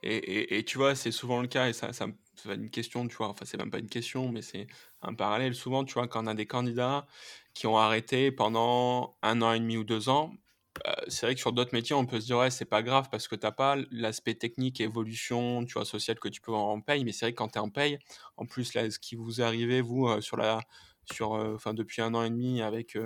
Et, 0.03 0.57
et, 0.57 0.65
tu 0.65 0.77
vois, 0.77 0.95
c'est 0.95 1.11
souvent 1.11 1.41
le 1.41 1.47
cas, 1.47 1.67
et 1.69 1.73
ça, 1.73 1.93
ça, 1.93 2.07
une 2.45 2.69
question, 2.69 3.07
tu 3.07 3.15
vois, 3.15 3.29
enfin, 3.29 3.45
c'est 3.45 3.57
même 3.57 3.71
pas 3.71 3.79
une 3.79 3.89
question, 3.89 4.29
mais 4.31 4.41
c'est 4.41 4.67
un 5.01 5.13
parallèle. 5.13 5.55
Souvent, 5.55 5.83
tu 5.85 5.93
vois, 5.93 6.07
quand 6.07 6.23
on 6.23 6.27
a 6.27 6.33
des 6.33 6.45
candidats 6.47 7.05
qui 7.53 7.67
ont 7.67 7.77
arrêté 7.77 8.31
pendant 8.31 9.17
un 9.21 9.41
an 9.41 9.53
et 9.53 9.59
demi 9.59 9.77
ou 9.77 9.83
deux 9.83 10.09
ans, 10.09 10.33
euh, 10.87 10.91
c'est 11.07 11.25
vrai 11.27 11.35
que 11.35 11.41
sur 11.41 11.53
d'autres 11.53 11.73
métiers, 11.73 11.95
on 11.95 12.05
peut 12.05 12.19
se 12.19 12.25
dire, 12.25 12.39
ouais, 12.39 12.49
c'est 12.49 12.65
pas 12.65 12.81
grave 12.83 13.07
parce 13.11 13.27
que 13.27 13.35
t'as 13.35 13.51
pas 13.51 13.77
l'aspect 13.91 14.33
technique, 14.35 14.81
évolution, 14.81 15.63
tu 15.65 15.73
vois, 15.73 15.85
social 15.85 16.19
que 16.19 16.27
tu 16.29 16.41
peux 16.41 16.51
avoir 16.51 16.65
en 16.67 16.81
paye, 16.81 17.05
mais 17.05 17.11
c'est 17.11 17.25
vrai 17.25 17.33
que 17.33 17.37
quand 17.37 17.49
tu 17.49 17.57
es 17.59 17.61
en 17.61 17.69
paye, 17.69 17.99
en 18.37 18.45
plus, 18.45 18.73
là, 18.73 18.89
ce 18.89 18.99
qui 18.99 19.15
vous 19.15 19.39
est 19.41 19.43
arrivé, 19.43 19.81
vous, 19.81 20.07
euh, 20.07 20.21
sur 20.21 20.37
la, 20.37 20.59
sur, 21.11 21.33
euh, 21.35 21.53
enfin, 21.55 21.73
depuis 21.73 22.01
un 22.01 22.13
an 22.15 22.23
et 22.23 22.29
demi 22.29 22.61
avec, 22.61 22.97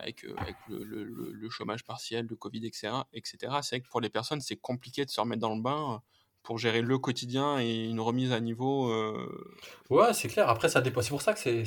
avec, 0.00 0.24
avec 0.36 0.56
le, 0.68 1.48
chômage 1.50 1.84
partiel, 1.84 2.26
le 2.28 2.36
Covid, 2.36 2.66
etc., 2.66 2.92
etc. 3.12 3.38
c'est 3.62 3.76
vrai 3.76 3.80
que 3.80 3.88
pour 3.88 4.00
les 4.00 4.10
personnes, 4.10 4.40
c'est 4.40 4.56
compliqué 4.56 5.04
de 5.04 5.10
se 5.10 5.20
remettre 5.20 5.40
dans 5.40 5.54
le 5.54 5.60
bain 5.60 6.02
pour 6.42 6.58
gérer 6.58 6.80
le 6.82 6.98
quotidien 6.98 7.58
et 7.60 7.84
une 7.84 8.00
remise 8.00 8.32
à 8.32 8.40
niveau. 8.40 8.90
Euh... 8.90 9.54
Ouais, 9.90 10.12
c'est 10.14 10.28
clair. 10.28 10.48
Après, 10.48 10.68
ça 10.68 10.80
dépend. 10.80 11.02
C'est 11.02 11.10
pour 11.10 11.22
ça 11.22 11.34
que 11.34 11.64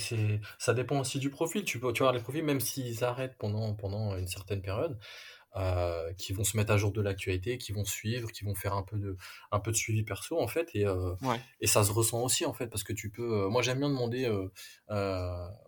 ça 0.58 0.74
dépend 0.74 1.00
aussi 1.00 1.20
du 1.20 1.30
profil. 1.30 1.64
Tu 1.64 1.80
peux, 1.80 1.94
tu 1.94 2.04
vois, 2.04 2.12
les 2.12 2.20
profils, 2.20 2.44
même 2.44 2.60
s'ils 2.60 3.04
arrêtent 3.04 3.38
pendant, 3.38 3.74
pendant 3.76 4.18
une 4.18 4.28
certaine 4.28 4.62
période, 4.62 4.98
euh, 5.56 6.12
qui 6.14 6.34
vont 6.34 6.44
se 6.44 6.58
mettre 6.58 6.72
à 6.72 6.78
jour 6.78 6.92
de 6.92 7.00
l'actualité, 7.00 7.60
qui 7.60 7.74
vont 7.74 7.86
suivre, 7.86 8.32
qui 8.32 8.44
vont 8.44 8.56
faire 8.56 8.74
un 8.74 8.82
peu 8.82 8.98
de, 8.98 9.16
un 9.52 9.60
peu 9.60 9.70
de 9.70 9.76
suivi 9.76 10.02
perso 10.02 10.40
en 10.42 10.48
fait, 10.48 10.72
et, 10.74 10.88
euh, 10.88 11.14
ouais. 11.22 11.40
et 11.62 11.68
ça 11.68 11.84
se 11.84 11.92
ressent 11.92 12.24
aussi 12.24 12.44
en 12.44 12.54
fait, 12.54 12.66
parce 12.66 12.84
que 12.84 12.92
tu 12.92 13.12
peux. 13.12 13.44
Euh, 13.44 13.50
moi, 13.50 13.62
j'aime 13.62 13.78
bien 13.78 13.90
demander 13.90 14.28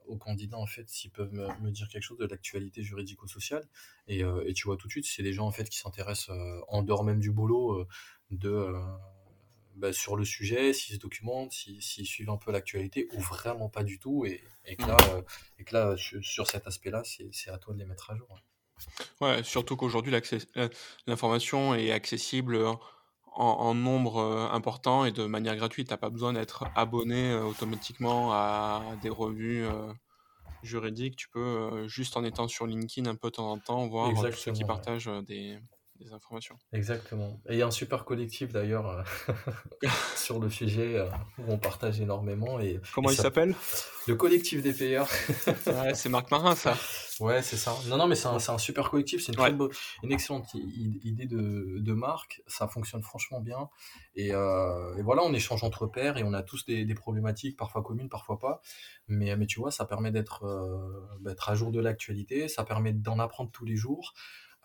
aux 0.08 0.18
candidats 0.18 0.58
en 0.58 0.66
fait 0.66 0.90
s'ils 0.90 1.12
peuvent 1.12 1.32
me, 1.34 1.48
me, 1.62 1.70
dire 1.70 1.88
quelque 1.88 2.02
chose 2.02 2.18
de 2.18 2.26
l'actualité 2.26 2.82
juridico-sociale, 2.82 3.64
et, 4.08 4.22
et, 4.22 4.54
tu 4.54 4.66
vois 4.66 4.76
tout 4.76 4.88
de 4.88 4.92
suite, 4.92 5.06
c'est 5.06 5.22
des 5.22 5.34
gens 5.34 5.46
en 5.46 5.52
fait 5.52 5.70
qui 5.70 5.78
s'intéressent 5.78 6.36
en 6.68 6.82
dehors 6.82 7.04
même 7.04 7.20
du 7.20 7.32
boulot 7.32 7.86
de 8.32 8.74
bah, 9.76 9.94
sur 9.94 10.16
le 10.16 10.26
sujet, 10.26 10.74
s'ils 10.74 10.96
se 10.96 11.00
documentent, 11.00 11.52
s'ils, 11.52 12.08
suivent 12.08 12.32
un 12.32 12.38
peu 12.38 12.52
l'actualité, 12.52 13.08
ou 13.14 13.20
vraiment 13.20 13.70
pas 13.70 13.84
du 13.84 14.00
tout, 14.00 14.26
et, 14.26 14.42
et 14.66 14.78
que 14.78 14.88
là, 14.88 14.98
et 15.60 15.64
que 15.64 15.76
là 15.76 15.96
sur 15.98 16.48
cet 16.48 16.66
aspect-là, 16.66 17.04
c'est, 17.04 17.30
c'est 17.32 17.52
à 17.52 17.60
toi 17.60 17.76
de 17.76 17.80
les 17.80 17.86
mettre 17.86 18.10
à 18.10 18.16
jour. 18.16 18.42
Ouais, 19.22 19.44
surtout 19.44 19.76
qu'aujourd'hui, 19.76 20.14
l'information 21.08 21.76
est 21.76 21.92
accessible 21.92 22.58
en, 22.58 22.80
en, 23.36 23.74
nombre 23.74 24.22
important 24.52 25.06
et 25.06 25.12
de 25.12 25.26
manière 25.26 25.56
gratuite. 25.56 25.88
Tu 25.88 25.94
n'as 25.94 25.98
pas 25.98 26.10
besoin 26.10 26.34
d'être 26.34 26.66
abonné 26.76 27.34
automatiquement 27.34 28.32
à 28.34 28.84
des 29.02 29.10
revues 29.10 29.66
juridiques. 30.64 31.16
Tu 31.16 31.30
peux, 31.30 31.88
juste 31.88 32.18
en 32.18 32.24
étant 32.24 32.48
sur 32.48 32.68
LinkedIn 32.68 33.10
un 33.10 33.16
peu 33.16 33.30
de 33.30 33.36
temps 33.36 33.52
en 33.52 33.60
temps, 33.60 33.88
voir 33.88 34.14
tous 34.14 34.32
ceux 34.34 34.52
qui 34.52 34.64
partagent 34.64 35.10
des, 35.28 35.60
des 36.00 36.12
informations. 36.12 36.58
Exactement. 36.74 37.40
Et 37.48 37.54
il 37.54 37.60
y 37.60 37.62
a 37.62 37.68
un 37.68 37.72
super 37.72 38.06
collectif 38.06 38.52
d'ailleurs 38.52 38.90
euh, 38.90 39.34
sur 40.16 40.40
le 40.40 40.50
sujet 40.50 40.98
euh, 40.98 41.08
où 41.40 41.54
on 41.54 41.58
partage 41.58 42.02
énormément. 42.02 42.60
Et, 42.60 42.80
Comment 42.94 43.10
et 43.10 43.14
il 43.14 43.18
s'appelle? 43.18 43.56
Le 44.08 44.16
collectif 44.16 44.62
des 44.62 44.74
payeurs. 44.74 45.08
ouais, 45.48 45.94
c'est 45.96 46.10
Marc 46.10 46.30
Marin 46.32 46.56
ça. 46.56 46.78
Ouais, 47.20 47.42
c'est 47.42 47.56
ça. 47.56 47.76
Non, 47.88 47.98
non, 47.98 48.08
mais 48.08 48.16
c'est 48.16 48.28
un, 48.28 48.36
un, 48.36 48.58
super 48.58 48.90
collectif. 48.90 49.24
C'est 49.24 49.34
une, 49.34 49.40
ouais. 49.40 49.52
beau, 49.52 49.72
une 50.04 50.12
excellente 50.12 50.54
idée 50.54 51.26
de, 51.26 51.80
de 51.80 51.94
Marc. 51.94 52.42
Ça 52.46 52.68
fonctionne 52.68 53.02
franchement 53.02 53.40
bien. 53.40 53.70
Et, 54.16 54.34
euh, 54.34 54.96
et, 54.98 55.02
voilà, 55.02 55.24
on 55.24 55.34
échange 55.34 55.64
entre 55.64 55.88
pairs 55.88 56.18
et 56.18 56.24
on 56.24 56.34
a 56.34 56.44
tous 56.44 56.66
des, 56.66 56.84
des, 56.86 56.94
problématiques, 56.94 57.58
parfois 57.58 57.82
communes, 57.82 58.10
parfois 58.10 58.38
pas. 58.38 58.62
Mais, 59.08 59.36
mais 59.38 59.48
tu 59.48 59.60
vois, 59.60 59.72
ça 59.72 59.86
permet 59.86 60.12
d'être 60.12 60.44
à 61.48 61.56
jour 61.56 61.72
de 61.72 61.80
l'actualité. 61.80 62.48
Ça 62.50 62.66
permet 62.66 62.92
d'en 62.92 63.18
apprendre 63.20 63.50
tous 63.52 63.66
les 63.66 63.78
jours. 63.78 64.14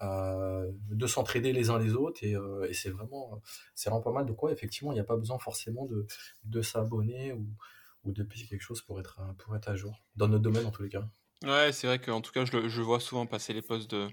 De 0.00 1.06
s'entraider 1.06 1.52
les 1.52 1.70
uns 1.70 1.78
les 1.78 1.94
autres 1.94 2.24
et, 2.24 2.34
c'est 2.72 2.90
vraiment, 2.90 3.42
c'est 3.74 3.90
vraiment 3.90 4.02
pas 4.02 4.12
mal. 4.12 4.26
De 4.26 4.32
quoi, 4.32 4.52
effectivement, 4.52 4.92
il 4.92 4.94
n'y 4.94 5.00
a 5.00 5.04
pas 5.04 5.16
besoin 5.16 5.38
forcément 5.38 5.86
de, 5.86 6.06
de 6.44 6.62
s'abonner 6.62 7.32
ou, 7.32 7.46
ou 8.04 8.12
de 8.12 8.22
payer 8.22 8.46
quelque 8.46 8.62
chose 8.62 8.80
pour 8.82 8.98
être, 9.00 9.20
pour 9.38 9.54
être 9.56 9.68
à 9.68 9.76
jour, 9.76 10.02
dans 10.16 10.28
notre 10.28 10.42
domaine 10.42 10.66
en 10.66 10.70
tous 10.70 10.82
les 10.82 10.88
cas. 10.88 11.06
Ouais, 11.44 11.72
c'est 11.72 11.86
vrai 11.86 11.98
qu'en 11.98 12.20
tout 12.20 12.32
cas, 12.32 12.44
je, 12.44 12.68
je 12.68 12.82
vois 12.82 13.00
souvent 13.00 13.26
passer 13.26 13.52
les 13.52 13.62
posts 13.62 13.90
de, 13.90 14.08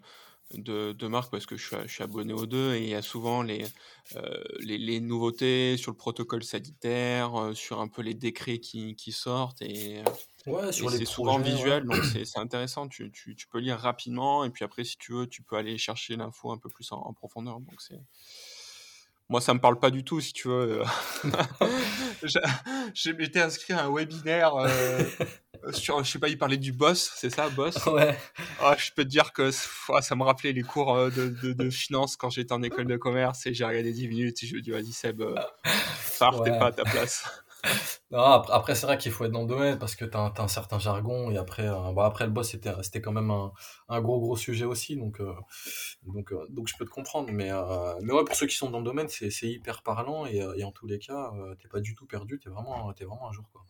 de, 0.54 0.94
de 0.94 1.08
marque 1.08 1.32
parce 1.32 1.46
que 1.46 1.58
je 1.58 1.68
suis, 1.68 1.76
je 1.86 1.92
suis, 1.92 2.04
abonné 2.04 2.34
aux 2.34 2.46
deux 2.46 2.76
et 2.76 2.84
il 2.84 2.90
y 2.90 2.96
a 2.96 3.02
souvent 3.02 3.42
les, 3.42 3.66
euh, 4.16 4.44
les, 4.60 4.78
les, 4.78 5.00
nouveautés 5.00 5.76
sur 5.78 5.92
le 5.92 5.98
protocole 5.98 6.44
sanitaire, 6.44 7.36
euh, 7.36 7.54
sur 7.54 7.82
un 7.82 7.88
peu 7.88 8.02
les 8.02 8.14
décrets 8.14 8.60
qui, 8.60 8.96
qui 8.96 9.12
sortent 9.12 9.62
et, 9.62 10.00
euh, 10.00 10.72
c'est 10.72 11.06
souvent 11.06 11.40
visuel 11.40 11.84
donc 11.84 12.02
c'est 12.06 12.38
intéressant. 12.38 12.88
Tu, 12.88 13.12
tu, 13.12 13.36
tu, 13.36 13.48
peux 13.48 13.60
lire 13.60 13.78
rapidement 13.78 14.46
et 14.46 14.50
puis 14.50 14.64
après, 14.64 14.86
si 14.86 14.98
tu 14.98 15.12
veux, 15.12 15.28
tu 15.28 15.42
peux 15.42 15.58
aller 15.58 15.78
chercher 15.78 16.16
l'info 16.16 16.52
un 16.52 16.58
peu 16.58 16.70
plus 16.70 16.90
en, 16.94 16.98
en 16.98 17.14
profondeur. 17.14 17.60
Donc 17.60 17.82
c'est 17.82 18.00
moi, 19.30 19.42
ça 19.42 19.54
me 19.54 19.60
parle 19.60 19.78
pas 19.78 19.92
du 19.92 20.06
tout, 20.06 20.22
si 20.22 20.32
tu 20.32 20.48
veux. 20.48 20.82
Été 23.20 23.42
inscrit 23.42 23.74
à 23.74 23.86
un 23.86 23.94
webinaire 23.94 24.54
sur, 25.72 26.04
je 26.04 26.12
sais 26.12 26.20
pas, 26.20 26.30
il 26.30 26.38
parlait 26.38 26.58
du 26.58 26.72
boss, 26.72 27.12
c'est 27.16 27.30
ça, 27.30 27.50
boss? 27.50 27.86
Ouais. 27.88 28.18
Ah, 28.62 28.76
je 28.78 28.92
peux 28.92 29.04
te 29.04 29.10
dire 29.10 29.34
que 29.34 29.52
ça 29.52 30.16
me 30.16 30.24
rappelait 30.24 30.54
les 30.54 30.64
cours 30.64 30.96
euh, 30.96 31.10
de, 31.10 31.30
de, 31.30 31.54
de 31.54 31.70
finance 31.70 32.16
quand 32.16 32.30
j'étais 32.30 32.54
en 32.54 32.64
école 32.64 32.86
de 32.86 32.98
commerce 32.98 33.46
et 33.46 33.54
j'ai 33.54 33.66
regardé 33.66 33.92
10 33.92 34.08
minutes 34.08 34.44
et 34.44 34.48
je 34.48 34.56
me 34.56 34.62
dis, 34.62 34.72
vas-y 34.72 34.92
Seb, 34.92 35.22
euh, 35.22 35.36
pars, 36.20 36.44
t'es 36.44 36.52
pas 36.52 36.68
à 36.68 36.72
ta 36.72 36.84
place. 36.84 37.44
Après, 38.12 38.76
c'est 38.76 38.86
vrai 38.86 38.98
qu'il 38.98 39.12
faut 39.12 39.26
être 39.26 39.32
dans 39.32 39.42
le 39.42 39.48
domaine 39.48 39.80
parce 39.80 39.96
que 39.96 40.06
tu 40.06 40.18
as, 40.18 40.34
un 40.38 40.48
certain 40.48 40.80
jargon 40.80 41.32
et 41.32 41.38
après, 41.38 41.68
euh, 41.68 41.96
après 42.00 42.26
le 42.26 42.32
boss 42.32 42.56
c'était 42.82 43.02
quand 43.02 43.12
même 43.12 43.32
un, 43.90 44.02
gros 44.02 44.20
gros 44.20 44.38
sujet 44.38 44.66
aussi 44.66 44.96
donc 44.96 45.22
donc 46.04 46.34
donc 46.50 46.68
je 46.68 46.76
peux 46.78 46.86
te 46.86 46.90
comprendre 46.90 47.30
mais 47.32 47.52
mais 48.02 48.14
ouais 48.14 48.24
pour 48.24 48.36
ceux 48.36 48.48
qui 48.48 48.56
sont 48.56 48.70
dans 48.70 48.80
le 48.80 48.86
domaine 48.86 49.08
c'est 49.10 49.30
hyper 49.44 49.84
parlant 49.84 50.26
et, 50.26 50.64
en 50.64 50.72
tous 50.72 50.88
les 50.88 51.00
cas 51.00 51.32
t'es 51.62 51.68
pas 51.68 51.82
du 51.82 51.96
tout 51.96 52.06
perdu 52.06 52.40
vraiment 52.46 52.94
es 52.94 53.04
vraiment 53.04 53.30
un 53.30 53.34
jour 53.34 53.50
quoi. 53.52 53.64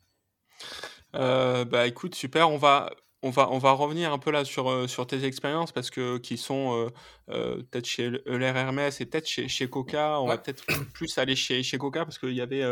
Euh, 1.15 1.65
bah 1.65 1.88
écoute, 1.88 2.15
super. 2.15 2.50
On 2.50 2.58
va, 2.58 2.89
on 3.23 3.30
va, 3.30 3.49
on 3.51 3.58
va 3.58 3.71
revenir 3.71 4.13
un 4.13 4.19
peu 4.19 4.32
là 4.32 4.45
sur, 4.45 4.69
euh, 4.69 4.88
sur 4.88 5.08
tes 5.08 5.25
expériences 5.25 5.71
parce 5.71 5.89
que 5.89 6.17
qui 6.17 6.38
sont 6.38 6.89
euh, 7.30 7.63
peut-être 7.63 7.86
chez 7.86 8.12
Euler 8.27 8.53
Hermès 8.56 9.01
et 9.01 9.06
peut-être 9.06 9.27
chez, 9.27 9.47
chez 9.47 9.69
Coca. 9.69 10.21
On 10.21 10.27
va 10.27 10.38
peut-être 10.38 10.65
plus 10.93 11.17
aller 11.17 11.36
chez, 11.36 11.63
chez 11.63 11.77
Coca 11.77 12.06
parce 12.06 12.19
qu'il 12.19 12.34
y 12.34 12.41
avait, 12.41 12.63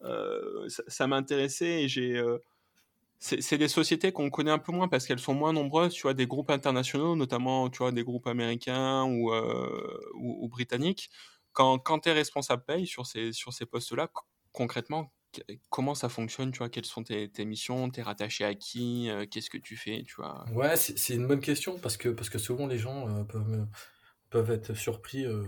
ça, 0.00 0.82
ça 0.86 1.06
m'intéressait 1.06 1.84
et 1.84 1.88
j'ai. 1.88 2.22
c'est 3.18 3.58
des 3.58 3.68
sociétés 3.68 4.12
qu'on 4.12 4.30
connaît 4.30 4.50
un 4.50 4.58
peu 4.58 4.72
moins 4.72 4.88
parce 4.88 5.06
qu'elles 5.06 5.20
sont 5.20 5.34
moins 5.34 5.52
nombreuses, 5.52 5.92
tu 5.92 6.02
vois, 6.02 6.14
des 6.14 6.26
groupes 6.26 6.50
internationaux, 6.50 7.14
notamment, 7.14 7.68
tu 7.70 7.78
vois, 7.78 7.92
des 7.92 8.04
groupes 8.04 8.26
américains 8.26 9.04
ou, 9.04 9.32
ou, 9.32 10.44
ou 10.44 10.48
britanniques. 10.48 11.10
Quand, 11.52 11.78
quand 11.78 12.00
tu 12.00 12.08
es 12.08 12.12
responsable 12.12 12.64
paye 12.64 12.86
sur 12.86 13.06
ces, 13.06 13.32
sur 13.32 13.52
ces 13.52 13.66
postes-là, 13.66 14.10
concrètement, 14.52 15.12
comment 15.70 15.94
ça 15.94 16.08
fonctionne, 16.08 16.52
tu 16.52 16.58
vois, 16.58 16.68
quelles 16.68 16.84
sont 16.84 17.02
tes, 17.04 17.30
tes 17.30 17.44
missions, 17.44 17.90
t'es 17.90 18.02
rattaché 18.02 18.44
à 18.44 18.54
qui, 18.54 19.10
euh, 19.10 19.26
qu'est-ce 19.30 19.50
que 19.50 19.58
tu 19.58 19.76
fais, 19.76 20.02
tu 20.06 20.14
vois? 20.16 20.44
Ouais, 20.52 20.76
c'est 20.76 21.14
une 21.14 21.26
bonne 21.26 21.40
question 21.40 21.78
parce 21.78 21.96
que, 21.96 22.08
parce 22.08 22.28
que 22.30 22.38
souvent 22.38 22.66
les 22.66 22.78
gens 22.78 23.08
euh, 23.08 23.24
peuvent, 23.24 23.66
peuvent 24.30 24.50
être 24.50 24.74
surpris 24.74 25.24
euh, 25.24 25.42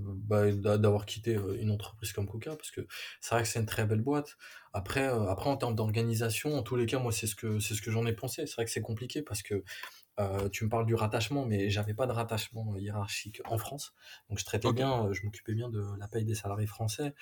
bah, 0.00 0.50
d'avoir 0.52 1.06
quitté 1.06 1.38
une 1.58 1.70
entreprise 1.70 2.12
comme 2.12 2.26
Coca 2.28 2.56
parce 2.56 2.70
que 2.70 2.86
c'est 3.20 3.34
vrai 3.34 3.42
que 3.42 3.48
c'est 3.48 3.60
une 3.60 3.66
très 3.66 3.84
belle 3.84 4.02
boîte. 4.02 4.36
Après, 4.72 5.04
après 5.04 5.50
en 5.50 5.56
termes 5.56 5.74
d'organisation, 5.74 6.54
en 6.56 6.62
tous 6.62 6.76
les 6.76 6.86
cas, 6.86 6.98
moi 6.98 7.12
c'est 7.12 7.26
ce 7.26 7.34
que 7.34 7.58
c'est 7.60 7.74
ce 7.74 7.82
que 7.82 7.90
j'en 7.90 8.06
ai 8.06 8.12
pensé. 8.12 8.46
C'est 8.46 8.54
vrai 8.54 8.64
que 8.64 8.70
c'est 8.70 8.82
compliqué 8.82 9.22
parce 9.22 9.42
que 9.42 9.64
euh, 10.18 10.48
tu 10.48 10.64
me 10.64 10.70
parles 10.70 10.86
du 10.86 10.94
rattachement, 10.94 11.44
mais 11.44 11.68
j'avais 11.68 11.92
pas 11.92 12.06
de 12.06 12.12
rattachement 12.12 12.76
hiérarchique 12.76 13.42
en 13.44 13.58
France. 13.58 13.94
Donc 14.28 14.38
je 14.38 14.44
traitais 14.44 14.72
bien, 14.72 15.06
euh, 15.06 15.12
je 15.12 15.24
m'occupais 15.24 15.52
bien 15.52 15.68
de 15.68 15.84
la 15.98 16.08
paye 16.08 16.24
des 16.24 16.34
salariés 16.34 16.66
français. 16.66 17.14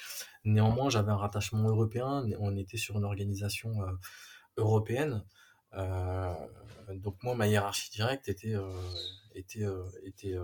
Néanmoins, 0.44 0.90
j'avais 0.90 1.10
un 1.10 1.16
rattachement 1.16 1.68
européen. 1.68 2.24
On 2.38 2.56
était 2.56 2.76
sur 2.76 2.96
une 2.96 3.04
organisation 3.04 3.82
euh, 3.82 3.92
européenne. 4.56 5.24
donc 6.94 7.20
moi, 7.24 7.34
ma 7.34 7.48
hiérarchie 7.48 7.90
directe 7.90 8.28
était 8.28 8.54
était 9.34 9.66
était 10.04 10.36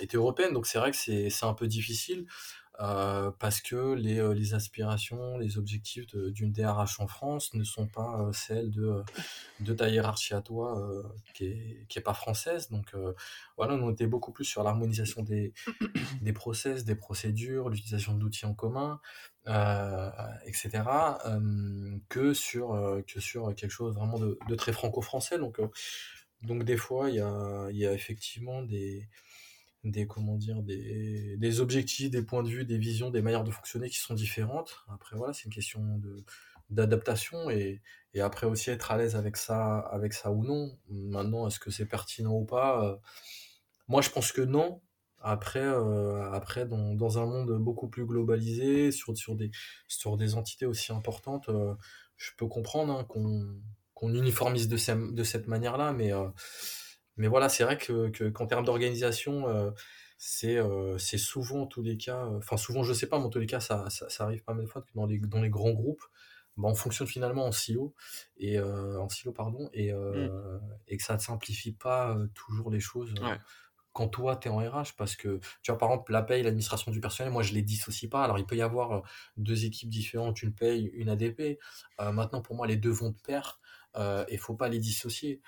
était 0.00 0.16
européenne. 0.16 0.52
Donc 0.52 0.66
c'est 0.66 0.78
vrai 0.78 0.92
que 0.92 0.96
c'est 0.96 1.30
c'est 1.30 1.46
un 1.46 1.54
peu 1.54 1.66
difficile. 1.66 2.26
Euh, 2.80 3.30
parce 3.38 3.60
que 3.60 3.92
les, 3.94 4.18
euh, 4.18 4.32
les, 4.32 4.54
aspirations, 4.54 5.36
les 5.36 5.58
objectifs 5.58 6.06
d'une 6.06 6.52
DRH 6.52 7.00
en 7.00 7.06
France 7.06 7.52
ne 7.52 7.64
sont 7.64 7.86
pas 7.86 8.22
euh, 8.22 8.32
celles 8.32 8.70
de, 8.70 9.02
de 9.60 9.74
ta 9.74 9.90
hiérarchie 9.90 10.32
à 10.32 10.40
toi 10.40 10.82
qui, 11.34 11.44
est, 11.44 11.86
qui 11.88 11.98
est 11.98 12.02
pas 12.02 12.14
française. 12.14 12.70
Donc 12.70 12.94
voilà, 13.56 13.74
on 13.74 13.90
était 13.90 14.06
beaucoup 14.06 14.32
plus 14.32 14.44
sur 14.44 14.62
l'harmonisation 14.62 15.22
des, 15.22 15.52
des 16.22 16.32
process, 16.32 16.84
des 16.84 16.94
procédures, 16.94 17.68
l'utilisation 17.68 18.14
d'outils 18.14 18.46
en 18.46 18.54
commun, 18.54 19.00
etc., 20.46 20.70
que, 22.08 22.32
sur, 22.32 23.02
que 23.06 23.20
sur 23.20 23.54
quelque 23.54 23.70
chose 23.70 23.94
vraiment 23.94 24.18
de, 24.18 24.38
de 24.48 24.54
très 24.54 24.72
franco-français. 24.72 25.38
Donc, 25.38 25.60
donc 26.42 26.64
des 26.64 26.76
fois, 26.76 27.10
il 27.10 27.16
y 27.16 27.20
a, 27.20 27.68
y 27.70 27.86
a 27.86 27.92
effectivement 27.92 28.62
des 28.62 29.08
des 29.84 30.06
comment 30.06 30.36
dire 30.36 30.62
des, 30.62 31.36
des 31.36 31.60
objectifs, 31.60 32.10
des 32.10 32.22
points 32.22 32.42
de 32.42 32.48
vue, 32.48 32.64
des 32.64 32.78
visions, 32.78 33.10
des 33.10 33.22
manières 33.22 33.44
de 33.44 33.50
fonctionner 33.50 33.88
qui 33.88 33.98
sont 33.98 34.14
différentes. 34.14 34.84
Après 34.88 35.16
voilà, 35.16 35.32
c'est 35.32 35.44
une 35.44 35.52
question 35.52 35.98
de 35.98 36.24
d'adaptation 36.70 37.50
et, 37.50 37.82
et 38.14 38.20
après 38.20 38.46
aussi 38.46 38.70
être 38.70 38.90
à 38.92 38.96
l'aise 38.96 39.16
avec 39.16 39.36
ça 39.36 39.78
avec 39.78 40.12
ça 40.14 40.30
ou 40.30 40.44
non. 40.44 40.78
Maintenant, 40.88 41.46
est-ce 41.46 41.60
que 41.60 41.70
c'est 41.70 41.86
pertinent 41.86 42.32
ou 42.32 42.44
pas 42.44 42.84
euh, 42.84 42.96
Moi, 43.88 44.02
je 44.02 44.10
pense 44.10 44.32
que 44.32 44.42
non. 44.42 44.80
Après, 45.20 45.60
euh, 45.60 46.32
après 46.32 46.66
dans, 46.66 46.94
dans, 46.94 47.18
un 47.18 47.26
monde 47.26 47.56
beaucoup 47.58 47.88
plus 47.88 48.06
globalisé, 48.06 48.90
sur, 48.90 49.16
sur, 49.16 49.36
des, 49.36 49.52
sur 49.86 50.16
des 50.16 50.34
entités 50.34 50.66
aussi 50.66 50.92
importantes, 50.92 51.48
euh, 51.48 51.74
je 52.16 52.30
peux 52.36 52.48
comprendre 52.48 52.92
hein, 52.92 53.04
qu'on 53.04 53.60
qu'on 53.94 54.14
uniformise 54.14 54.66
de, 54.66 55.12
de 55.12 55.22
cette 55.22 55.46
manière-là, 55.46 55.92
mais 55.92 56.10
mais 57.16 57.28
voilà, 57.28 57.48
c'est 57.48 57.64
vrai 57.64 57.78
que, 57.78 58.08
que 58.10 58.28
qu'en 58.30 58.46
termes 58.46 58.64
d'organisation, 58.64 59.48
euh, 59.48 59.70
c'est 60.18 60.56
euh, 60.56 60.96
c'est 60.98 61.18
souvent 61.18 61.62
en 61.62 61.66
tous 61.66 61.82
les 61.82 61.96
cas, 61.96 62.26
euh, 62.26 62.38
enfin 62.38 62.56
souvent 62.56 62.82
je 62.82 62.92
sais 62.92 63.08
pas, 63.08 63.18
mais 63.18 63.24
en 63.24 63.30
tous 63.30 63.40
les 63.40 63.46
cas 63.46 63.60
ça, 63.60 63.90
ça, 63.90 64.08
ça 64.08 64.24
arrive 64.24 64.42
pas 64.44 64.54
mal 64.54 64.64
de 64.64 64.70
fois 64.70 64.82
que 64.82 64.88
dans 64.94 65.06
les 65.06 65.18
dans 65.18 65.40
les 65.40 65.50
grands 65.50 65.72
groupes, 65.72 66.04
bah, 66.56 66.68
on 66.68 66.74
fonctionne 66.74 67.06
finalement 67.06 67.46
en 67.46 67.52
silo 67.52 67.94
et 68.38 68.60
en 68.60 69.08
silo 69.08 69.32
pardon 69.32 69.68
et 69.72 69.92
mmh. 69.92 70.60
et 70.88 70.96
que 70.96 71.02
ça 71.02 71.14
ne 71.14 71.20
simplifie 71.20 71.72
pas 71.72 72.16
toujours 72.34 72.70
les 72.70 72.80
choses. 72.80 73.14
Quand 73.94 74.08
toi, 74.08 74.36
tu 74.36 74.48
es 74.48 74.50
en 74.50 74.56
RH, 74.56 74.94
parce 74.96 75.16
que, 75.16 75.38
tu 75.60 75.70
vois, 75.70 75.76
par 75.76 75.90
exemple, 75.90 76.12
la 76.12 76.22
paye, 76.22 76.42
l'administration 76.42 76.90
du 76.90 76.98
personnel, 77.02 77.30
moi, 77.30 77.42
je 77.42 77.52
les 77.52 77.60
dissocie 77.60 78.08
pas. 78.08 78.24
Alors, 78.24 78.38
il 78.38 78.46
peut 78.46 78.56
y 78.56 78.62
avoir 78.62 79.02
deux 79.36 79.66
équipes 79.66 79.90
différentes, 79.90 80.42
une 80.42 80.54
paye, 80.54 80.90
une 80.94 81.10
ADP. 81.10 81.58
maintenant, 81.98 82.40
pour 82.40 82.56
moi, 82.56 82.66
les 82.66 82.78
deux 82.78 82.88
vont 82.88 83.10
de 83.10 83.20
pair 83.20 83.60
et 83.98 84.32
il 84.32 84.38
faut 84.38 84.54
pas 84.54 84.70
les 84.70 84.78
dissocier. 84.78 85.42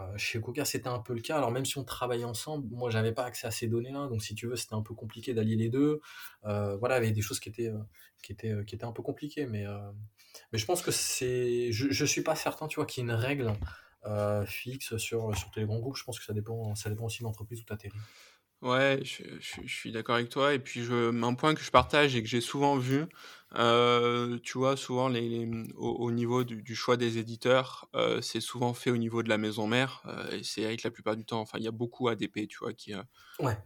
Euh, 0.00 0.16
chez 0.16 0.40
Coca, 0.40 0.64
c'était 0.64 0.88
un 0.88 0.98
peu 0.98 1.14
le 1.14 1.20
cas. 1.20 1.36
Alors 1.36 1.50
même 1.50 1.64
si 1.64 1.78
on 1.78 1.84
travaillait 1.84 2.24
ensemble, 2.24 2.66
moi 2.70 2.90
j'avais 2.90 3.12
pas 3.12 3.24
accès 3.24 3.46
à 3.46 3.50
ces 3.50 3.68
données-là, 3.68 4.08
donc 4.08 4.22
si 4.22 4.34
tu 4.34 4.46
veux, 4.48 4.56
c'était 4.56 4.74
un 4.74 4.82
peu 4.82 4.94
compliqué 4.94 5.34
d'allier 5.34 5.56
les 5.56 5.68
deux. 5.68 6.00
Euh, 6.44 6.76
voilà, 6.76 6.96
il 6.96 7.02
y 7.02 7.04
avait 7.04 7.12
des 7.12 7.22
choses 7.22 7.38
qui 7.38 7.48
étaient, 7.48 7.68
euh, 7.68 7.78
qui 8.22 8.32
étaient, 8.32 8.64
qui 8.66 8.74
étaient 8.74 8.84
un 8.84 8.92
peu 8.92 9.02
compliquées, 9.02 9.46
mais, 9.46 9.64
mais 10.52 10.58
je 10.58 10.66
pense 10.66 10.82
que 10.82 10.90
c'est, 10.90 11.70
je, 11.70 11.90
je 11.90 12.04
suis 12.04 12.22
pas 12.22 12.34
certain, 12.34 12.66
tu 12.66 12.76
vois, 12.76 12.86
qu'il 12.86 13.04
y 13.04 13.06
ait 13.06 13.10
une 13.10 13.16
règle 13.16 13.52
fixe 14.46 14.96
sur, 14.96 15.36
sur 15.36 15.50
les 15.56 15.64
grands 15.64 15.78
groupes. 15.78 15.96
Je 15.96 16.04
pense 16.04 16.18
que 16.18 16.24
ça 16.24 16.32
dépend, 16.32 16.74
ça 16.74 16.90
dépend 16.90 17.06
aussi 17.06 17.20
de 17.20 17.24
l'entreprise 17.24 17.60
où 17.60 17.64
tu 17.64 17.72
atterris. 17.72 17.98
Ouais, 18.64 18.98
je, 19.04 19.22
je, 19.40 19.60
suis 19.66 19.92
d'accord 19.92 20.14
avec 20.14 20.30
toi. 20.30 20.54
Et 20.54 20.58
puis, 20.58 20.82
je, 20.84 21.12
un 21.22 21.34
point 21.34 21.54
que 21.54 21.60
je 21.60 21.70
partage 21.70 22.16
et 22.16 22.22
que 22.22 22.28
j'ai 22.28 22.40
souvent 22.40 22.78
vu, 22.78 23.04
euh, 23.56 24.38
tu 24.42 24.56
vois, 24.56 24.74
souvent 24.74 25.08
les, 25.08 25.46
au, 25.76 26.10
niveau 26.10 26.44
du, 26.44 26.74
choix 26.74 26.96
des 26.96 27.18
éditeurs, 27.18 27.90
euh, 27.94 28.22
c'est 28.22 28.40
souvent 28.40 28.72
fait 28.72 28.90
au 28.90 28.96
niveau 28.96 29.22
de 29.22 29.28
la 29.28 29.36
maison 29.36 29.66
mère. 29.66 30.02
Euh, 30.06 30.38
et 30.38 30.42
c'est 30.42 30.64
avec 30.64 30.82
la 30.82 30.90
plupart 30.90 31.14
du 31.14 31.26
temps, 31.26 31.40
enfin, 31.40 31.58
il 31.58 31.64
y 31.64 31.68
a 31.68 31.72
beaucoup 31.72 32.08
ADP, 32.08 32.48
tu 32.48 32.56
vois, 32.60 32.72
qui, 32.72 32.94
ouais. 33.40 33.56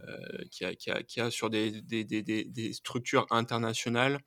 qui, 0.50 0.64
a, 0.64 0.74
qui, 0.74 0.90
a, 0.90 1.04
qui 1.04 1.20
a 1.20 1.30
sur 1.30 1.48
des, 1.48 1.80
des, 1.80 2.02
des, 2.02 2.22
des 2.22 2.72
structures 2.72 3.26
internationales. 3.30 4.18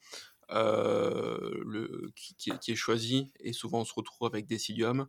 le, 0.49 2.13
qui, 2.15 2.57
qui, 2.59 2.71
est 2.71 2.75
choisi 2.75 3.29
et 3.41 3.51
souvent 3.51 3.81
on 3.81 3.85
se 3.85 3.93
retrouve 3.93 4.27
avec 4.27 4.47
des 4.47 4.55
Decidium 4.55 5.07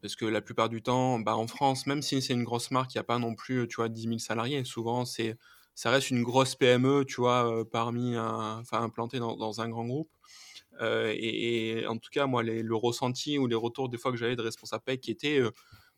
parce 0.00 0.16
que 0.16 0.24
la 0.24 0.40
plupart 0.40 0.68
du 0.68 0.82
temps, 0.82 1.18
bah, 1.18 1.36
en 1.36 1.46
France, 1.46 1.86
même 1.86 2.02
si 2.02 2.22
c'est 2.22 2.32
une 2.32 2.44
grosse 2.44 2.70
marque, 2.70 2.94
il 2.94 2.98
n'y 2.98 3.00
a 3.00 3.04
pas 3.04 3.18
non 3.18 3.34
plus, 3.34 3.66
tu 3.68 3.76
vois, 3.76 3.88
10 3.88 4.02
000 4.02 4.18
salariés. 4.18 4.64
Souvent, 4.64 5.04
c'est, 5.04 5.36
ça 5.74 5.90
reste 5.90 6.10
une 6.10 6.22
grosse 6.22 6.54
PME, 6.54 7.04
tu 7.04 7.16
vois, 7.16 7.50
euh, 7.50 7.64
parmi 7.64 8.16
enfin, 8.18 8.82
implantée 8.82 9.18
dans, 9.18 9.60
un 9.60 9.68
grand 9.68 9.86
groupe. 9.86 10.10
Euh, 10.80 11.12
et, 11.16 11.86
en 11.86 11.98
tout 11.98 12.10
cas, 12.10 12.26
moi, 12.26 12.42
le 12.42 12.76
ressenti 12.76 13.38
ou 13.38 13.46
les 13.46 13.56
retours 13.56 13.88
des 13.88 13.98
fois 13.98 14.10
que 14.12 14.16
j'avais 14.16 14.36
de 14.36 14.42
responsables 14.42 14.84
paye 14.84 14.98
qui 14.98 15.10
étaient 15.10 15.40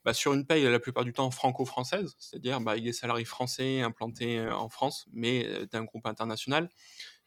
bah, 0.05 0.14
sur 0.14 0.35
une 0.35 0.47
paye 0.47 0.64
la 0.64 0.81
plupart 0.81 1.05
du 1.05 1.12
temps 1.12 1.31
franco-française, 1.31 2.14
c'est-à-dire 2.18 2.61
bah, 2.61 2.73
avec 2.73 2.85
des 2.85 2.92
salariés 2.92 3.25
français 3.25 3.81
implantés 3.81 4.40
en 4.40 4.68
France, 4.68 5.07
mais 5.12 5.67
d'un 5.73 5.85
groupe 5.85 6.06
international, 6.06 6.69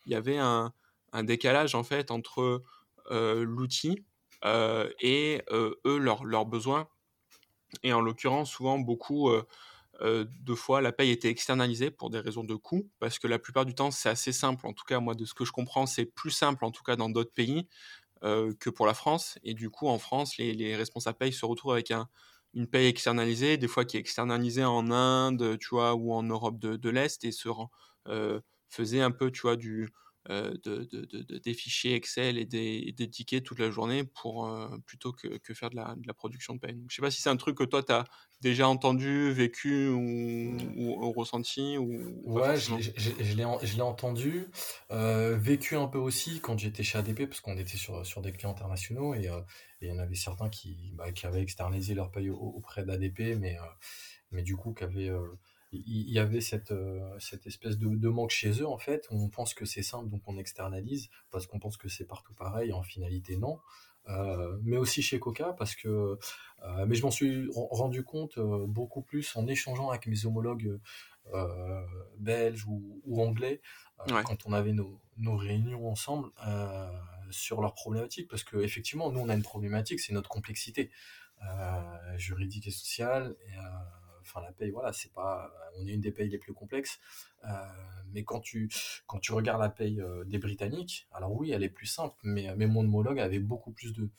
il 0.06 0.12
y 0.12 0.16
avait 0.16 0.38
un, 0.38 0.74
décalage 1.24 1.74
en 1.74 1.84
fait 1.84 2.12
entre 2.12 2.62
l'outil 3.10 3.92
euh, 3.92 4.04
et 4.44 5.42
euh, 5.52 5.76
eux, 5.86 5.98
leurs 5.98 6.24
leurs 6.26 6.46
besoins. 6.46 6.88
Et 7.84 7.94
en 7.94 8.02
l'occurrence, 8.02 8.52
souvent, 8.52 8.80
beaucoup, 8.80 9.30
deux 10.02 10.56
fois, 10.56 10.82
la 10.82 10.92
paye 10.92 11.12
était 11.12 11.30
externalisée 11.30 11.92
pour 11.92 12.10
des 12.10 12.20
raisons 12.20 12.44
de 12.44 12.56
coût, 12.56 12.90
parce 13.00 13.20
que 13.20 13.28
la 13.28 13.40
plupart 13.40 13.66
du 13.66 13.76
temps, 13.76 13.92
c'est 13.92 14.10
assez 14.10 14.32
simple. 14.32 14.66
En 14.68 14.74
tout 14.74 14.86
cas, 14.86 15.00
moi, 15.00 15.16
de 15.16 15.26
ce 15.26 15.34
que 15.34 15.46
je 15.46 15.52
comprends, 15.52 15.86
c'est 15.86 16.06
plus 16.06 16.32
simple, 16.32 16.66
en 16.66 16.72
tout 16.72 16.84
cas 16.84 16.96
dans 16.96 17.10
d'autres 17.10 17.34
pays, 17.34 17.68
que 18.24 18.70
pour 18.70 18.88
la 18.88 18.94
France. 18.94 19.40
Et 19.44 19.54
du 19.54 19.70
coup, 19.70 19.88
en 19.88 20.00
France, 20.00 20.38
les, 20.38 20.54
les 20.54 20.76
responsables 20.76 21.18
paye 21.18 21.34
se 21.34 21.46
retrouvent 21.46 21.74
avec 21.74 21.92
un, 21.92 22.08
une 22.54 22.68
paye 22.68 22.88
externalisée, 22.88 23.58
des 23.58 23.68
fois 23.68 23.86
qui 23.86 23.98
est 23.98 24.00
externalisée 24.00 24.66
en 24.66 24.92
Inde, 24.92 25.58
tu 25.60 25.70
vois, 25.72 25.96
ou 25.96 26.14
en 26.14 26.24
Europe 26.24 26.60
de, 26.60 26.76
de 26.78 26.90
l'Est, 26.90 27.24
et 27.26 27.32
se 27.32 27.50
faisait 28.70 29.02
un 29.02 29.12
peu, 29.12 29.32
tu 29.32 29.42
vois, 29.42 29.56
du, 29.56 29.90
euh, 30.30 30.54
de, 30.64 30.84
de, 30.84 31.38
des 31.38 31.54
fichiers 31.54 31.96
Excel 31.96 32.38
et 32.38 32.46
des, 32.46 32.92
des, 32.92 33.10
tickets 33.10 33.46
toute 33.46 33.60
la 33.60 33.72
journée 33.72 34.04
pour, 34.04 34.48
euh, 34.48 34.68
plutôt 34.86 35.14
que, 35.14 35.38
que, 35.38 35.54
faire 35.54 35.70
de 35.70 35.78
la, 35.78 35.96
de 35.96 36.06
la, 36.06 36.14
production 36.14 36.54
de 36.54 36.60
paye. 36.60 36.74
Donc, 36.74 36.88
je 36.90 36.96
sais 36.96 37.02
pas 37.02 37.12
si 37.12 37.22
c'est 37.22 37.30
un 37.30 37.38
truc 37.38 37.58
que 37.58 37.64
toi, 37.64 37.82
tu 37.82 37.94
as 37.94 38.04
déjà 38.42 38.68
entendu, 38.68 39.32
vécu 39.32 39.88
ou, 39.88 40.58
ou, 40.76 41.12
ressenti 41.14 41.78
ou 41.78 42.22
Ouais, 42.26 42.58
je 42.58 43.76
l'ai 43.76 43.82
entendu, 43.82 44.48
euh, 44.92 45.38
vécu 45.38 45.78
un 45.78 45.88
peu 45.88 45.98
aussi 45.98 46.42
quand 46.42 46.58
j'étais 46.58 46.84
chez 46.84 46.98
ADP, 46.98 47.28
parce 47.28 47.40
qu'on 47.40 47.58
était 47.58 47.78
sur, 47.78 48.06
sur 48.06 48.22
des 48.22 48.34
clients 48.34 48.52
internationaux 48.52 49.16
et 49.16 49.30
il 49.82 49.88
y 49.88 49.92
en 49.92 49.98
avait 49.98 50.16
certains 50.16 50.50
qui, 50.50 50.92
bah, 50.96 51.12
qui 51.14 51.26
avaient 51.26 51.42
externalisé 51.42 51.94
leur 51.94 52.12
paye 52.12 52.30
auprès 52.30 52.84
d'ADP, 52.84 53.38
mais, 53.40 53.58
mais 54.32 54.42
du 54.42 54.58
coup, 54.58 54.74
qui 54.74 54.84
avaient 54.84 55.12
il 55.72 56.10
y 56.10 56.20
avait 56.20 56.42
cette, 56.42 56.72
euh, 56.72 57.00
cette 57.20 57.46
espèce 57.46 57.78
de, 57.78 57.88
de, 57.88 58.10
manque 58.10 58.30
chez 58.30 58.62
eux, 58.62 58.68
en 58.68 58.78
fait. 58.78 59.06
On 59.12 59.28
pense 59.30 59.54
que 59.54 59.66
c'est 59.66 59.84
simple, 59.84 60.10
donc 60.10 60.22
on 60.26 60.38
externalise, 60.38 61.10
parce 61.30 61.46
qu'on 61.46 61.60
pense 61.60 61.78
que 61.78 61.90
c'est 61.90 62.06
partout 62.06 62.34
pareil, 62.34 62.72
en 62.72 62.84
finalité, 62.84 63.38
non. 63.38 63.60
Euh, 64.08 64.58
mais 64.64 64.78
aussi 64.78 65.02
chez 65.02 65.20
Coca, 65.20 65.54
parce 65.54 65.76
que. 65.76 66.18
Euh, 66.64 66.86
mais 66.88 66.96
je 66.96 67.04
m'en 67.04 67.12
suis 67.12 67.50
rendu 67.54 68.04
compte 68.04 68.40
beaucoup 68.40 69.02
plus 69.02 69.36
en 69.36 69.46
échangeant 69.48 69.90
avec 69.90 70.08
mes 70.08 70.26
homologues 70.26 70.80
belges 72.18 72.66
ou, 72.68 73.02
ou 73.04 73.22
anglais, 73.22 73.62
quand 74.08 74.46
on 74.46 74.54
avait 74.54 74.72
nos, 74.72 75.02
nos 75.18 75.36
réunions 75.36 75.90
ensemble, 75.90 76.30
sur 77.30 77.62
leurs 77.62 77.74
problématiques. 77.74 78.30
Parce 78.30 78.46
qu'effectivement, 78.46 79.12
nous, 79.12 79.20
on 79.20 79.28
a 79.28 79.36
une 79.36 79.44
problématique, 79.44 80.00
c'est 80.00 80.14
notre 80.14 80.30
complexité 80.30 80.90
juridique 82.16 82.68
et 82.68 82.72
sociale. 82.72 83.36
Et, 83.46 83.58
enfin 84.28 84.42
la 84.42 84.52
paye, 84.52 84.72
voilà, 84.72 84.94
c'est 84.94 85.12
pas, 85.14 85.52
on 85.78 85.88
est 85.88 85.92
une 85.92 86.02
des 86.02 86.12
payes 86.12 86.30
les 86.30 86.38
plus 86.38 86.54
complexes, 86.54 87.00
euh, 87.46 87.50
mais 88.12 88.24
quand 88.24 88.40
tu 88.40 88.70
quand 89.06 89.20
tu 89.20 89.32
regardes 89.34 89.62
la 89.62 89.70
paye 89.70 90.02
euh, 90.02 90.24
des 90.26 90.38
Britanniques, 90.38 91.08
alors 91.12 91.34
oui, 91.34 91.52
elle 91.52 91.64
est 91.64 91.70
plus 91.70 91.88
simple, 91.88 92.16
mais 92.24 92.54
mais 92.56 92.68
mon 92.68 92.82
homologue 92.82 93.20
avait 93.20 93.40
beaucoup 93.40 93.72
plus 93.72 93.94
de 93.94 94.10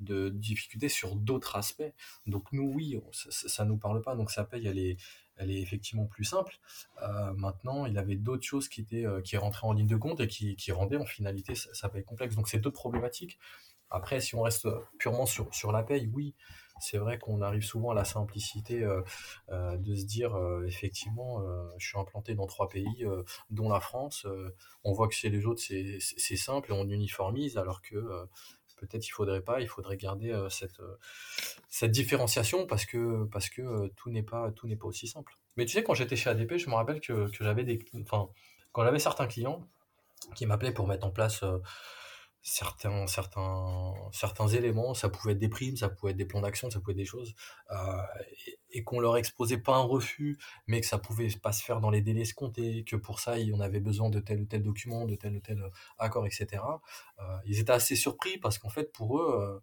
de 0.00 0.28
difficultés 0.28 0.88
sur 0.88 1.14
d'autres 1.14 1.56
aspects. 1.56 1.92
Donc 2.26 2.52
nous, 2.52 2.64
oui, 2.74 3.00
ça, 3.12 3.64
ne 3.64 3.70
nous 3.70 3.76
parle 3.76 4.02
pas. 4.02 4.16
Donc 4.16 4.30
sa 4.32 4.44
paye, 4.44 4.66
elle 4.66 4.78
est, 4.78 4.96
elle 5.36 5.52
est 5.52 5.60
effectivement 5.60 6.06
plus 6.06 6.24
simple. 6.24 6.58
Euh, 7.00 7.32
maintenant, 7.34 7.86
il 7.86 7.96
avait 7.96 8.16
d'autres 8.16 8.42
choses 8.42 8.68
qui 8.68 8.80
étaient 8.80 9.06
qui 9.22 9.36
rentraient 9.36 9.68
en 9.68 9.72
ligne 9.72 9.86
de 9.86 9.96
compte 9.96 10.20
et 10.20 10.26
qui, 10.26 10.56
qui 10.56 10.72
rendaient 10.72 10.96
en 10.96 11.06
finalité 11.06 11.54
sa, 11.54 11.88
paye 11.88 12.04
complexe. 12.04 12.34
Donc 12.34 12.48
c'est 12.48 12.58
deux 12.58 12.72
problématiques. 12.72 13.38
Après, 13.88 14.18
si 14.20 14.34
on 14.34 14.42
reste 14.42 14.66
purement 14.98 15.26
sur, 15.26 15.54
sur 15.54 15.70
la 15.70 15.84
paye, 15.84 16.10
oui, 16.12 16.34
c'est 16.80 16.98
vrai 16.98 17.18
qu'on 17.18 17.40
arrive 17.42 17.62
souvent 17.62 17.90
à 17.90 17.94
la 17.94 18.04
simplicité 18.04 18.82
euh, 18.82 19.02
euh, 19.50 19.76
de 19.76 19.94
se 19.94 20.04
dire 20.04 20.34
euh, 20.34 20.64
effectivement, 20.66 21.42
je 21.78 21.86
suis 21.86 21.98
implanté 21.98 22.34
dans 22.34 22.46
trois 22.46 22.68
pays, 22.68 23.04
dont 23.50 23.68
la 23.68 23.80
France. 23.80 24.26
on 24.84 24.92
voit 24.92 25.08
que 25.08 25.14
chez 25.14 25.30
les 25.30 25.46
autres 25.46 25.62
c'est 25.62 26.36
simple 26.36 26.72
et 26.72 26.74
on 26.74 26.88
uniformise, 26.88 27.56
alors 27.56 27.82
que 27.82 27.96
peut-être 28.76 29.06
il 29.06 29.10
faudrait 29.10 29.40
pas, 29.40 29.60
il 29.60 29.68
faudrait 29.68 29.96
garder 29.96 30.46
cette 30.50 30.80
cette 31.68 31.90
différenciation 31.90 32.66
parce 32.66 32.86
que 32.86 33.24
parce 33.24 33.48
que 33.48 33.88
tout 33.96 34.10
n'est 34.10 34.22
pas 34.22 34.50
pas 34.50 34.86
aussi 34.86 35.06
simple. 35.06 35.36
Mais 35.56 35.66
tu 35.66 35.72
sais, 35.72 35.82
quand 35.82 35.94
j'étais 35.94 36.16
chez 36.16 36.30
ADP, 36.30 36.56
je 36.56 36.68
me 36.68 36.74
rappelle 36.74 37.00
que, 37.00 37.30
que 37.30 37.44
j'avais 37.44 37.64
des, 37.64 37.78
enfin, 38.00 38.28
quand 38.72 38.84
j'avais 38.84 38.98
certains 38.98 39.26
clients 39.26 39.66
qui 40.34 40.46
m'appelaient 40.46 40.72
pour 40.72 40.86
mettre 40.86 41.06
en 41.06 41.10
place 41.10 41.44
certains, 42.44 43.06
certains, 43.06 43.94
certains 44.12 44.48
éléments, 44.48 44.92
ça 44.92 45.08
pouvait 45.08 45.32
être 45.32 45.38
des 45.38 45.48
primes, 45.48 45.78
ça 45.78 45.88
pouvait 45.88 46.12
être 46.12 46.18
des 46.18 46.26
plans 46.26 46.42
d'action, 46.42 46.70
ça 46.70 46.78
pouvait 46.78 46.92
être 46.92 46.98
des 46.98 47.06
choses, 47.06 47.34
euh, 47.70 48.02
et, 48.70 48.84
qu'on 48.84 49.00
leur 49.00 49.16
exposait 49.16 49.56
pas 49.58 49.76
un 49.76 49.82
refus, 49.82 50.38
mais 50.66 50.82
que 50.82 50.86
ça 50.86 50.98
pouvait 50.98 51.28
pas 51.42 51.52
se 51.52 51.64
faire 51.64 51.80
dans 51.80 51.88
les 51.90 52.02
délais 52.02 52.20
escomptés, 52.20 52.84
que 52.84 52.96
pour 52.96 53.18
ça, 53.18 53.36
on 53.54 53.60
avait 53.60 53.80
besoin 53.80 54.10
de 54.10 54.20
tel 54.20 54.42
ou 54.42 54.44
tel 54.44 54.62
document, 54.62 55.06
de 55.06 55.16
tel 55.16 55.36
ou 55.36 55.40
tel 55.40 55.64
accord, 55.98 56.26
etc. 56.26 56.62
Euh, 57.18 57.38
ils 57.46 57.60
étaient 57.60 57.72
assez 57.72 57.96
surpris 57.96 58.36
parce 58.38 58.58
qu'en 58.58 58.68
fait, 58.68 58.92
pour 58.92 59.18
eux, 59.18 59.40
euh, 59.40 59.60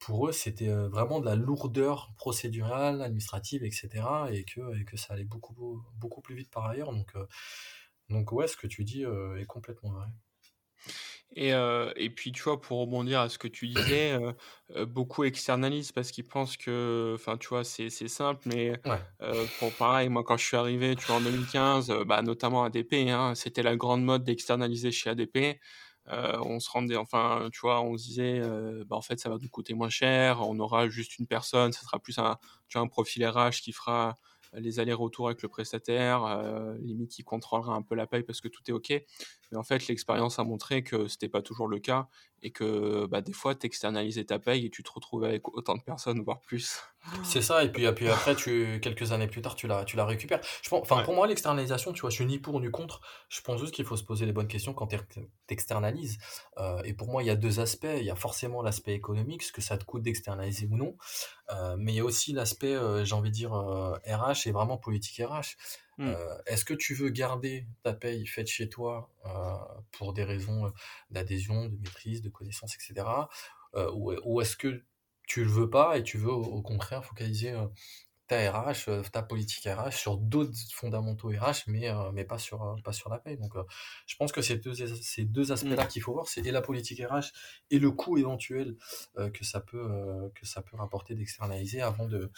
pour 0.00 0.28
eux, 0.28 0.32
c'était 0.32 0.70
vraiment 0.70 1.20
de 1.20 1.26
la 1.26 1.36
lourdeur 1.36 2.12
procédurale, 2.16 3.02
administrative, 3.02 3.64
etc. 3.64 3.88
Et 4.32 4.44
que, 4.44 4.80
et 4.80 4.84
que 4.84 4.96
ça 4.96 5.14
allait 5.14 5.24
beaucoup, 5.24 5.82
beaucoup 5.96 6.20
plus 6.20 6.34
vite 6.36 6.50
par 6.50 6.66
ailleurs. 6.66 6.92
Donc, 6.92 7.12
donc 8.10 8.32
ouais, 8.32 8.48
ce 8.48 8.56
que 8.56 8.66
tu 8.66 8.84
dis 8.84 9.02
est 9.02 9.46
complètement 9.46 9.90
vrai. 9.92 10.06
Et, 11.36 11.50
et 11.50 12.10
puis, 12.10 12.32
tu 12.32 12.42
vois, 12.42 12.60
pour 12.60 12.80
rebondir 12.80 13.20
à 13.20 13.28
ce 13.28 13.38
que 13.38 13.48
tu 13.48 13.68
disais, 13.68 14.18
beaucoup 14.86 15.24
externalisent 15.24 15.92
parce 15.92 16.10
qu'ils 16.10 16.26
pensent 16.26 16.56
que, 16.56 17.12
enfin, 17.14 17.36
tu 17.36 17.48
vois, 17.48 17.64
c'est 17.64 17.90
c'est 17.90 18.08
simple, 18.08 18.42
mais 18.44 18.72
pour 19.56 19.76
pareil, 19.76 20.08
moi, 20.08 20.24
quand 20.24 20.36
je 20.36 20.44
suis 20.44 20.56
arrivé, 20.56 20.96
tu 20.96 21.06
vois, 21.06 21.16
en 21.16 21.20
2015, 21.20 21.92
bah, 22.06 22.22
notamment 22.22 22.64
ADP, 22.64 23.10
hein, 23.10 23.34
c'était 23.34 23.62
la 23.62 23.76
grande 23.76 24.04
mode 24.04 24.24
d'externaliser 24.24 24.90
chez 24.90 25.10
ADP. 25.10 25.60
on 26.06 26.60
se 26.60 26.70
rendait, 26.70 26.96
enfin, 26.96 27.48
tu 27.52 27.60
vois, 27.60 27.82
on 27.82 27.96
se 27.98 28.04
disait, 28.04 28.40
bah, 28.86 28.96
en 28.96 29.02
fait, 29.02 29.18
ça 29.20 29.28
va 29.28 29.36
nous 29.40 29.48
coûter 29.48 29.74
moins 29.74 29.90
cher, 29.90 30.40
on 30.48 30.58
aura 30.58 30.88
juste 30.88 31.18
une 31.18 31.26
personne, 31.26 31.72
ça 31.72 31.82
sera 31.82 31.98
plus 32.00 32.18
un, 32.18 32.36
tu 32.68 32.78
vois, 32.78 32.82
un 32.82 32.88
profil 32.88 33.24
RH 33.26 33.60
qui 33.62 33.72
fera 33.72 34.16
les 34.54 34.80
allers-retours 34.80 35.26
avec 35.28 35.42
le 35.42 35.48
prestataire, 35.50 36.24
euh, 36.24 36.74
limite 36.80 37.10
qui 37.10 37.22
contrôlera 37.22 37.74
un 37.74 37.82
peu 37.82 37.94
la 37.94 38.06
paye 38.06 38.22
parce 38.22 38.40
que 38.40 38.48
tout 38.48 38.62
est 38.68 38.72
OK. 38.72 38.92
Mais 39.50 39.58
en 39.58 39.62
fait, 39.62 39.86
l'expérience 39.88 40.38
a 40.38 40.44
montré 40.44 40.82
que 40.82 41.08
c'était 41.08 41.28
pas 41.28 41.42
toujours 41.42 41.68
le 41.68 41.78
cas 41.78 42.08
et 42.42 42.50
que 42.50 43.06
bah, 43.06 43.20
des 43.20 43.32
fois, 43.32 43.54
tu 43.54 43.66
externalisais 43.66 44.24
ta 44.24 44.38
paye 44.38 44.66
et 44.66 44.70
tu 44.70 44.82
te 44.82 44.90
retrouves 44.90 45.24
avec 45.24 45.48
autant 45.48 45.76
de 45.76 45.82
personnes, 45.82 46.22
voire 46.22 46.40
plus. 46.40 46.80
C'est 47.24 47.42
ça, 47.42 47.64
et 47.64 47.72
puis, 47.72 47.84
et 47.84 47.92
puis 47.92 48.08
après, 48.08 48.34
tu, 48.34 48.80
quelques 48.80 49.12
années 49.12 49.26
plus 49.26 49.40
tard, 49.40 49.54
tu 49.54 49.66
la, 49.66 49.84
tu 49.84 49.96
la 49.96 50.04
récupères. 50.04 50.40
Je 50.62 50.68
pense, 50.68 50.86
Pour 50.86 51.14
moi, 51.14 51.26
l'externalisation, 51.26 51.92
tu 51.92 52.02
vois, 52.02 52.10
je 52.10 52.16
suis 52.16 52.26
ni 52.26 52.38
pour 52.38 52.60
ni 52.60 52.70
contre. 52.70 53.00
Je 53.28 53.40
pense 53.40 53.60
juste 53.60 53.74
qu'il 53.74 53.84
faut 53.84 53.96
se 53.96 54.04
poser 54.04 54.26
les 54.26 54.32
bonnes 54.32 54.48
questions 54.48 54.74
quand 54.74 54.88
tu 54.88 54.98
externalises. 55.48 56.18
Euh, 56.58 56.82
et 56.84 56.92
pour 56.92 57.08
moi, 57.08 57.22
il 57.22 57.26
y 57.26 57.30
a 57.30 57.36
deux 57.36 57.60
aspects. 57.60 57.86
Il 57.96 58.04
y 58.04 58.10
a 58.10 58.16
forcément 58.16 58.62
l'aspect 58.62 58.94
économique, 58.94 59.42
ce 59.42 59.52
que 59.52 59.62
ça 59.62 59.78
te 59.78 59.84
coûte 59.84 60.02
d'externaliser 60.02 60.68
ou 60.70 60.76
non. 60.76 60.96
Euh, 61.50 61.76
mais 61.78 61.92
il 61.92 61.96
y 61.96 62.00
a 62.00 62.04
aussi 62.04 62.32
l'aspect, 62.32 62.74
euh, 62.74 63.04
j'ai 63.04 63.14
envie 63.14 63.30
de 63.30 63.34
dire, 63.34 63.52
RH 63.52 64.46
et 64.46 64.52
vraiment 64.52 64.76
politique 64.76 65.22
RH. 65.24 65.56
Mmh. 65.98 66.14
Est-ce 66.46 66.64
que 66.64 66.74
tu 66.74 66.94
veux 66.94 67.10
garder 67.10 67.66
ta 67.82 67.92
paye 67.92 68.26
faite 68.26 68.46
chez 68.46 68.68
toi 68.68 69.10
pour 69.92 70.12
des 70.12 70.24
raisons 70.24 70.72
d'adhésion, 71.10 71.66
de 71.66 71.76
maîtrise, 71.76 72.22
de 72.22 72.28
connaissance, 72.28 72.74
etc. 72.76 73.06
ou, 73.74 74.12
ou 74.24 74.40
est-ce 74.40 74.56
que 74.56 74.84
tu 75.26 75.44
le 75.44 75.50
veux 75.50 75.68
pas 75.68 75.98
et 75.98 76.02
tu 76.02 76.16
veux 76.16 76.30
au, 76.30 76.62
contraire 76.62 77.04
focaliser 77.04 77.52
ta 78.28 78.50
RH, 78.50 79.10
ta 79.10 79.22
politique 79.22 79.66
RH 79.66 79.92
sur 79.92 80.16
d'autres 80.18 80.52
fondamentaux 80.72 81.28
RH, 81.28 81.64
mais, 81.66 81.88
mais 82.12 82.24
pas, 82.24 82.38
sur, 82.38 82.76
pas 82.84 82.92
sur 82.92 83.10
la 83.10 83.18
paye? 83.18 83.36
Donc, 83.36 83.54
je 84.06 84.16
pense 84.16 84.30
que 84.30 84.40
c'est 84.40 84.56
deux, 84.56 84.74
ces 84.74 85.24
deux 85.24 85.50
aspects-là 85.50 85.84
mmh. 85.84 85.88
qu'il 85.88 86.02
faut 86.02 86.12
voir, 86.12 86.28
c'est 86.28 86.46
et 86.46 86.52
la 86.52 86.62
politique 86.62 87.02
RH 87.04 87.32
et 87.70 87.80
le 87.80 87.90
coût 87.90 88.18
éventuel 88.18 88.76
que, 89.16 89.44
ça 89.44 89.60
peut, 89.60 90.30
que 90.36 90.46
ça 90.46 90.62
peut 90.62 90.76
rapporter 90.76 91.16
d'externaliser 91.16 91.82
avant 91.82 92.06
de, 92.06 92.30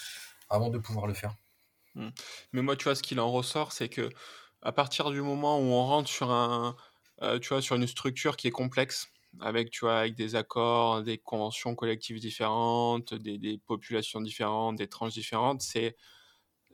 avant 0.48 0.70
de 0.70 0.78
pouvoir 0.78 1.06
le 1.06 1.14
faire. 1.14 1.34
Mmh. 1.94 2.08
Mais 2.52 2.62
moi, 2.62 2.76
tu 2.76 2.84
vois, 2.84 2.94
ce 2.94 3.02
qu'il 3.02 3.20
en 3.20 3.30
ressort, 3.30 3.72
c'est 3.72 3.88
que 3.88 4.08
à 4.62 4.72
partir 4.72 5.10
du 5.10 5.22
moment 5.22 5.58
où 5.58 5.72
on 5.72 5.84
rentre 5.84 6.08
sur 6.08 6.30
un, 6.30 6.76
tu 7.40 7.48
vois, 7.48 7.62
sur 7.62 7.76
une 7.76 7.86
structure 7.86 8.36
qui 8.36 8.48
est 8.48 8.52
complexe, 8.52 9.08
avec, 9.40 9.70
tu 9.70 9.80
vois, 9.84 10.00
avec 10.00 10.14
des 10.14 10.34
accords, 10.34 11.02
des 11.02 11.18
conventions 11.18 11.74
collectives 11.74 12.18
différentes, 12.18 13.14
des, 13.14 13.38
des 13.38 13.58
populations 13.58 14.20
différentes, 14.20 14.76
des 14.76 14.88
tranches 14.88 15.14
différentes, 15.14 15.62
c'est, 15.62 15.96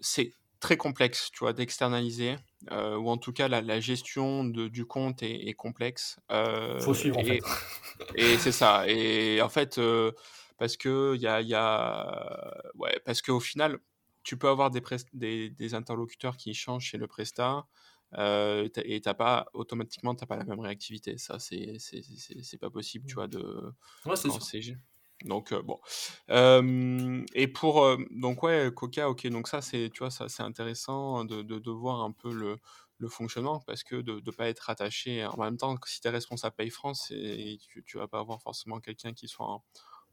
c'est 0.01 0.33
très 0.61 0.77
complexe, 0.77 1.31
tu 1.33 1.41
vois, 1.41 1.53
d'externaliser, 1.53 2.37
euh, 2.71 2.97
ou 2.97 3.09
en 3.11 3.19
tout 3.19 3.33
cas 3.33 3.49
la, 3.49 3.61
la 3.61 3.81
gestion 3.81 4.45
de, 4.45 4.69
du 4.69 4.87
compte 4.87 5.23
est, 5.23 5.49
est 5.49 5.55
complexe. 5.55 6.19
Euh, 6.33 6.81
Faut 6.81 6.95
suivre 6.95 7.19
et, 7.19 7.23
en 7.23 7.25
fait. 7.25 7.41
et 8.15 8.39
c'est 8.39 8.53
ça. 8.53 8.89
Et 8.89 9.43
en 9.43 9.49
fait, 9.49 9.79
euh, 9.79 10.13
parce 10.59 10.77
que 10.77 11.15
il 11.15 11.21
y 11.21 11.27
a, 11.27 11.41
y 11.43 11.55
a, 11.55 12.55
ouais, 12.75 12.99
parce 13.05 13.21
qu'au 13.21 13.41
final, 13.41 13.79
tu 14.27 14.37
peux 14.37 14.49
avoir 14.49 14.73
des, 14.73 14.83
des, 15.13 15.51
des, 15.51 15.75
interlocuteurs 15.75 16.37
qui 16.37 16.53
changent 16.53 16.83
chez 16.83 16.99
le 16.99 17.07
Presta, 17.07 17.65
euh, 18.15 18.69
et 18.85 19.01
t'as 19.01 19.15
pas 19.15 19.47
automatiquement 19.53 20.17
t'as 20.17 20.27
pas 20.27 20.37
la 20.37 20.45
même 20.45 20.59
réactivité. 20.59 21.17
Ça 21.17 21.39
c'est 21.39 21.77
c'est 21.79 22.59
pas 22.59 22.71
possible 22.71 23.07
tu 23.07 23.15
vois 23.15 23.29
de 23.29 23.73
ouais, 24.05 24.17
c'est 24.17 24.29
donc 25.25 25.53
euh, 25.53 25.63
bon. 25.63 25.81
Euh, 26.31 27.25
et 27.35 27.47
pour 27.47 27.85
euh, 27.85 27.97
donc 28.11 28.43
ouais 28.43 28.71
Coca 28.75 29.09
ok 29.09 29.29
donc 29.29 29.49
ça 29.49 29.63
c'est 29.63 29.91
tu 29.91 30.01
vois 30.01 30.11
ça 30.11 30.29
c'est 30.29 30.43
intéressant 30.43 31.25
de, 31.25 31.43
de, 31.43 31.59
de, 31.59 31.71
voir 31.71 32.03
un 32.03 32.13
peu 32.13 32.33
le, 32.33 32.59
le 32.99 33.09
fonctionnement 33.09 33.61
parce 33.61 33.83
que 33.85 33.97
de 33.97 34.21
ne 34.25 34.31
pas 34.33 34.49
être 34.49 34.69
attaché 34.71 35.25
en 35.25 35.39
même 35.39 35.57
temps 35.57 35.77
si 35.87 36.01
tu 36.01 36.09
es 36.09 36.11
responsable 36.11 36.57
Paye 36.57 36.71
France 36.71 37.13
et 37.13 37.59
tu, 37.69 37.83
tu 37.85 37.97
vas 37.97 38.09
pas 38.09 38.19
avoir 38.19 38.43
forcément 38.43 38.81
quelqu'un 38.81 39.13
qui 39.15 39.29
soit 39.29 39.47
en, 39.47 39.65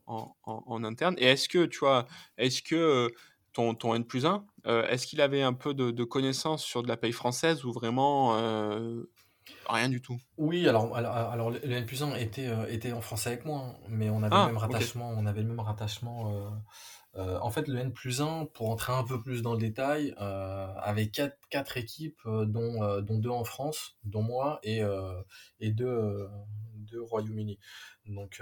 en, 0.06 0.36
en, 0.44 0.64
en, 0.68 0.84
interne. 0.84 1.16
Et 1.18 1.26
est-ce 1.26 1.50
que 1.50 1.66
tu 1.66 1.80
vois 1.80 2.08
est-ce 2.38 2.62
que 2.62 3.12
ton, 3.54 3.76
ton 3.76 3.96
N 3.96 4.06
plus 4.06 4.26
1, 4.26 4.46
est-ce 4.90 5.08
qu'il 5.08 5.22
avait 5.22 5.42
un 5.42 5.54
peu 5.54 5.74
de, 5.74 6.04
connaissances 6.04 6.64
sur 6.64 6.84
de 6.84 6.88
la 6.88 6.98
paye 6.98 7.12
française 7.12 7.66
ou 7.66 7.72
vraiment 7.72 8.36
rien 9.68 9.90
du 9.90 10.02
tout? 10.02 10.18
Oui, 10.38 10.68
alors, 10.68 10.96
alors, 10.96 11.52
le 11.52 11.72
N 11.72 11.86
plus 11.86 12.04
1 12.04 12.16
était, 12.16 12.50
était 12.70 12.94
en 12.94 13.02
français 13.02 13.32
avec 13.32 13.46
moi, 13.46 13.60
hein, 13.60 13.76
mais 13.90 14.10
on 14.10 14.24
avait, 14.24 14.36
le 14.36 14.42
ah, 14.42 14.48
même 14.48 14.58
rattachement, 14.58 15.14
on 15.16 15.26
avait 15.26 15.42
le 15.42 15.48
même 15.48 15.60
rattachement. 15.60 16.54
en 17.16 17.50
fait, 17.52 17.68
le 17.68 17.80
N 17.80 17.94
plus 17.94 18.22
1, 18.22 18.48
pour 18.54 18.70
entrer 18.70 18.94
un 18.94 19.04
peu 19.04 19.22
plus 19.22 19.42
dans 19.42 19.54
le 19.54 19.60
détail, 19.60 20.14
avait 20.18 21.08
quatre, 21.08 21.38
quatre 21.50 21.78
équipes, 21.78 22.22
dont, 22.26 23.02
dont 23.02 23.18
deux 23.18 23.30
en 23.30 23.44
France, 23.44 23.98
dont 24.04 24.24
moi, 24.24 24.60
et, 24.64 24.82
et 25.60 25.72
deux, 25.72 26.28
Royaume-Uni. 27.00 27.60
Donc, 28.06 28.42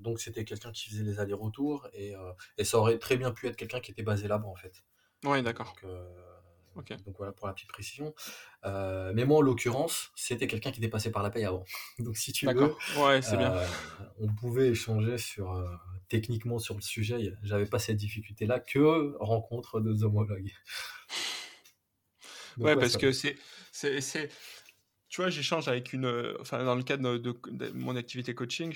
donc 0.00 0.20
c'était 0.20 0.44
quelqu'un 0.44 0.72
qui 0.72 0.88
faisait 0.88 1.04
les 1.04 1.20
allers-retours 1.20 1.88
et, 1.92 2.14
euh, 2.14 2.32
et, 2.58 2.64
ça 2.64 2.78
aurait 2.78 2.98
très 2.98 3.16
bien 3.16 3.30
pu 3.30 3.46
être 3.46 3.56
quelqu'un 3.56 3.80
qui 3.80 3.90
était 3.92 4.02
basé 4.02 4.28
là-bas 4.28 4.48
en 4.48 4.56
fait. 4.56 4.84
Oui, 5.24 5.42
d'accord. 5.42 5.74
Donc, 5.82 5.84
euh, 5.84 6.96
donc, 7.04 7.16
voilà 7.18 7.32
pour 7.32 7.46
la 7.46 7.52
petite 7.52 7.68
précision. 7.68 8.14
Euh, 8.64 9.12
mais 9.14 9.24
moi, 9.24 9.38
en 9.38 9.40
l'occurrence, 9.42 10.12
c'était 10.14 10.46
quelqu'un 10.46 10.70
qui 10.70 10.78
était 10.78 10.88
passé 10.88 11.10
par 11.10 11.22
la 11.22 11.30
paye 11.30 11.44
avant. 11.44 11.64
donc 11.98 12.16
si 12.16 12.32
tu 12.32 12.46
veux, 12.46 12.74
ouais, 12.98 13.20
c'est 13.22 13.36
bien. 13.36 13.54
on 14.18 14.28
pouvait 14.28 14.68
échanger 14.68 15.18
sur 15.18 15.62
techniquement 16.08 16.58
sur 16.58 16.74
le 16.74 16.80
sujet. 16.80 17.34
J'avais 17.42 17.66
pas 17.66 17.78
cette 17.78 17.98
difficulté-là 17.98 18.60
que 18.60 19.16
rencontre 19.20 19.80
de 19.80 20.02
homologues. 20.04 20.52
ouais, 22.58 22.76
parce 22.76 22.96
que 22.96 23.12
c'est 23.12 23.36
tu 25.10 25.20
vois, 25.20 25.28
j'échange 25.28 25.66
avec 25.66 25.92
une. 25.92 26.06
Euh, 26.06 26.36
enfin, 26.40 26.62
dans 26.62 26.76
le 26.76 26.84
cadre 26.84 27.18
de, 27.18 27.70
mon 27.74 27.96
activité 27.96 28.32
coaching, 28.32 28.72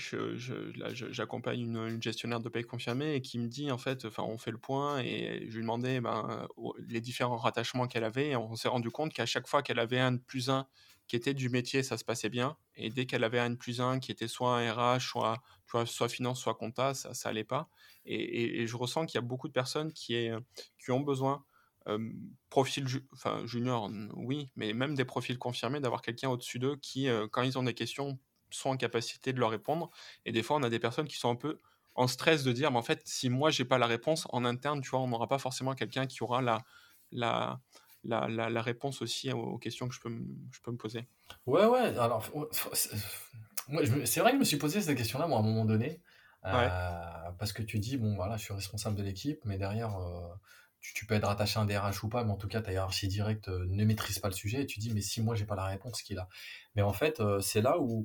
j'accompagne 1.12 1.60
une, 1.60 2.02
gestionnaire 2.02 2.40
de 2.40 2.48
paye 2.48 2.64
confirmée 2.64 3.14
et 3.14 3.20
qui 3.20 3.38
me 3.38 3.46
dit, 3.46 3.70
en 3.70 3.78
fait, 3.78 4.04
enfin, 4.04 4.24
on 4.24 4.36
fait 4.36 4.50
le 4.50 4.58
point 4.58 4.98
et 4.98 5.46
je 5.48 5.54
lui 5.54 5.62
demandais 5.62 6.00
ben, 6.00 6.48
les 6.88 7.00
différents 7.00 7.36
rattachements 7.36 7.86
qu'elle 7.86 8.02
avait. 8.02 8.30
Et 8.30 8.36
on 8.36 8.56
s'est 8.56 8.66
rendu 8.66 8.90
compte 8.90 9.12
qu'à 9.12 9.26
chaque 9.26 9.46
fois 9.46 9.62
qu'elle 9.62 9.78
avait 9.78 10.00
un 10.00 10.10
de 10.10 10.18
plus 10.18 10.50
un 10.50 10.66
qui 11.06 11.14
était 11.14 11.34
du 11.34 11.50
métier, 11.50 11.84
ça 11.84 11.96
se 11.98 12.04
passait 12.04 12.30
bien. 12.30 12.56
Et 12.74 12.90
dès 12.90 13.06
qu'elle 13.06 13.22
avait 13.22 13.38
un 13.38 13.50
de 13.50 13.56
plus 13.56 13.80
un 13.80 14.00
qui 14.00 14.10
était 14.10 14.26
soit 14.26 14.58
un 14.58 14.72
RH, 14.72 15.02
soit, 15.02 15.40
soit 15.86 16.08
finance, 16.08 16.40
soit 16.40 16.54
compta, 16.54 16.94
ça, 16.94 17.14
ça 17.14 17.28
allait 17.28 17.44
pas. 17.44 17.68
Et, 18.06 18.62
et 18.62 18.66
je 18.66 18.76
ressens 18.76 19.06
qu'il 19.06 19.18
y 19.18 19.18
a 19.18 19.26
beaucoup 19.26 19.46
de 19.46 19.52
personnes 19.52 19.92
qui, 19.92 20.28
qui 20.80 20.90
ont 20.90 21.00
besoin 21.00 21.44
profil 22.50 22.86
enfin, 23.12 23.44
junior, 23.46 23.90
oui, 24.14 24.50
mais 24.56 24.72
même 24.72 24.94
des 24.94 25.04
profils 25.04 25.38
confirmés, 25.38 25.80
d'avoir 25.80 26.02
quelqu'un 26.02 26.30
au-dessus 26.30 26.58
d'eux 26.58 26.76
qui, 26.76 27.08
quand 27.30 27.42
ils 27.42 27.58
ont 27.58 27.62
des 27.62 27.74
questions, 27.74 28.18
sont 28.50 28.70
en 28.70 28.76
capacité 28.76 29.32
de 29.32 29.40
leur 29.40 29.50
répondre. 29.50 29.90
Et 30.24 30.32
des 30.32 30.42
fois, 30.42 30.56
on 30.56 30.62
a 30.62 30.70
des 30.70 30.78
personnes 30.78 31.08
qui 31.08 31.16
sont 31.16 31.30
un 31.30 31.36
peu 31.36 31.60
en 31.94 32.06
stress 32.06 32.42
de 32.42 32.52
dire, 32.52 32.70
mais 32.70 32.78
en 32.78 32.82
fait, 32.82 33.02
si 33.04 33.28
moi, 33.28 33.50
j'ai 33.50 33.64
pas 33.64 33.78
la 33.78 33.86
réponse 33.86 34.26
en 34.30 34.44
interne, 34.44 34.80
tu 34.80 34.90
vois, 34.90 35.00
on 35.00 35.08
n'aura 35.08 35.28
pas 35.28 35.38
forcément 35.38 35.74
quelqu'un 35.74 36.06
qui 36.06 36.22
aura 36.22 36.42
la, 36.42 36.64
la, 37.12 37.60
la, 38.02 38.28
la, 38.28 38.62
réponse 38.62 39.00
aussi 39.00 39.30
aux 39.32 39.58
questions 39.58 39.88
que 39.88 39.94
je 39.94 40.00
peux, 40.00 40.10
je 40.50 40.60
peux 40.60 40.72
me 40.72 40.76
poser. 40.76 41.06
Ouais, 41.46 41.66
ouais, 41.66 41.96
alors, 41.98 42.24
c'est 44.04 44.20
vrai 44.20 44.30
que 44.30 44.36
je 44.36 44.40
me 44.40 44.44
suis 44.44 44.56
posé 44.56 44.80
cette 44.80 44.96
question-là, 44.96 45.26
moi, 45.26 45.38
à 45.38 45.40
un 45.40 45.44
moment 45.44 45.64
donné. 45.64 46.00
parce 46.42 47.52
que 47.52 47.62
tu 47.62 47.78
dis, 47.78 47.96
bon, 47.96 48.16
voilà, 48.16 48.36
je 48.36 48.44
suis 48.44 48.54
responsable 48.54 48.96
de 48.96 49.02
l'équipe, 49.02 49.40
mais 49.44 49.56
derrière, 49.56 49.96
tu, 50.92 51.06
peux 51.06 51.14
être 51.14 51.26
rattaché 51.26 51.58
à 51.58 51.62
un 51.62 51.64
DRH 51.64 52.04
ou 52.04 52.08
pas, 52.08 52.24
mais 52.24 52.30
en 52.30 52.36
tout 52.36 52.48
cas, 52.48 52.60
ta 52.60 52.70
hiérarchie 52.70 53.08
directe 53.08 53.48
euh, 53.48 53.64
ne 53.68 53.84
maîtrise 53.84 54.18
pas 54.18 54.28
le 54.28 54.34
sujet 54.34 54.62
et 54.62 54.66
tu 54.66 54.80
dis, 54.80 54.92
mais 54.92 55.00
si 55.00 55.22
moi, 55.22 55.34
j'ai 55.34 55.46
pas 55.46 55.54
la 55.54 55.64
réponse, 55.64 56.02
qu'il 56.02 56.18
a 56.18 56.28
Mais 56.76 56.82
en 56.82 56.92
fait, 56.92 57.20
euh, 57.20 57.40
c'est 57.40 57.62
là 57.62 57.78
où, 57.80 58.04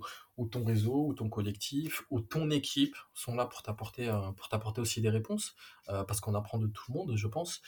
ton 0.49 0.63
réseau, 0.63 1.07
ou 1.07 1.13
ton 1.13 1.27
collectif, 1.27 2.03
ou 2.09 2.21
ton 2.21 2.49
équipe 2.49 2.95
sont 3.13 3.35
là 3.35 3.45
pour 3.45 3.61
t'apporter, 3.63 4.07
euh, 4.07 4.81
aussi 4.81 5.01
des 5.01 5.09
réponses, 5.09 5.55
parce 5.87 6.21
qu'on 6.21 6.35
apprend 6.35 6.59
de 6.59 6.67
tout 6.67 6.83
le 6.89 6.93
monde, 6.93 7.15
je 7.15 7.27
pense, 7.27 7.61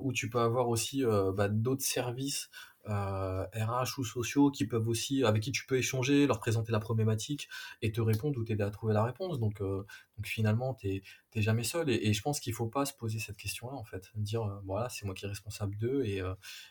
où 0.00 0.12
tu 0.12 0.30
peux 0.30 0.38
avoir 0.38 0.68
aussi 0.68 1.02
bah, 1.34 1.48
d'autres 1.48 1.82
services 1.82 2.50
euh, 2.90 3.44
RH 3.54 3.98
ou 3.98 4.04
sociaux 4.04 4.50
qui 4.50 4.66
peuvent 4.66 4.88
aussi, 4.88 5.24
avec 5.24 5.42
qui 5.42 5.52
tu 5.52 5.66
peux 5.66 5.76
échanger, 5.76 6.26
leur 6.26 6.40
présenter 6.40 6.72
la 6.72 6.80
problématique 6.80 7.48
et 7.82 7.92
te 7.92 8.00
répondre 8.00 8.38
ou 8.38 8.44
t'aider 8.44 8.62
à 8.62 8.70
trouver 8.70 8.94
la 8.94 9.04
réponse. 9.04 9.38
Donc, 9.38 9.60
euh, 9.60 9.84
donc 10.16 10.26
finalement, 10.26 10.74
t'es 10.74 11.02
jamais 11.34 11.64
seul. 11.64 11.90
Et, 11.90 12.12
je 12.12 12.22
pense 12.22 12.40
qu'il 12.40 12.52
faut 12.52 12.66
pas 12.66 12.84
se 12.84 12.92
poser 12.92 13.18
cette 13.18 13.36
question-là, 13.36 13.76
en 13.76 13.84
fait. 13.84 14.10
Dire, 14.14 14.42
euh, 14.42 14.60
voilà, 14.64 14.88
c'est 14.88 15.06
moi 15.06 15.14
qui 15.14 15.24
est 15.24 15.28
responsable 15.28 15.76
d'eux 15.76 16.04
et, 16.04 16.20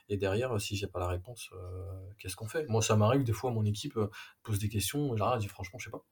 et 0.09 0.17
derrière, 0.17 0.59
si 0.59 0.75
j'ai 0.75 0.87
pas 0.87 0.99
la 0.99 1.07
réponse, 1.07 1.49
qu'est-ce 2.17 2.35
qu'on 2.35 2.47
fait? 2.47 2.67
Moi, 2.67 2.81
ça 2.81 2.95
m'arrive 2.95 3.23
des 3.23 3.33
fois, 3.33 3.51
mon 3.51 3.65
équipe 3.65 3.97
pose 4.43 4.59
des 4.59 4.69
questions, 4.69 5.15
j'arrête, 5.15 5.41
je 5.41 5.47
dis 5.47 5.49
franchement, 5.49 5.79
je 5.79 5.85
sais 5.85 5.91
pas. 5.91 6.03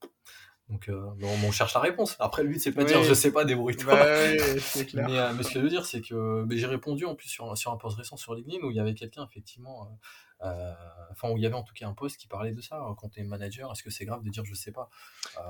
Donc, 0.70 0.90
euh, 0.90 1.10
on, 1.46 1.52
cherche 1.52 1.74
la 1.76 1.80
réponse. 1.80 2.18
Après, 2.20 2.44
le 2.44 2.50
but, 2.50 2.60
c'est 2.60 2.74
pas 2.74 2.84
de 2.84 2.90
dire 2.90 3.02
je 3.02 3.14
sais 3.14 3.32
pas, 3.32 3.46
débrouille-toi. 3.46 3.94
Bah 3.94 4.06
mais, 4.94 5.18
euh, 5.18 5.34
mais, 5.34 5.44
ce 5.44 5.48
que 5.48 5.60
je 5.60 5.64
veux 5.64 5.70
dire, 5.70 5.86
c'est 5.86 6.02
que 6.02 6.46
j'ai 6.50 6.66
répondu 6.66 7.06
en 7.06 7.16
plus 7.16 7.30
sur, 7.30 7.58
sur 7.58 7.72
un 7.72 7.78
post 7.78 7.98
récent 7.98 8.18
sur 8.18 8.36
LinkedIn 8.36 8.66
où 8.66 8.70
il 8.70 8.76
y 8.76 8.80
avait 8.82 8.94
quelqu'un, 8.94 9.26
effectivement, 9.30 9.98
euh, 10.44 10.50
euh, 10.50 10.74
enfin, 11.12 11.30
où 11.32 11.38
il 11.38 11.44
y 11.44 11.46
avait 11.46 11.56
en 11.56 11.64
tout 11.64 11.74
cas 11.74 11.88
un 11.88 11.94
post 11.94 12.18
qui 12.18 12.28
parlait 12.28 12.52
de 12.52 12.60
ça. 12.60 12.84
Quand 12.98 13.08
tu 13.08 13.22
es 13.22 13.24
manager, 13.24 13.72
est-ce 13.72 13.82
que 13.82 13.90
c'est 13.90 14.04
grave 14.04 14.24
de 14.24 14.30
dire 14.30 14.44
je 14.44 14.54
sais 14.54 14.74
pas 14.74 14.90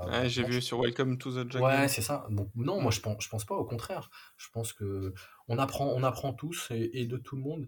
ouais, 0.05 0.29
J'ai 0.29 0.43
vu 0.43 0.61
sur 0.61 0.81
Welcome 0.81 1.17
to 1.17 1.31
the 1.31 1.51
Jungle. 1.51 1.65
Ouais, 1.65 1.87
c'est 1.87 2.03
ça. 2.03 2.27
Donc, 2.29 2.49
non, 2.53 2.79
moi, 2.79 2.91
je 2.91 2.99
pense, 2.99 3.23
je 3.23 3.29
pense 3.29 3.43
pas, 3.43 3.55
au 3.55 3.65
contraire. 3.65 4.11
Je 4.37 4.49
pense 4.53 4.71
que 4.71 5.15
on 5.47 5.57
apprend, 5.57 5.87
on 5.95 6.03
apprend 6.03 6.31
tous 6.31 6.67
et, 6.69 7.07
de 7.07 7.17
tout 7.17 7.35
le 7.35 7.41
monde. 7.41 7.67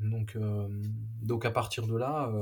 Donc, 0.00 0.36
donc 1.22 1.44
à 1.44 1.52
partir 1.52 1.86
de 1.86 1.96
là, 1.96 2.32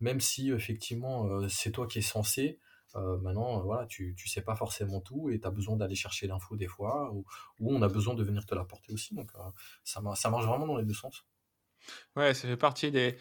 même 0.00 0.20
si 0.20 0.50
effectivement 0.50 1.48
c'est 1.48 1.70
toi 1.70 1.86
qui 1.86 2.00
es 2.00 2.02
censé, 2.02 2.58
euh, 2.96 3.18
maintenant, 3.18 3.58
euh, 3.58 3.62
voilà, 3.62 3.86
tu, 3.86 4.14
tu 4.16 4.28
sais 4.28 4.42
pas 4.42 4.54
forcément 4.54 5.00
tout 5.00 5.30
et 5.30 5.40
tu 5.40 5.46
as 5.46 5.50
besoin 5.50 5.76
d'aller 5.76 5.94
chercher 5.96 6.26
l'info 6.26 6.56
des 6.56 6.68
fois, 6.68 7.12
ou, 7.12 7.24
on 7.60 7.82
a 7.82 7.88
besoin 7.88 8.14
de 8.14 8.22
venir 8.22 8.46
te 8.46 8.54
l'apporter 8.54 8.92
aussi. 8.92 9.14
Donc, 9.14 9.30
euh, 9.34 9.38
ça, 9.82 10.00
ça 10.14 10.30
marche 10.30 10.46
vraiment 10.46 10.66
dans 10.66 10.76
les 10.76 10.84
deux 10.84 10.94
sens. 10.94 11.24
Ouais, 12.16 12.34
ça 12.34 12.46
fait 12.46 12.56
partie 12.56 12.90
des, 12.90 13.18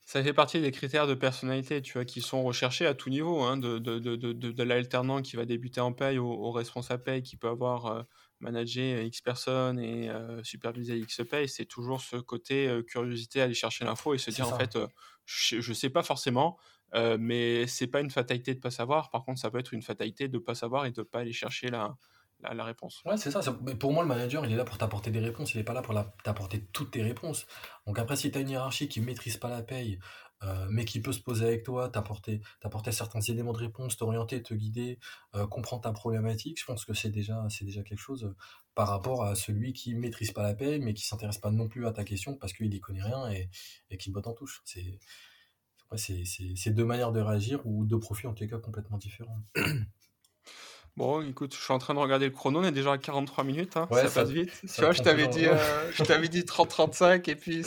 ça 0.00 0.22
fait 0.22 0.32
partie 0.32 0.60
des 0.60 0.72
critères 0.72 1.06
de 1.06 1.14
personnalité, 1.14 1.82
tu 1.82 1.92
vois, 1.94 2.04
qui 2.04 2.20
sont 2.20 2.42
recherchés 2.42 2.86
à 2.86 2.94
tout 2.94 3.08
niveau, 3.08 3.42
hein, 3.42 3.56
de, 3.56 3.78
de, 3.78 3.98
de, 3.98 4.16
de, 4.16 4.32
de 4.32 4.62
l'alternant 4.62 5.22
qui 5.22 5.36
va 5.36 5.44
débuter 5.44 5.80
en 5.80 5.92
paye 5.92 6.18
au, 6.18 6.50
responsable 6.50 7.04
paye 7.04 7.22
qui 7.22 7.36
peut 7.36 7.48
avoir 7.48 8.06
managé 8.40 9.06
X 9.06 9.20
personnes 9.22 9.78
et 9.78 10.10
supervisé 10.42 10.98
X 10.98 11.22
paye. 11.28 11.48
C'est 11.48 11.64
toujours 11.64 12.02
ce 12.02 12.16
côté 12.16 12.82
curiosité, 12.86 13.40
aller 13.40 13.54
chercher 13.54 13.84
l'info 13.84 14.14
et 14.14 14.18
se 14.18 14.30
dire, 14.30 14.46
en 14.46 14.58
fait, 14.58 14.78
je 15.24 15.56
ne 15.56 15.74
sais 15.74 15.90
pas 15.90 16.02
forcément, 16.02 16.58
euh, 16.94 17.16
mais 17.18 17.66
c'est 17.66 17.86
pas 17.86 18.00
une 18.00 18.10
fatalité 18.10 18.54
de 18.54 18.60
pas 18.60 18.70
savoir. 18.70 19.10
Par 19.10 19.24
contre, 19.24 19.40
ça 19.40 19.50
peut 19.50 19.58
être 19.58 19.72
une 19.72 19.82
fatalité 19.82 20.28
de 20.28 20.38
pas 20.38 20.54
savoir 20.54 20.86
et 20.86 20.92
de 20.92 21.02
pas 21.02 21.20
aller 21.20 21.32
chercher 21.32 21.68
la, 21.68 21.96
la, 22.40 22.64
réponse. 22.64 23.02
Ouais, 23.04 23.16
c'est 23.16 23.30
ça. 23.30 23.40
Pour 23.78 23.92
moi, 23.92 24.02
le 24.02 24.08
manager, 24.08 24.44
il 24.44 24.52
est 24.52 24.56
là 24.56 24.64
pour 24.64 24.78
t'apporter 24.78 25.10
des 25.10 25.20
réponses. 25.20 25.54
Il 25.54 25.60
est 25.60 25.64
pas 25.64 25.72
là 25.72 25.82
pour 25.82 25.94
t'apporter 26.22 26.64
toutes 26.72 26.92
tes 26.92 27.02
réponses. 27.02 27.46
Donc 27.86 27.98
après, 27.98 28.16
si 28.16 28.30
tu 28.30 28.38
as 28.38 28.40
une 28.40 28.50
hiérarchie 28.50 28.88
qui 28.88 29.00
maîtrise 29.00 29.36
pas 29.36 29.48
la 29.48 29.62
paye, 29.62 29.98
euh, 30.42 30.66
mais 30.68 30.84
qui 30.84 31.00
peut 31.00 31.12
se 31.12 31.20
poser 31.20 31.46
avec 31.46 31.62
toi, 31.62 31.88
t'apporter, 31.88 32.42
certains 32.90 33.20
éléments 33.20 33.54
de 33.54 33.58
réponse, 33.58 33.96
t'orienter, 33.96 34.42
te 34.42 34.52
guider, 34.52 34.98
euh, 35.34 35.46
comprendre 35.46 35.82
ta 35.82 35.92
problématique, 35.92 36.60
je 36.60 36.66
pense 36.66 36.84
que 36.84 36.92
c'est 36.92 37.10
déjà, 37.10 37.46
déjà 37.62 37.82
quelque 37.82 37.98
chose 37.98 38.34
par 38.74 38.88
rapport 38.88 39.24
à 39.24 39.34
celui 39.34 39.72
qui 39.72 39.94
maîtrise 39.94 40.32
pas 40.32 40.42
la 40.42 40.54
paye, 40.54 40.78
mais 40.78 40.92
qui 40.92 41.06
s'intéresse 41.06 41.38
pas 41.38 41.50
non 41.50 41.68
plus 41.68 41.86
à 41.86 41.92
ta 41.92 42.04
question 42.04 42.36
parce 42.36 42.52
qu'il 42.52 42.72
y 42.72 42.80
connaît 42.80 43.02
rien 43.02 43.30
et, 43.30 43.48
et 43.88 43.96
qui 43.96 44.10
botte 44.10 44.26
en 44.26 44.34
touche. 44.34 44.60
C'est, 44.66 44.98
c'est 45.94 46.70
deux 46.70 46.84
manières 46.84 47.12
de 47.12 47.20
réagir 47.20 47.60
ou 47.66 47.84
deux 47.84 47.98
profils 47.98 48.28
en 48.28 48.34
tout 48.34 48.46
cas 48.46 48.58
complètement 48.58 48.98
différents. 48.98 49.40
Bon, 50.96 51.20
écoute, 51.20 51.54
je 51.54 51.62
suis 51.62 51.74
en 51.74 51.78
train 51.78 51.92
de 51.92 51.98
regarder 51.98 52.24
le 52.24 52.30
chrono, 52.30 52.60
on 52.60 52.64
est 52.64 52.72
déjà 52.72 52.92
à 52.92 52.96
43 52.96 53.44
minutes, 53.44 53.76
hein, 53.76 53.86
ça, 53.90 54.08
passe 54.08 54.30
vite. 54.30 54.50
tu 54.62 54.80
vois, 54.80 54.92
je 54.92 55.02
t'avais 55.02 55.28
dit, 55.28 55.44
euh, 55.44 55.54
je 55.92 56.02
t'avais 56.02 56.28
dit 56.28 56.40
30-35, 56.40 57.30
et 57.30 57.36
puis 57.36 57.62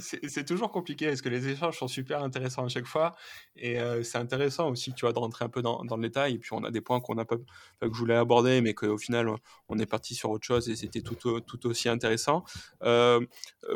c'est 0.00 0.44
toujours 0.44 0.72
compliqué 0.72 1.06
parce 1.06 1.22
que 1.22 1.28
les 1.28 1.46
échanges 1.46 1.78
sont 1.78 1.86
super 1.86 2.24
intéressants 2.24 2.64
à 2.64 2.68
chaque 2.68 2.86
fois, 2.86 3.14
et 3.54 3.78
euh, 3.78 4.02
c'est 4.02 4.18
intéressant 4.18 4.68
aussi, 4.68 4.92
tu 4.94 5.02
vois, 5.02 5.12
de 5.12 5.18
rentrer 5.20 5.44
un 5.44 5.48
peu 5.48 5.62
dans, 5.62 5.84
dans, 5.84 5.94
le 5.94 6.02
détail, 6.02 6.34
et 6.34 6.38
puis 6.38 6.50
on 6.54 6.64
a 6.64 6.72
des 6.72 6.80
points 6.80 7.00
qu'on 7.00 7.14
n'a 7.14 7.24
pas, 7.24 7.36
que 7.36 7.44
je 7.82 7.96
voulais 7.96 8.16
aborder, 8.16 8.60
mais 8.60 8.74
qu'au 8.74 8.98
final, 8.98 9.28
on 9.68 9.78
est 9.78 9.86
parti 9.86 10.16
sur 10.16 10.30
autre 10.30 10.44
chose, 10.44 10.68
et 10.68 10.74
c'était 10.74 11.02
tout, 11.02 11.14
tout 11.14 11.66
aussi 11.66 11.88
intéressant. 11.88 12.42
Euh, 12.82 13.20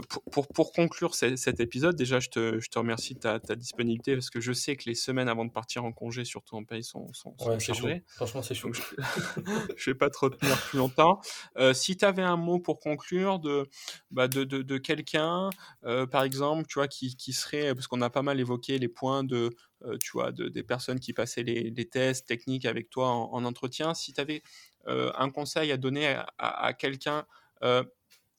pour, 0.09 0.25
pour, 0.33 0.49
pour, 0.49 0.73
conclure 0.73 1.15
cet 1.15 1.61
épisode, 1.61 1.95
déjà, 1.95 2.19
je 2.19 2.29
te, 2.29 2.59
je 2.59 2.69
te 2.69 2.77
remercie 2.77 3.15
de 3.15 3.21
ta, 3.21 3.39
ta, 3.39 3.55
disponibilité, 3.55 4.15
parce 4.15 4.31
que 4.31 4.41
je 4.41 4.53
sais 4.53 4.75
que 4.75 4.83
les 4.87 4.97
semaines 4.97 5.29
avant 5.29 5.45
de 5.45 5.53
partir 5.53 5.85
en 5.85 5.93
congé, 5.93 6.25
surtout 6.25 6.57
en 6.57 6.65
pays, 6.65 6.83
sont, 6.83 7.07
sont, 7.13 7.37
sont 7.39 7.59
chargées. 7.61 8.03
Franchement, 8.09 8.43
c'est 8.43 8.55
chaud. 8.57 8.73
je 8.96 8.96
vais 9.87 9.95
pas 9.95 10.11
te 10.11 10.19
retenir 10.19 10.57
plus 10.69 10.79
longtemps. 10.79 11.21
Euh, 11.57 11.75
si 11.75 11.97
tu 11.97 12.05
avais 12.05 12.23
un 12.23 12.37
mot 12.37 12.59
pour 12.59 12.81
conclure 12.81 13.39
de, 13.39 13.69
bah 14.11 14.29
de, 14.29 14.45
de, 14.45 14.79
quelqu'un, 14.79 15.51
euh, 15.85 16.07
par 16.07 16.23
exemple, 16.23 16.67
tu 16.69 16.79
vois, 16.79 16.89
qui, 16.89 17.17
qui 17.17 17.33
serait, 17.33 17.75
parce 17.75 17.87
qu'on 17.87 18.01
a 18.03 18.11
pas 18.11 18.23
mal 18.23 18.41
évoqué 18.41 18.79
les 18.79 18.89
points 18.89 19.25
de, 19.25 19.51
euh, 19.83 19.97
tu 19.99 20.13
vois, 20.13 20.33
de, 20.33 20.49
des 20.49 20.63
personnes 20.63 21.01
qui 21.01 21.13
passaient 21.13 21.43
les, 21.43 21.71
les 21.71 21.89
tests 21.89 22.27
techniques 22.27 22.67
avec 22.67 22.91
toi 22.91 23.09
en, 23.11 23.45
entretien, 23.45 23.95
si 23.95 24.13
tu 24.13 24.21
avais 24.21 24.43
un 24.87 25.31
conseil 25.31 25.73
à 25.73 25.77
donner 25.77 26.07
à, 26.07 26.27
à, 26.39 26.73
quelqu'un 26.73 27.27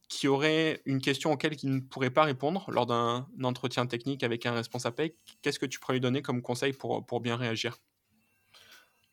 qui 0.08 0.30
aurait 0.30 0.82
une 0.86 1.02
question 1.02 1.34
auquel 1.34 1.54
il 1.62 1.76
ne 1.76 1.80
pourrait 1.82 2.10
pas 2.10 2.24
répondre 2.24 2.66
lors 2.72 2.86
d'un 2.86 3.28
entretien 3.44 3.86
technique 3.86 4.24
avec 4.24 4.46
un 4.46 4.54
responsable 4.54 5.10
qu'est-ce 5.42 5.60
que 5.60 5.66
tu 5.66 5.80
pourrais 5.80 5.96
lui 5.96 6.00
donner 6.00 6.22
comme 6.22 6.42
conseil 6.42 6.72
pour, 6.72 7.06
pour 7.06 7.20
bien 7.20 7.36
réagir? 7.36 7.78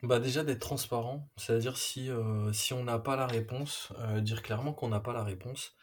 Bah, 0.03 0.19
déjà 0.19 0.43
d'être 0.43 0.59
transparent, 0.59 1.29
c'est-à-dire 1.37 1.77
si, 1.77 2.09
heu, 2.09 2.51
si 2.53 2.73
on 2.73 2.83
n'a 2.83 2.99
pas 2.99 3.15
la 3.15 3.25
réponse, 3.27 3.91
heu, 3.99 4.21
dire 4.21 4.41
clairement 4.43 4.73
qu'on 4.73 4.89
n'a 4.89 4.99
pas 4.99 5.13
la 5.13 5.23
réponse, 5.23 5.73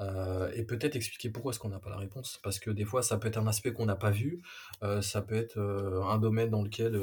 heu 0.00 0.50
et 0.54 0.62
peut-être 0.64 0.94
expliquer 0.96 1.30
pourquoi 1.30 1.50
est-ce 1.52 1.58
qu'on 1.58 1.68
n'a 1.70 1.78
pas 1.80 1.90
la 1.90 1.96
réponse. 1.96 2.38
Parce 2.42 2.58
que 2.58 2.70
des 2.70 2.84
fois, 2.84 3.02
ça 3.02 3.16
peut 3.18 3.28
être 3.28 3.38
un 3.38 3.46
aspect 3.46 3.72
qu'on 3.72 3.86
n'a 3.86 3.96
pas 3.96 4.10
vu, 4.10 4.42
ça 5.00 5.22
peut 5.22 5.34
être, 5.36 5.58
un 5.58 6.18
domaine 6.18 6.50
dans 6.50 6.62
lequel, 6.62 7.00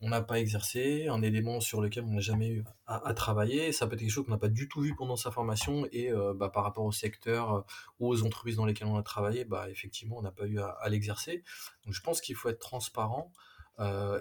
on 0.00 0.08
n'a 0.08 0.20
pas 0.22 0.38
exercé, 0.40 1.08
un 1.08 1.22
élément 1.22 1.60
sur 1.60 1.80
lequel 1.80 2.04
on 2.04 2.12
n'a 2.14 2.20
jamais 2.20 2.48
eu 2.48 2.64
à 2.86 3.12
travailler. 3.14 3.72
Ça 3.72 3.86
peut 3.86 3.94
être 3.94 4.00
quelque 4.00 4.10
chose 4.10 4.24
qu'on 4.24 4.32
n'a 4.32 4.38
pas 4.38 4.48
du 4.48 4.68
tout 4.68 4.80
vu 4.80 4.94
pendant 4.96 5.16
sa 5.16 5.30
formation 5.30 5.86
et 5.92 6.10
bah, 6.36 6.48
par 6.48 6.64
rapport 6.64 6.84
au 6.84 6.92
secteur, 6.92 7.64
ou 8.00 8.08
aux 8.08 8.22
entreprises 8.24 8.56
dans 8.56 8.66
lesquelles 8.66 8.88
on 8.88 8.96
a 8.98 9.02
travaillé, 9.02 9.44
bah, 9.44 9.68
effectivement, 9.70 10.16
on 10.18 10.22
n'a 10.22 10.32
pas 10.32 10.46
eu 10.46 10.58
à 10.60 10.88
l'exercer. 10.88 11.42
Donc 11.84 11.94
je 11.94 12.00
pense 12.02 12.20
qu'il 12.20 12.34
faut 12.34 12.48
être 12.48 12.60
transparent, 12.60 13.32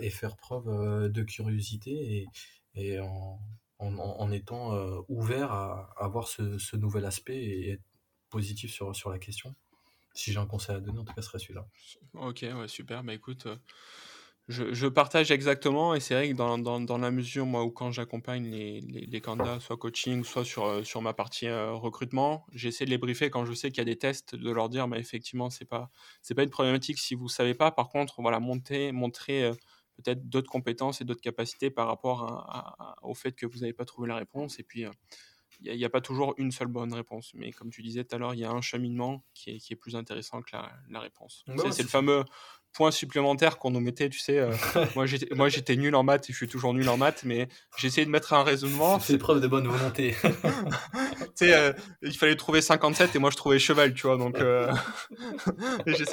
et 0.01 0.09
faire 0.09 0.37
preuve, 0.37 0.67
heu, 0.69 1.09
de 1.09 1.23
curiosité 1.23 1.91
et 2.17 2.31
et 2.75 2.99
en 2.99 3.39
en 3.79 4.31
étant, 4.31 4.75
heu, 4.75 5.01
ouvert 5.09 5.51
à 5.51 5.93
à 5.97 6.07
voir 6.07 6.27
ce 6.27 6.57
ce 6.59 6.75
nouvel 6.77 7.05
aspect 7.05 7.37
et 7.43 7.71
être 7.71 7.83
positif 8.29 8.71
sur 8.71 8.95
sur 8.95 9.09
la 9.11 9.19
question. 9.19 9.55
Si 10.15 10.33
j'ai 10.33 10.39
un 10.39 10.47
conseil 10.47 10.75
à 10.77 10.81
donner, 10.81 10.99
en 10.99 11.05
tout 11.05 11.13
cas, 11.13 11.21
ce 11.21 11.29
serait 11.29 11.39
celui-là. 11.39 11.67
OK, 12.13 12.41
ouais, 12.43 12.67
super. 12.67 13.03
Bah, 13.03 13.13
écoute, 13.13 13.47
je 14.47 14.73
je 14.73 14.87
partage 14.87 15.31
exactement 15.31 15.93
et 15.93 15.99
c'est 15.99 16.13
vrai 16.15 16.29
que 16.29 16.33
dans 16.35 16.57
dans 16.57 16.79
dans 16.79 16.97
la 16.97 17.11
mesure, 17.11 17.45
moi, 17.45 17.63
où 17.65 17.71
quand 17.71 17.91
j'accompagne 17.91 18.45
les 18.49 18.79
les 18.81 19.05
les 19.05 19.21
candidats, 19.21 19.59
soit 19.59 19.77
coaching, 19.77 20.23
soit 20.23 20.45
sur, 20.45 20.65
heu, 20.67 20.83
sur 20.85 21.01
ma 21.01 21.13
partie, 21.13 21.47
heu, 21.47 21.73
recrutement, 21.73 22.45
j'essaie 22.53 22.85
de 22.85 22.89
les 22.89 22.97
briefer 22.97 23.29
quand 23.29 23.45
je 23.45 23.53
sais 23.53 23.69
qu'il 23.71 23.79
y 23.79 23.81
a 23.81 23.85
des 23.85 23.97
tests, 23.97 24.35
de 24.35 24.51
leur 24.51 24.69
dire: 24.69 24.87
«Bah, 24.87 24.97
effectivement, 24.99 25.49
c'est 25.49 25.65
pas 25.65 25.89
c'est 26.21 26.33
pas 26.35 26.43
une 26.43 26.49
problématique 26.49 26.97
si 26.99 27.13
vous 27.15 27.27
savez 27.29 27.55
pas. 27.55 27.71
Par 27.71 27.89
contre, 27.89 28.21
voilà, 28.21 28.39
monter 28.39 28.91
montrer, 28.93 29.43
heu, 29.49 29.51
peut-être 29.97 30.29
d'autres 30.29 30.49
compétences 30.49 31.01
et 31.01 31.05
d'autres 31.05 31.21
capacités 31.21 31.69
par 31.71 31.87
rapport 31.87 32.23
à 32.23 32.75
à 32.79 32.95
au 33.03 33.13
fait 33.15 33.33
que 33.33 33.45
vous 33.45 33.63
avez 33.63 33.73
pas 33.73 33.85
trouvé 33.85 34.07
la 34.07 34.15
réponse» 34.15 34.59
et 34.59 34.63
puis, 34.63 34.85
il 35.61 35.75
y 35.75 35.85
a 35.85 35.89
pas 35.89 36.01
toujours 36.01 36.33
une 36.37 36.51
seule 36.51 36.67
bonne 36.67 36.93
réponse. 36.93 37.33
Mais 37.35 37.51
comme 37.53 37.69
tu 37.71 37.81
disais 37.81 38.03
tout 38.05 38.15
à 38.15 38.19
l'heure, 38.19 38.33
il 38.35 38.39
y 38.41 38.45
a 38.45 38.51
un 38.51 38.61
cheminement 38.61 39.25
qui 39.33 39.51
est 39.51 39.59
qui 39.59 39.73
est 39.73 39.75
plus 39.77 39.95
intéressant 39.95 40.41
que 40.41 40.55
la 40.55 40.73
la 40.89 40.99
réponse. 41.01 41.45
Ouais, 41.47 41.63
ouais, 41.63 41.71
c'est 41.71 41.83
le 41.83 41.87
fameux 41.89 42.25
point 42.77 42.91
supplémentaire 42.91 43.57
qu'on 43.57 43.71
nous 43.71 43.79
mettait, 43.79 44.07
tu 44.09 44.19
sais, 44.19 44.37
heu, 44.39 44.49
moi 44.95 45.05
j'étais 45.49 45.75
nul 45.75 45.95
en 45.95 46.03
maths 46.03 46.29
et 46.29 46.33
je 46.33 46.37
suis 46.37 46.47
toujours 46.47 46.73
nul 46.73 46.87
en 46.89 46.97
maths, 46.97 47.23
mais 47.25 47.47
j'essayais 47.77 48.05
de 48.05 48.11
mettre 48.11 48.33
un 48.33 48.43
raisonnement, 48.43 48.99
c'est 48.99 49.17
preuve 49.17 49.41
de 49.41 49.47
bonne 49.47 49.67
volonté. 49.67 50.15
tu 50.23 50.29
sais, 51.35 51.53
heu, 51.69 51.73
il 52.03 52.15
fallait 52.15 52.35
trouver 52.35 52.61
57 52.61 53.15
et 53.15 53.19
moi 53.19 53.31
je 53.31 53.35
trouvais 53.37 53.59
cheval, 53.59 53.93
tu 53.93 54.05
vois? 54.07 54.17
Donc 54.17 54.35
de 54.37 54.67
je 55.87 56.03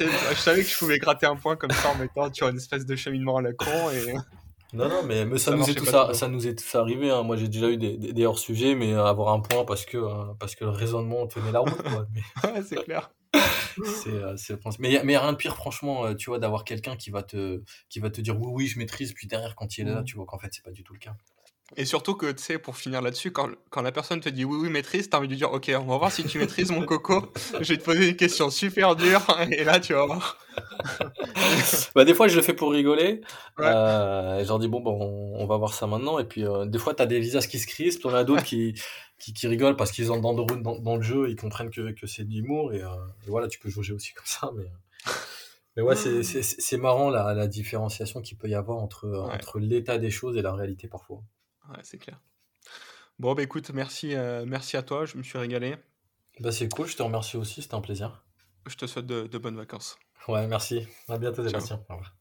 savais 0.41 0.63
que 0.63 0.69
je 0.69 0.79
pouvais 0.79 0.99
gratter 0.99 1.27
un 1.27 1.37
point 1.37 1.57
comme 1.57 1.71
ça 1.71 1.91
en 1.91 1.97
mettant, 1.97 2.31
tu 2.31 2.45
vois, 2.45 2.51
une 2.51 2.57
espèce 2.57 2.87
de 2.87 2.97
cheminement 2.97 3.37
à 3.37 3.43
la 3.43 3.53
con 3.53 3.91
et 3.91 4.15
Non, 4.73 4.89
non, 4.89 5.03
mais 5.05 5.25
mais 5.25 5.39
ça 5.39 5.51
ça 5.51 5.57
nous 5.57 5.57
est 5.63 5.67
marchait 5.67 5.75
tous 5.75 5.91
pas 5.91 5.99
a 6.01 6.05
toujours. 6.07 6.17
ça 6.17 6.29
nous 6.29 6.47
est 6.49 6.59
tous 6.59 6.75
arrivé, 6.75 7.11
hein. 7.11 7.23
Moi, 7.23 7.37
j'ai 7.37 7.49
déjà 7.49 7.69
eu 7.69 7.77
des 7.77 7.97
des 7.97 8.13
des 8.13 8.27
hors 8.27 8.39
sujets, 8.39 8.75
mais 8.75 8.93
avoir 8.95 9.33
un 9.33 9.41
point 9.41 9.65
parce 9.65 9.85
que, 9.85 9.99
heu, 9.99 10.35
parce 10.41 10.55
que 10.57 10.65
le 10.65 10.71
raisonnement 10.71 11.27
tenait 11.27 11.53
la 11.53 11.61
route, 11.61 11.81
quoi. 11.83 12.07
Mais 12.13 12.23
Ouais, 12.51 12.63
c'est 12.69 12.83
clair. 12.85 13.11
C'est, 13.83 14.13
heu, 14.15 14.37
c'est 14.37 14.57
principe. 14.59 14.81
Mais 14.83 14.91
il 14.91 14.97
a 14.97 15.01
a 15.19 15.21
rien 15.23 15.33
de 15.33 15.37
pire 15.37 15.57
franchement, 15.57 16.07
heu, 16.07 16.17
tu 16.17 16.31
vois, 16.31 16.39
d'avoir 16.39 16.65
quelqu'un 16.65 16.97
qui 16.97 17.11
va 17.11 17.23
te 17.23 17.63
qui 17.89 18.01
va 18.01 18.11
te 18.11 18.21
dire: 18.21 18.39
«Oui, 18.41 18.49
oui, 18.53 18.67
je 18.67 18.79
maîtrise», 18.79 19.13
puis 19.15 19.27
derrière 19.27 19.55
quand 19.57 19.79
il 19.79 19.83
est 19.89 19.93
là, 19.93 20.03
Mmh. 20.03 20.05
tu 20.05 20.17
vois 20.17 20.27
qu'en 20.27 20.39
fait, 20.39 20.49
c'est 20.53 20.65
pas 20.65 20.71
du 20.73 20.83
tout 20.85 20.93
le 20.95 20.99
cas. 20.99 21.17
Et 21.77 21.87
surtout 21.87 22.15
que, 22.15 22.31
tu 22.33 22.43
sais, 22.43 22.59
pour 22.59 22.77
finir 22.77 23.03
là-dessus, 23.03 23.33
quand 23.33 23.49
quand 23.71 23.83
la 23.83 23.91
personne 23.93 24.21
te 24.21 24.29
dit: 24.29 24.45
«Oui, 24.45 24.57
oui, 24.61 24.69
maîtrise», 24.71 25.09
tu 25.11 25.17
as 25.17 25.19
envie 25.19 25.29
de 25.29 25.33
lui 25.33 25.39
dire: 25.39 25.53
«OK, 25.53 25.71
on 25.75 25.85
va 25.87 25.97
voir 25.99 26.13
si 26.13 26.25
tu 26.25 26.39
maîtrises 26.39 26.71
mon 26.71 26.85
coco. 26.85 27.33
Je 27.61 27.73
vais 27.73 27.79
te 27.79 27.85
poser 27.85 28.11
une 28.11 28.17
question 28.17 28.51
super 28.51 28.97
dure 28.97 29.27
et 29.51 29.65
là, 29.65 29.81
tu 29.81 29.93
vas 29.95 30.07
voir». 30.07 30.39
Bah, 31.95 32.05
des 32.05 32.15
fois, 32.15 32.29
je 32.29 32.37
le 32.37 32.43
fais 32.43 32.55
pour 32.55 32.73
rigoler, 32.73 33.21
Ouais. 33.59 33.67
heu, 33.67 34.41
et 34.41 34.45
je 34.45 34.49
leur 34.49 34.59
dis: 34.59 34.69
«Bon, 34.69 34.81
bah, 34.81 34.91
on 34.91 35.25
on 35.37 35.47
va 35.47 35.57
voir 35.57 35.75
ça 35.75 35.87
maintenant» 35.87 36.19
et 36.19 36.25
puis, 36.25 36.45
heu, 36.45 36.67
des 36.67 36.79
fois, 36.79 36.95
tu 36.95 37.03
as 37.03 37.07
des 37.07 37.21
visages 37.21 37.49
qui 37.49 37.59
se 37.59 37.67
crispent, 37.67 38.01
tu 38.03 38.07
en 38.07 38.15
as 38.15 38.25
d'autres 38.25 38.45
qui 38.45 38.75
qui 39.19 39.33
qui 39.33 39.47
rigolent 39.49 39.77
parce 39.77 39.93
qu'ils 39.93 40.11
entrent 40.13 40.23
dans 40.23 40.33
le 40.35 40.63
dans 40.63 40.79
dans 40.79 40.97
le 40.97 41.03
jeu, 41.03 41.29
ils 41.31 41.37
comprennent 41.37 41.71
que 41.71 41.93
que 41.93 42.07
c'est 42.07 42.25
de 42.25 42.31
l'humour 42.33 42.73
et 42.73 42.79
et 42.81 43.29
voilà, 43.29 43.49
tu 43.49 43.59
peux 43.59 43.69
jauger 43.71 43.93
aussi 43.93 44.13
comme 44.15 44.27
ça, 44.27 44.51
mais 44.57 44.65
mais 45.77 45.83
ouais, 45.83 45.97
c'est 45.97 46.77
marrant 46.77 47.11
la 47.11 47.35
la 47.35 47.47
différenciation 47.49 48.21
qu'il 48.23 48.39
peut 48.39 48.49
y 48.49 48.55
avoir 48.55 48.79
entre, 48.79 49.09
Ouais, 49.23 49.31
entre 49.33 49.59
l'état 49.59 49.99
des 49.99 50.11
choses 50.11 50.37
et 50.37 50.43
la 50.43 50.53
réalité 50.55 50.89
parfois. 50.89 51.23
Ouais, 51.71 51.81
c'est 51.83 51.99
clair. 51.99 52.21
Bon, 53.19 53.35
bah, 53.35 53.43
écoute, 53.43 53.71
merci, 53.71 54.15
heu, 54.15 54.45
merci 54.47 54.77
à 54.77 54.83
toi, 54.83 55.05
je 55.05 55.17
me 55.17 55.23
suis 55.23 55.39
régalé. 55.39 55.77
Bah, 56.41 56.53
c'est 56.53 56.69
cool, 56.69 56.87
je 56.87 56.97
te 56.97 57.03
remercie 57.03 57.37
aussi, 57.37 57.63
c'était 57.63 57.75
un 57.75 57.81
plaisir. 57.81 58.25
Je 58.67 58.75
te 58.77 58.87
souhaite 58.87 59.07
de 59.07 59.27
de 59.27 59.39
bonnes 59.39 59.57
vacances. 59.57 59.99
Ouais, 60.29 60.47
merci. 60.47 60.87
À 61.09 61.19
bientôt. 61.19 61.45
Sébastien. 61.45 61.85
Au 61.89 61.95
revoir. 61.95 62.17